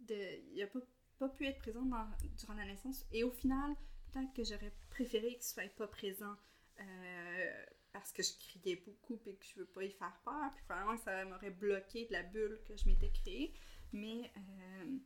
De, 0.00 0.14
il 0.52 0.58
n'a 0.58 0.66
pas, 0.66 0.80
pas 1.18 1.28
pu 1.28 1.46
être 1.46 1.58
présent 1.58 1.82
dans- 1.84 2.06
durant 2.36 2.54
la 2.54 2.66
naissance. 2.66 3.04
Et 3.12 3.22
au 3.24 3.30
final, 3.30 3.74
peut-être 4.14 4.32
que 4.32 4.44
j'aurais 4.44 4.72
préféré 4.90 5.28
qu'il 5.28 5.38
ne 5.38 5.42
soit 5.42 5.76
pas 5.76 5.88
présent 5.88 6.36
euh, 6.80 7.64
parce 7.92 8.12
que 8.12 8.22
je 8.22 8.32
criais 8.38 8.76
beaucoup 8.76 9.20
et 9.26 9.34
que 9.34 9.44
je 9.44 9.60
veux 9.60 9.66
pas 9.66 9.82
y 9.84 9.90
faire 9.90 10.16
peur. 10.24 10.52
Puis 10.54 10.64
probablement 10.64 10.96
ça 10.98 11.24
m'aurait 11.24 11.50
bloqué 11.50 12.06
de 12.06 12.12
la 12.12 12.22
bulle 12.22 12.60
que 12.66 12.76
je 12.76 12.86
m'étais 12.86 13.10
créée. 13.10 13.54
Mais 13.92 14.32
euh, 14.36 14.98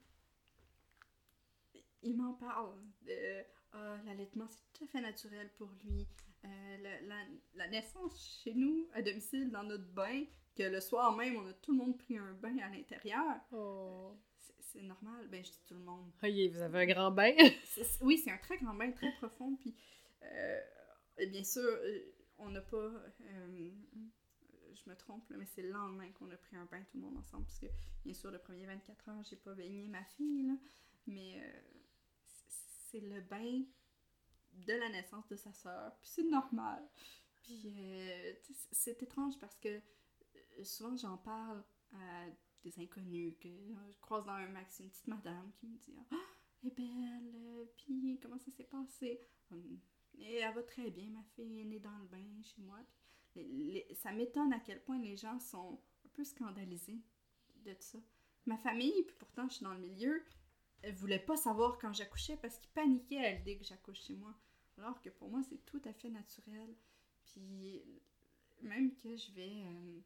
il 2.03 2.17
m'en 2.17 2.35
parle. 2.35 2.75
De, 3.03 3.45
ah, 3.73 3.99
l'allaitement, 4.07 4.49
c'est 4.49 4.73
tout 4.73 4.85
à 4.85 4.87
fait 4.89 5.01
naturel 5.01 5.51
pour 5.59 5.71
lui. 5.85 6.07
Euh, 6.45 6.99
la 7.55 7.69
naissance 7.69 8.41
chez 8.43 8.55
nous, 8.55 8.89
à 8.95 9.03
domicile, 9.03 9.51
dans 9.51 9.65
notre 9.65 9.89
bain, 9.93 10.25
que 10.55 10.63
le 10.63 10.81
soir 10.81 11.15
même, 11.17 11.37
on 11.37 11.47
a 11.47 11.53
tout 11.53 11.73
le 11.73 11.79
monde 11.79 11.99
pris 11.99 12.17
un 12.17 12.33
bain 12.35 12.57
à 12.59 12.69
l'intérieur. 12.71 13.41
Oh. 13.53 14.17
C'est- 14.73 14.83
normal. 14.83 15.29
Ben, 15.29 15.45
je 15.45 15.51
dis 15.51 15.61
tout 15.66 15.75
le 15.75 15.81
monde. 15.81 16.11
vous 16.23 16.61
avez 16.61 16.79
un 16.83 16.87
grand 16.87 17.11
bain. 17.11 17.33
Oui, 18.03 18.19
c'est 18.19 18.31
un 18.31 18.39
très 18.39 18.59
grand 18.59 18.75
bain, 18.75 18.91
très 18.93 19.12
profond. 19.16 19.57
Puis, 19.57 19.75
euh, 20.23 20.61
bien 21.31 21.45
sûr, 21.45 21.62
euh, 21.62 22.12
on 22.39 22.51
n'a 22.51 22.61
pas. 22.61 22.77
euh, 22.77 23.71
je 24.75 24.91
me 24.91 24.95
trompe, 24.97 25.29
là, 25.31 25.37
mais 25.39 25.47
c'est 25.47 25.62
le 25.62 25.71
lendemain 25.71 26.11
qu'on 26.12 26.31
a 26.31 26.37
pris 26.37 26.57
un 26.57 26.64
bain 26.66 26.81
tout 26.91 26.97
le 26.99 27.03
monde 27.03 27.16
ensemble. 27.19 27.45
Parce 27.45 27.59
que, 27.59 27.66
bien 28.05 28.14
sûr, 28.14 28.31
le 28.31 28.39
premier 28.39 28.66
24 28.66 29.09
heures, 29.09 29.25
j'ai 29.25 29.37
pas 29.37 29.55
baigné 29.55 29.89
ma 29.89 30.05
fille, 30.05 30.47
là, 30.47 30.55
mais 31.07 31.41
euh, 31.43 31.61
c'est- 32.91 33.01
le 33.01 33.21
bain 33.21 33.62
de 34.53 34.73
la 34.73 34.89
naissance 34.91 35.27
de 35.29 35.37
sa 35.37 35.53
sœur. 35.53 35.97
Puis 36.01 36.11
c'est 36.11 36.25
normal. 36.25 36.83
Puis 37.43 37.75
c'est 38.73 39.03
étrange 39.03 39.39
parce 39.41 39.57
que 39.59 39.81
souvent 40.64 40.97
j'en 40.97 41.16
parle 41.19 41.62
à 41.93 42.25
des 42.65 42.79
inconnus 42.81 43.35
que 43.41 43.49
je 43.49 44.01
croise 44.01 44.25
dans 44.25 44.33
un 44.33 44.49
max 44.49 44.81
une 44.81 44.89
petite 44.91 45.07
madame 45.09 45.51
qui 45.57 45.67
me 45.67 45.77
dit 45.79 45.95
Ah, 46.11 46.17
elle 46.63 46.69
est 46.71 46.75
belle, 46.75 47.35
euh, 47.35 47.65
puis 47.77 48.19
comment 48.23 48.39
ça 48.39 48.51
s'est 48.51 48.65
passé 48.65 49.21
Hum, 49.51 49.79
Et 50.19 50.35
elle 50.37 50.55
va 50.55 50.63
très 50.63 50.91
bien, 50.91 51.09
ma 51.11 51.23
fille 51.35 51.61
est 51.61 51.65
née 51.65 51.79
dans 51.81 51.97
le 51.99 52.07
bain 52.07 52.43
chez 52.43 52.61
moi. 52.63 52.79
Puis 53.31 53.83
ça 53.95 54.13
m'étonne 54.13 54.53
à 54.53 54.61
quel 54.61 54.83
point 54.83 54.99
les 54.99 55.17
gens 55.17 55.39
sont 55.41 55.81
un 56.05 56.09
peu 56.13 56.25
scandalisés 56.25 57.01
de 57.65 57.75
ça. 57.81 57.99
Ma 58.47 58.57
famille, 58.59 59.03
puis 59.05 59.17
pourtant 59.19 59.49
je 59.49 59.55
suis 59.57 59.65
dans 59.65 59.75
le 59.75 59.81
milieu, 59.81 60.23
elle 60.83 60.95
voulait 60.95 61.19
pas 61.19 61.37
savoir 61.37 61.79
quand 61.79 61.93
j'accouchais 61.93 62.37
parce 62.37 62.59
qu'ils 62.59 62.71
paniquaient 62.71 63.25
à 63.25 63.33
l'idée 63.35 63.59
que 63.59 63.65
j'accouche 63.65 64.01
chez 64.03 64.15
moi. 64.15 64.35
Alors 64.77 65.01
que 65.03 65.11
pour 65.11 65.29
moi, 65.29 65.43
c'est 65.43 65.65
tout 65.65 65.81
à 65.85 65.93
fait 65.93 66.09
naturel. 66.11 66.75
Puis 67.25 67.83
même 68.63 68.95
que 68.97 69.17
je 69.17 69.33
vais. 69.33 69.63
euh, 69.65 70.01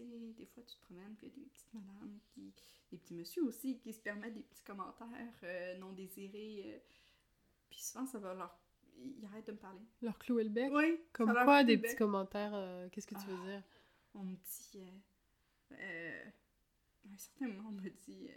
sais, 0.00 0.32
des 0.36 0.46
fois 0.46 0.62
tu 0.64 0.76
te 0.76 0.80
promènes, 0.82 1.14
puis 1.16 1.26
il 1.26 1.30
y 1.30 1.32
a 1.32 1.44
des 1.44 1.50
petites 1.50 1.74
madames, 1.74 2.18
qui, 2.34 2.52
des 2.90 2.96
petits 2.98 3.14
messieurs 3.14 3.44
aussi, 3.44 3.78
qui 3.78 3.92
se 3.92 4.00
permettent 4.00 4.34
des 4.34 4.42
petits 4.42 4.64
commentaires 4.64 5.34
euh, 5.42 5.76
non 5.78 5.92
désirés. 5.92 6.62
euh, 6.66 6.78
puis 7.70 7.80
souvent, 7.82 8.06
ça 8.06 8.18
va 8.18 8.34
leur. 8.34 8.58
Ils 9.00 9.24
arrêtent 9.26 9.46
de 9.46 9.52
me 9.52 9.58
parler. 9.58 9.80
Leur 10.02 10.18
clouer 10.18 10.42
le 10.44 10.50
bec? 10.50 10.72
Oui, 10.72 11.00
Comme 11.12 11.32
quoi, 11.32 11.62
des 11.62 11.78
petits 11.78 11.94
commentaires, 11.94 12.50
euh, 12.54 12.88
qu'est-ce 12.90 13.06
que 13.06 13.14
tu 13.14 13.26
veux 13.26 13.36
Ah. 13.42 13.46
dire? 13.46 13.62
On 14.14 14.24
me 14.24 14.34
dit. 14.34 14.80
à 15.70 15.74
un 17.12 17.16
certain 17.16 17.48
moment, 17.48 17.68
on 17.68 17.72
me 17.72 17.88
dit. 17.90 18.28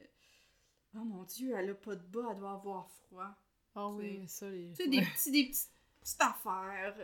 oh 0.96 1.00
mon 1.04 1.24
Dieu, 1.24 1.54
elle 1.56 1.72
a 1.72 1.76
pas 1.76 1.96
de 1.96 2.04
bas, 2.08 2.28
elle 2.32 2.38
doit 2.38 2.52
avoir 2.54 2.90
froid. 2.90 3.36
Ah 3.74 3.88
oui, 3.90 4.12
c'est- 4.12 4.20
mais 4.20 4.28
ça, 4.28 4.50
les... 4.50 4.70
Tu 4.74 4.84
sais, 4.84 4.90
des, 4.90 5.02
petits, 5.02 5.32
des 5.32 5.46
petites, 5.48 5.70
petites 6.02 6.22
affaires. 6.22 6.96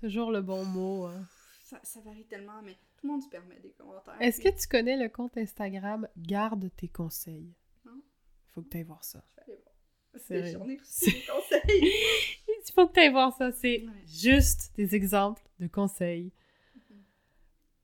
toujours 0.00 0.30
le 0.32 0.42
bon 0.42 0.64
mot. 0.64 1.06
hein. 1.06 1.24
ça, 1.62 1.80
ça 1.84 2.00
varie 2.00 2.26
tellement, 2.26 2.60
mais 2.62 2.76
le 3.04 3.10
monde 3.10 3.22
se 3.22 3.28
permet 3.28 3.58
des 3.60 3.70
commentaires. 3.72 4.20
Est-ce 4.20 4.40
que 4.40 4.48
tu 4.48 4.66
connais 4.68 4.96
le 4.96 5.08
compte 5.08 5.36
Instagram 5.36 6.08
Garde 6.16 6.70
tes 6.76 6.88
conseils? 6.88 7.54
Non. 7.84 8.02
Faut 8.48 8.62
que 8.62 8.68
tu 8.70 8.76
ailles 8.78 8.82
voir 8.84 9.04
ça. 9.04 9.24
Je 9.38 9.52
vais 9.52 9.52
aller 9.52 9.62
voir. 9.62 9.74
C'est 10.16 10.52
J'en 10.52 10.68
ai 10.68 10.76
reçu 10.78 11.10
des 11.10 11.26
conseils. 11.26 11.92
Il 12.66 12.72
faut 12.74 12.86
que 12.88 12.92
tu 12.94 13.00
ailles 13.00 13.10
voir 13.12 13.36
ça. 13.36 13.52
C'est 13.52 13.82
Ouais. 13.86 13.92
juste 14.06 14.72
des 14.76 14.94
exemples 14.94 15.42
de 15.60 15.66
conseils 15.66 16.32
Mhm. 16.90 17.02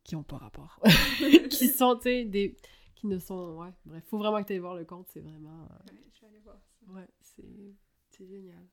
qui 0.05 0.15
n'ont 0.17 0.23
pas 0.23 0.39
rapport. 0.39 0.81
qui 1.51 1.69
sont, 1.69 1.97
tu 1.97 2.03
sais, 2.05 2.25
des... 2.25 2.57
qui 2.95 3.07
ne 3.07 3.19
sont... 3.19 3.57
Ouais, 3.57 3.71
bref, 3.85 4.05
faut 4.09 4.19
vraiment 4.19 4.41
que 4.43 4.47
tu 4.47 4.53
ailles 4.55 4.59
voir 4.61 4.75
le 4.77 4.85
compte. 4.85 5.09
C'est 5.13 5.21
vraiment... 5.21 5.63
euh, 5.65 5.93
Ouais, 5.93 6.01
je 6.15 6.21
vais 6.23 6.27
aller 6.29 6.39
voir 6.41 6.57
ça. 6.61 6.93
Ouais, 6.93 7.09
c'est 7.21 7.75
c'est 8.11 8.27
génial. 8.27 8.67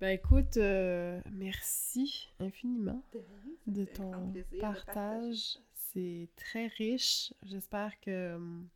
Ben 0.00 0.10
écoute, 0.10 0.56
euh, 0.58 1.20
merci 1.32 2.28
infiniment 2.38 3.02
De 3.66 3.84
ton 3.84 4.32
partage. 4.60 5.58
C'est 5.74 6.28
très 6.36 6.68
riche. 6.68 7.34
J'espère 7.42 7.98
que 8.00 8.36
hum, 8.36 8.68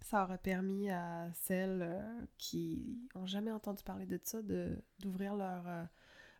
ça 0.00 0.24
aura 0.24 0.38
permis 0.38 0.90
à 0.90 1.30
celles 1.34 1.82
euh, 1.82 2.26
qui 2.38 2.98
ont 3.14 3.26
jamais 3.26 3.50
entendu 3.52 3.82
parler 3.82 4.06
de 4.06 4.18
ça 4.22 4.40
de 4.40 4.78
d'ouvrir 5.00 5.34
leur, 5.34 5.68
euh, 5.68 5.84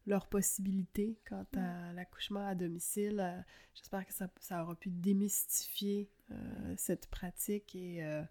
leurs 0.06 0.26
possibilités 0.26 1.18
quant 1.28 1.46
à 1.56 1.92
l'accouchement 1.92 2.46
à 2.46 2.54
domicile. 2.54 3.20
Euh, 3.20 3.40
J'espère 3.74 4.06
que 4.06 4.12
ça, 4.14 4.28
ça 4.40 4.62
aura 4.62 4.74
pu 4.74 4.90
démystifier 4.90 6.08
euh, 6.30 6.74
cette 6.76 7.08
pratique 7.08 7.74
et 7.74 8.04
euh, 8.04 8.22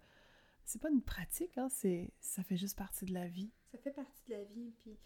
c'est 0.64 0.80
pas 0.80 0.90
une 0.90 1.02
pratique, 1.02 1.56
hein, 1.58 1.68
c'est 1.70 2.12
ça 2.20 2.42
fait 2.42 2.56
juste 2.56 2.76
partie 2.76 3.04
de 3.04 3.12
la 3.12 3.28
vie. 3.28 3.50
Ça 3.70 3.78
fait 3.78 3.92
partie 3.92 4.24
de 4.28 4.32
la 4.34 4.42
vie, 4.44 4.72
puis 4.78 4.96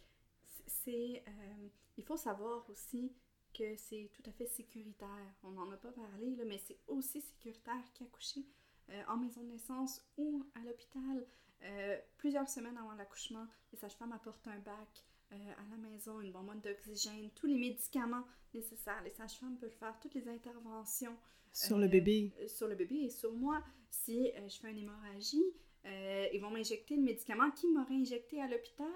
c'est... 0.68 1.22
euh, 1.26 1.68
il 1.96 2.04
faut 2.04 2.16
savoir 2.16 2.68
aussi 2.70 3.12
que 3.52 3.76
c'est 3.76 4.10
tout 4.12 4.22
à 4.28 4.32
fait 4.32 4.46
sécuritaire. 4.46 5.34
On 5.42 5.50
n'en 5.50 5.70
a 5.72 5.76
pas 5.76 5.90
parlé, 5.90 6.36
là, 6.36 6.44
mais 6.46 6.58
c'est 6.58 6.78
aussi 6.86 7.20
sécuritaire 7.20 7.82
qu'accoucher 7.94 8.44
euh, 8.90 9.02
en 9.08 9.16
maison 9.16 9.42
de 9.42 9.48
naissance 9.48 10.02
ou 10.16 10.44
à 10.54 10.60
l'hôpital. 10.64 11.26
Euh, 11.64 11.98
plusieurs 12.18 12.48
semaines 12.48 12.76
avant 12.76 12.92
l'accouchement, 12.92 13.46
les 13.72 13.78
sages-femmes 13.78 14.12
apportent 14.12 14.46
un 14.46 14.58
bac 14.58 15.04
à 15.30 15.70
la 15.70 15.76
maison, 15.76 16.22
une 16.22 16.32
bonbonne 16.32 16.60
d'oxygène, 16.60 17.28
tous 17.34 17.46
les 17.46 17.58
médicaments 17.58 18.24
nécessaires. 18.54 19.02
Les 19.02 19.10
sages-femmes 19.10 19.58
peuvent 19.58 19.76
faire 19.78 19.98
toutes 20.00 20.14
les 20.14 20.26
interventions 20.26 21.14
Sur 21.52 21.76
le 21.76 21.86
bébé. 21.86 22.32
sur 22.46 22.66
le 22.66 22.74
bébé 22.74 22.94
et 23.04 23.10
sur 23.10 23.34
moi. 23.34 23.62
Si 23.90 24.30
je 24.48 24.56
fais 24.58 24.70
une 24.70 24.78
hémorragie, 24.78 25.44
ils 25.84 26.38
vont 26.40 26.50
m'injecter 26.50 26.96
le 26.96 27.02
médicament 27.02 27.50
qu'ils 27.50 27.74
m'auraient 27.74 27.92
injecté 27.96 28.40
à 28.40 28.48
l'hôpital 28.48 28.88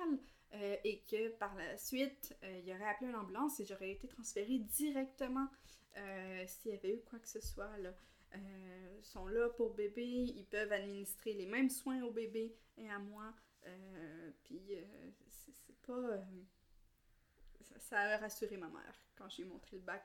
euh, 0.54 0.76
et 0.84 1.00
que 1.10 1.30
par 1.30 1.54
la 1.54 1.78
suite, 1.78 2.36
euh, 2.42 2.60
il 2.64 2.70
aurait 2.72 2.88
appelé 2.88 3.08
une 3.08 3.16
ambulance 3.16 3.58
et 3.60 3.64
j'aurais 3.64 3.92
été 3.92 4.06
transférée 4.06 4.58
directement 4.58 5.48
euh, 5.96 6.44
s'il 6.46 6.72
y 6.72 6.74
avait 6.74 6.94
eu 6.94 7.00
quoi 7.08 7.18
que 7.18 7.28
ce 7.28 7.40
soit. 7.40 7.76
Là. 7.78 7.94
Euh, 8.34 9.02
sont 9.02 9.26
là 9.26 9.48
pour 9.50 9.74
bébé, 9.74 10.04
ils 10.04 10.44
peuvent 10.44 10.72
administrer 10.72 11.32
les 11.32 11.46
mêmes 11.46 11.70
soins 11.70 12.02
au 12.02 12.10
bébé 12.10 12.54
et 12.76 12.88
à 12.90 12.98
moi. 12.98 13.32
Puis 14.44 14.60
c'est 15.28 15.80
pas. 15.86 16.18
ça, 17.78 17.98
a 17.98 18.18
rassuré 18.18 18.56
ma 18.56 18.68
mère 18.68 18.94
quand 19.16 19.28
j'ai 19.28 19.44
montré 19.44 19.76
le 19.76 19.82
bac, 19.82 20.04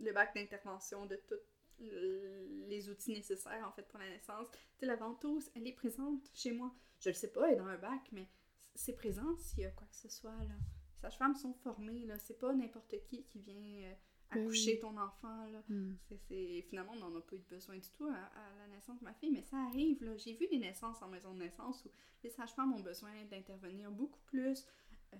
le 0.00 0.12
bac 0.12 0.34
d'intervention 0.34 1.06
de 1.06 1.16
tous 1.26 1.40
les 1.78 2.88
outils 2.88 3.12
nécessaires 3.12 3.66
en 3.66 3.72
fait 3.72 3.82
pour 3.88 3.98
la 3.98 4.08
naissance. 4.08 4.46
Tu 4.50 4.80
sais, 4.80 4.86
la 4.86 4.96
ventouse, 4.96 5.50
elle 5.56 5.66
est 5.66 5.72
présente 5.72 6.30
chez 6.34 6.52
moi. 6.52 6.72
Je 7.00 7.08
le 7.08 7.14
sais 7.14 7.32
pas, 7.32 7.48
elle 7.48 7.54
est 7.54 7.58
dans 7.58 7.66
un 7.66 7.78
bac, 7.78 8.00
mais 8.12 8.28
c'est 8.74 8.94
présent 8.94 9.36
s'il 9.36 9.60
y 9.60 9.64
a 9.66 9.70
quoi 9.70 9.86
que 9.86 9.96
ce 9.96 10.08
soit 10.08 10.30
là. 10.36 10.54
Les 10.94 11.00
sages-femmes 11.00 11.34
sont 11.34 11.52
formées 11.54 12.06
là, 12.06 12.18
c'est 12.18 12.38
pas 12.38 12.52
n'importe 12.54 12.94
qui 13.04 13.24
qui 13.24 13.38
vient 13.40 13.54
euh, 13.88 13.92
Ben 14.32 14.40
accoucher 14.42 14.74
oui. 14.74 14.80
ton 14.80 14.96
enfant 14.96 15.46
là. 15.46 15.62
Hmm. 15.68 15.94
C'est, 16.08 16.18
c'est- 16.28 16.62
Finalement, 16.68 16.92
on 16.94 17.00
n'en 17.10 17.16
a 17.16 17.20
pas 17.20 17.36
eu 17.36 17.44
besoin 17.50 17.76
du 17.76 17.88
tout 17.90 18.06
à, 18.06 18.14
à 18.14 18.56
la 18.58 18.66
naissance 18.68 18.98
de 19.00 19.04
ma 19.04 19.12
fille, 19.14 19.30
mais 19.32 19.42
ça 19.42 19.56
arrive. 19.66 20.02
Là. 20.04 20.16
J'ai 20.16 20.34
vu 20.34 20.46
des 20.48 20.58
naissances 20.58 21.02
en 21.02 21.08
maison 21.08 21.34
de 21.34 21.40
naissance 21.40 21.84
où 21.84 21.90
les 22.22 22.30
sages-femmes 22.30 22.72
ont 22.72 22.80
besoin 22.80 23.10
d'intervenir 23.30 23.90
beaucoup 23.90 24.20
plus 24.26 24.64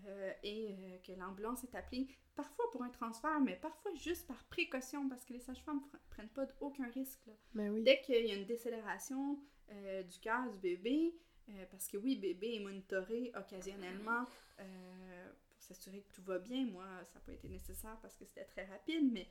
euh, 0.07 0.32
et 0.42 0.68
euh, 0.72 0.98
que 1.07 1.12
l'ambulance 1.12 1.64
est 1.64 1.74
appelée 1.74 2.07
parfois 2.34 2.64
pour 2.70 2.82
un 2.82 2.88
transfert, 2.88 3.40
mais 3.40 3.57
parfois 3.57 3.92
juste 3.94 4.26
par 4.26 4.42
précaution 4.46 5.07
parce 5.09 5.24
que 5.24 5.34
les 5.34 5.40
sages-femmes 5.40 5.80
pr- 5.92 5.98
prennent 6.11 6.30
pas 6.30 6.46
aucun 6.61 6.88
risque. 6.90 7.26
là. 7.26 7.32
Ben 7.55 7.70
oui. 7.70 7.82
Dès 7.82 8.00
qu'il 8.00 8.24
y 8.26 8.30
a 8.30 8.34
une 8.36 8.46
décélération 8.46 9.38
euh, 9.70 10.03
du 10.05 10.18
cœur 10.20 10.50
du 10.50 10.57
bébé, 10.59 11.14
euh, 11.51 11.64
parce 11.70 11.88
que 11.88 11.97
oui, 11.97 12.16
bébé 12.16 12.55
est 12.57 12.61
monitoré 12.61 13.32
occasionnellement 13.36 14.26
euh, 14.61 15.32
pour 15.49 15.61
s'assurer 15.62 16.01
que 16.03 16.12
tout 16.14 16.22
va 16.22 16.38
bien. 16.38 16.66
Moi, 16.66 16.84
ça 17.05 17.14
n'a 17.18 17.20
pas 17.24 17.32
été 17.32 17.49
nécessaire 17.49 17.99
parce 18.01 18.16
que 18.16 18.24
c'était 18.24 18.45
très 18.45 18.64
rapide, 18.64 19.11
mais 19.12 19.28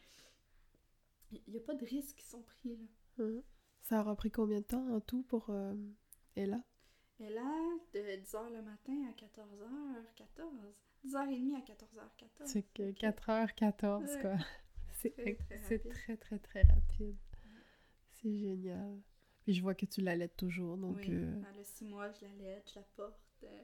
il 1.31 1.41
n'y 1.47 1.57
a 1.57 1.61
pas 1.61 1.75
de 1.75 1.85
risques 1.85 2.17
qui 2.17 2.25
sont 2.25 2.41
pris. 2.41 2.75
Là. 3.17 3.23
Hein. 3.25 3.41
Ça 3.81 4.01
aura 4.01 4.15
pris 4.15 4.31
combien 4.31 4.59
de 4.59 4.65
temps 4.65 4.87
en 4.93 4.99
tout 5.01 5.23
pour 5.23 5.49
euh, 5.49 5.73
Ella? 6.35 6.61
Et 7.19 7.29
là, 7.29 7.61
de 7.93 7.99
10h 7.99 8.51
le 8.51 8.61
matin 8.61 8.93
à 9.07 9.11
14h14, 9.13 10.49
10h30 11.05 11.55
à 11.55 11.59
14h14. 11.59 12.45
C'est 12.45 12.63
que 12.73 12.91
4h14, 12.91 14.03
Ouais. 14.15 14.21
quoi. 14.21 14.35
C'est 14.91 15.11
Très, 15.15 15.35
très, 15.97 16.17
très, 16.17 16.39
très 16.39 16.61
rapide. 16.61 17.17
C'est 18.21 18.37
génial. 18.37 18.99
Puis 19.43 19.53
je 19.55 19.61
vois 19.61 19.73
que 19.75 19.85
tu 19.85 20.01
l'allaites 20.01 20.37
toujours, 20.37 20.77
donc... 20.77 20.97
oui, 20.97 21.07
euh, 21.09 21.41
elle 21.53 21.59
a 21.59 21.63
6 21.63 21.85
mois, 21.85 22.11
je 22.11 22.25
l'allaite, 22.25 22.69
je 22.69 22.75
la 22.79 22.85
porte. 22.95 23.43
euh, 23.43 23.63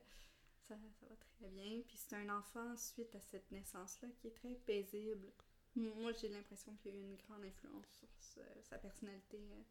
ça, 0.67 0.75
ça 0.99 1.05
va 1.07 1.15
très 1.15 1.47
bien. 1.49 1.81
Puis 1.87 1.97
c'est 1.97 2.15
un 2.15 2.29
enfant, 2.37 2.75
suite 2.75 3.13
à 3.15 3.21
cette 3.21 3.49
naissance-là, 3.51 4.09
qui 4.17 4.27
est 4.27 4.35
très 4.35 4.55
paisible. 4.55 5.31
Moi, 5.75 6.11
j'ai 6.13 6.29
l'impression 6.29 6.75
qu'il 6.77 6.91
y 6.91 6.95
a 6.95 6.97
eu 6.97 7.03
une 7.03 7.15
grande 7.17 7.43
influence 7.43 7.85
sur 7.99 8.07
ce- 8.19 8.61
sa 8.63 8.77
personnalité. 8.79 9.37
euh, 9.37 9.61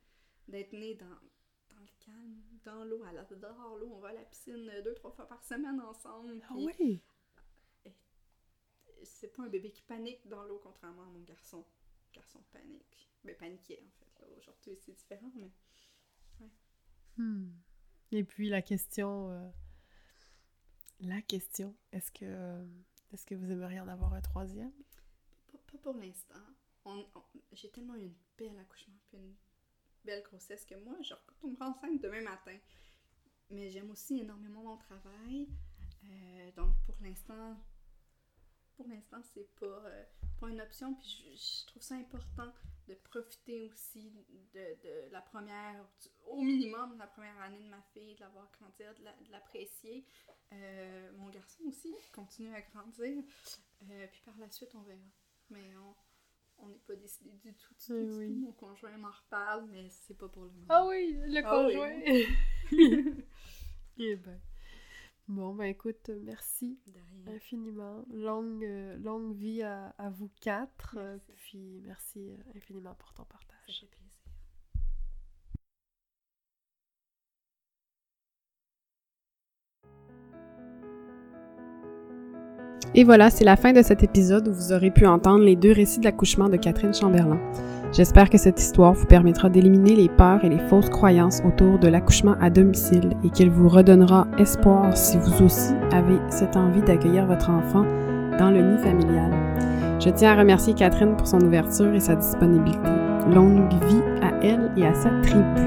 D'être 0.48 0.72
né 0.74 0.94
dans, 0.94 1.06
dans 1.06 1.80
le 1.80 1.88
calme, 2.04 2.40
dans 2.64 2.84
l'eau. 2.84 3.02
Elle 3.10 3.18
adore 3.18 3.76
l'eau. 3.78 3.90
On 3.92 3.98
va 3.98 4.10
à 4.10 4.12
la 4.12 4.22
piscine 4.22 4.70
euh, 4.70 4.82
deux, 4.82 4.94
trois 4.94 5.10
fois 5.10 5.26
par 5.26 5.42
semaine 5.42 5.80
ensemble. 5.80 6.40
Ah 6.48 6.54
oui? 6.54 7.00
C'est 9.02 9.28
pas 9.34 9.42
un 9.42 9.48
bébé 9.48 9.70
qui 9.70 9.82
panique 9.82 10.26
dans 10.28 10.44
l'eau, 10.44 10.60
contrairement 10.62 11.02
à 11.02 11.06
mon 11.06 11.20
garçon. 11.20 11.64
Garçon 12.12 12.40
panique. 12.52 13.08
Ben, 13.24 13.36
paniquait, 13.36 13.82
en 13.84 13.90
fait. 13.90 14.36
Aujourd'hui, 14.38 14.76
c'est 14.80 14.92
différent, 14.92 15.30
mais... 15.34 15.50
Hmm. 17.16 17.50
Et 18.12 18.24
puis 18.24 18.48
la 18.48 18.62
question... 18.62 19.30
euh, 19.30 19.50
La 21.00 21.20
question, 21.22 21.74
est-ce 21.92 22.10
que... 22.12 22.24
euh, 22.24 22.64
Est-ce 23.12 23.26
que 23.26 23.34
vous 23.34 23.50
aimeriez 23.50 23.80
en 23.80 23.88
avoir 23.88 24.12
un 24.14 24.20
troisième? 24.20 24.72
Pas, 25.66 25.78
pour 25.78 25.94
l'instant. 25.94 26.40
J'ai 27.52 27.70
tellement 27.70 27.96
eu 27.96 28.04
une 28.04 28.14
belle 28.38 28.58
accouchement 28.58 28.94
puis 29.08 29.16
une 29.18 29.34
belle 30.04 30.22
grossesse 30.22 30.64
que 30.64 30.76
moi, 30.84 30.96
je 31.02 31.14
retournerai 31.14 31.64
enceinte 31.64 32.00
demain 32.00 32.22
matin. 32.22 32.56
Mais 33.50 33.70
j'aime 33.70 33.90
aussi 33.90 34.20
énormément 34.20 34.62
mon 34.62 34.76
travail. 34.76 35.48
Euh, 36.04 36.52
donc 36.52 36.76
pour 36.84 36.96
l'instant, 37.00 37.56
pour 38.76 38.86
l'instant, 38.88 39.20
c'est 39.34 39.52
pas, 39.56 39.82
pas 40.38 40.48
une 40.50 40.60
option. 40.60 40.94
Puis 40.94 41.36
je 41.36 41.66
trouve 41.66 41.82
ça 41.82 41.96
important 41.96 42.52
de 42.88 42.94
profiter 42.94 43.68
aussi 43.72 44.12
de, 44.54 44.60
de 44.82 45.10
la 45.12 45.20
première, 45.20 45.84
au 46.26 46.40
minimum 46.40 46.94
de 46.94 46.98
la 46.98 47.06
première 47.06 47.38
année 47.40 47.58
de 47.60 47.68
ma 47.68 47.82
fille, 47.92 48.14
de 48.14 48.20
la 48.20 48.28
voir 48.28 48.50
grandir, 48.58 48.94
de 48.94 49.04
la- 49.04 49.16
l'apprécier. 49.30 50.04
Euh, 50.52 51.12
mon 51.16 51.28
garçon 51.30 51.64
aussi 51.64 51.94
continue 52.12 52.54
à 52.54 52.60
grandir. 52.62 53.22
Euh, 53.90 54.06
puis 54.12 54.22
par 54.24 54.36
la 54.38 54.50
suite, 54.50 54.74
on 54.74 54.82
verra. 54.82 55.00
Mais 55.50 55.76
on 55.76 55.94
on 56.58 56.68
n'est 56.68 56.78
pas 56.78 56.96
décidé 56.96 57.30
du 57.32 57.52
tout, 57.54 57.74
du 57.74 57.86
tout, 57.86 57.92
du 58.06 58.12
oui. 58.16 58.28
tout. 58.28 58.40
Mon 58.46 58.52
conjoint 58.52 58.96
m'en 58.96 59.10
reparle, 59.10 59.66
mais 59.70 59.90
c'est 59.90 60.16
pas 60.16 60.26
pour 60.28 60.44
le 60.44 60.50
moment. 60.52 60.66
Ah 60.70 60.86
oui, 60.86 61.12
le 61.26 61.42
Ah 61.44 61.66
oui. 61.66 61.74
conjoint! 61.74 63.22
Eh 63.98 64.16
ben. 64.16 64.40
Bon, 65.28 65.54
ben 65.54 65.64
écoute, 65.64 66.10
merci 66.22 66.78
infiniment. 67.26 68.04
Longue, 68.12 68.64
euh, 68.64 68.96
longue 68.98 69.34
vie 69.34 69.62
à, 69.62 69.88
à 69.98 70.08
vous 70.10 70.30
quatre. 70.40 70.96
euh, 70.98 71.18
Merci. 71.28 71.32
Puis 71.36 71.80
merci 71.84 72.30
euh, 72.30 72.36
infiniment 72.56 72.94
pour 72.94 73.12
ton 73.12 73.22
Ça 73.24 73.28
partage. 73.30 73.80
fait 73.80 73.86
plaisir. 73.86 74.12
Et 82.94 83.04
voilà, 83.04 83.28
c'est 83.30 83.44
la 83.44 83.56
fin 83.56 83.72
de 83.72 83.82
cet 83.82 84.02
épisode 84.02 84.48
où 84.48 84.52
vous 84.54 84.72
aurez 84.72 84.90
pu 84.90 85.06
entendre 85.06 85.44
les 85.44 85.56
deux 85.56 85.72
récits 85.72 85.98
de 86.00 86.04
l'accouchement 86.04 86.48
de 86.48 86.56
Catherine 86.56 86.94
Chamberlain. 86.94 87.38
J'espère 87.96 88.28
que 88.28 88.36
cette 88.36 88.60
histoire 88.60 88.92
vous 88.92 89.06
permettra 89.06 89.48
d'éliminer 89.48 89.96
les 89.96 90.10
peurs 90.10 90.44
et 90.44 90.50
les 90.50 90.58
fausses 90.68 90.90
croyances 90.90 91.40
autour 91.46 91.78
de 91.78 91.88
l'accouchement 91.88 92.36
à 92.42 92.50
domicile 92.50 93.16
et 93.24 93.30
qu'elle 93.30 93.48
vous 93.48 93.70
redonnera 93.70 94.26
espoir 94.38 94.94
si 94.94 95.16
vous 95.16 95.46
aussi 95.46 95.72
avez 95.92 96.18
cette 96.28 96.58
envie 96.58 96.82
d'accueillir 96.82 97.24
votre 97.24 97.48
enfant 97.48 97.86
dans 98.38 98.50
le 98.50 98.60
nid 98.60 98.82
familial. 98.82 99.32
Je 99.98 100.10
tiens 100.10 100.32
à 100.32 100.40
remercier 100.40 100.74
Catherine 100.74 101.16
pour 101.16 101.26
son 101.26 101.40
ouverture 101.40 101.94
et 101.94 102.00
sa 102.00 102.16
disponibilité. 102.16 102.90
Longue 103.34 103.72
vie 103.88 104.02
à 104.20 104.44
elle 104.44 104.70
et 104.76 104.86
à 104.86 104.92
sa 104.92 105.08
tribu. 105.22 105.62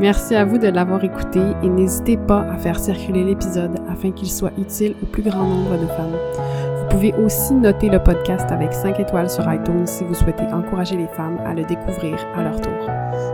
Merci 0.00 0.34
à 0.34 0.46
vous 0.46 0.56
de 0.56 0.68
l'avoir 0.68 1.04
écouté 1.04 1.42
et 1.62 1.68
n'hésitez 1.68 2.16
pas 2.16 2.46
à 2.50 2.56
faire 2.56 2.78
circuler 2.78 3.24
l'épisode 3.24 3.78
afin 3.90 4.10
qu'il 4.10 4.30
soit 4.30 4.52
utile 4.56 4.94
au 5.02 5.06
plus 5.06 5.22
grand 5.22 5.44
nombre 5.44 5.78
de 5.78 5.86
femmes. 5.86 6.71
Vous 6.92 6.98
pouvez 6.98 7.14
aussi 7.14 7.54
noter 7.54 7.88
le 7.88 7.98
podcast 7.98 8.52
avec 8.52 8.74
5 8.74 9.00
étoiles 9.00 9.30
sur 9.30 9.50
iTunes 9.50 9.86
si 9.86 10.04
vous 10.04 10.12
souhaitez 10.12 10.44
encourager 10.52 10.94
les 10.94 11.06
femmes 11.06 11.38
à 11.46 11.54
le 11.54 11.64
découvrir 11.64 12.18
à 12.36 12.42
leur 12.42 12.60
tour. 12.60 12.86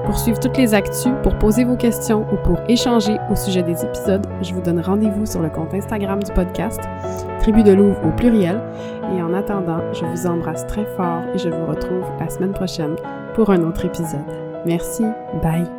Pour 0.05 0.17
suivre 0.17 0.39
toutes 0.39 0.57
les 0.57 0.75
actus, 0.75 1.11
pour 1.25 1.37
poser 1.39 1.65
vos 1.65 1.75
questions 1.75 2.25
ou 2.33 2.37
pour 2.37 2.61
échanger 2.69 3.19
au 3.29 3.35
sujet 3.35 3.65
des 3.65 3.85
épisodes, 3.85 4.25
je 4.43 4.55
vous 4.55 4.61
donne 4.61 4.79
rendez-vous 4.79 5.27
sur 5.27 5.43
le 5.43 5.51
compte 5.51 5.75
Instagram 5.75 6.23
du 6.23 6.31
podcast, 6.31 6.81
Tribu 7.41 7.65
de 7.65 7.73
Louvre 7.73 7.99
au 8.07 8.13
pluriel. 8.13 8.61
Et 9.13 9.21
en 9.21 9.35
attendant, 9.35 9.81
je 9.93 10.05
vous 10.05 10.29
embrasse 10.29 10.65
très 10.69 10.87
fort 10.97 11.25
et 11.35 11.39
je 11.39 11.49
vous 11.49 11.67
retrouve 11.67 12.05
la 12.21 12.29
semaine 12.29 12.53
prochaine 12.53 12.95
pour 13.35 13.51
un 13.51 13.65
autre 13.65 13.85
épisode. 13.85 14.21
Merci, 14.67 15.03
bye! 15.43 15.78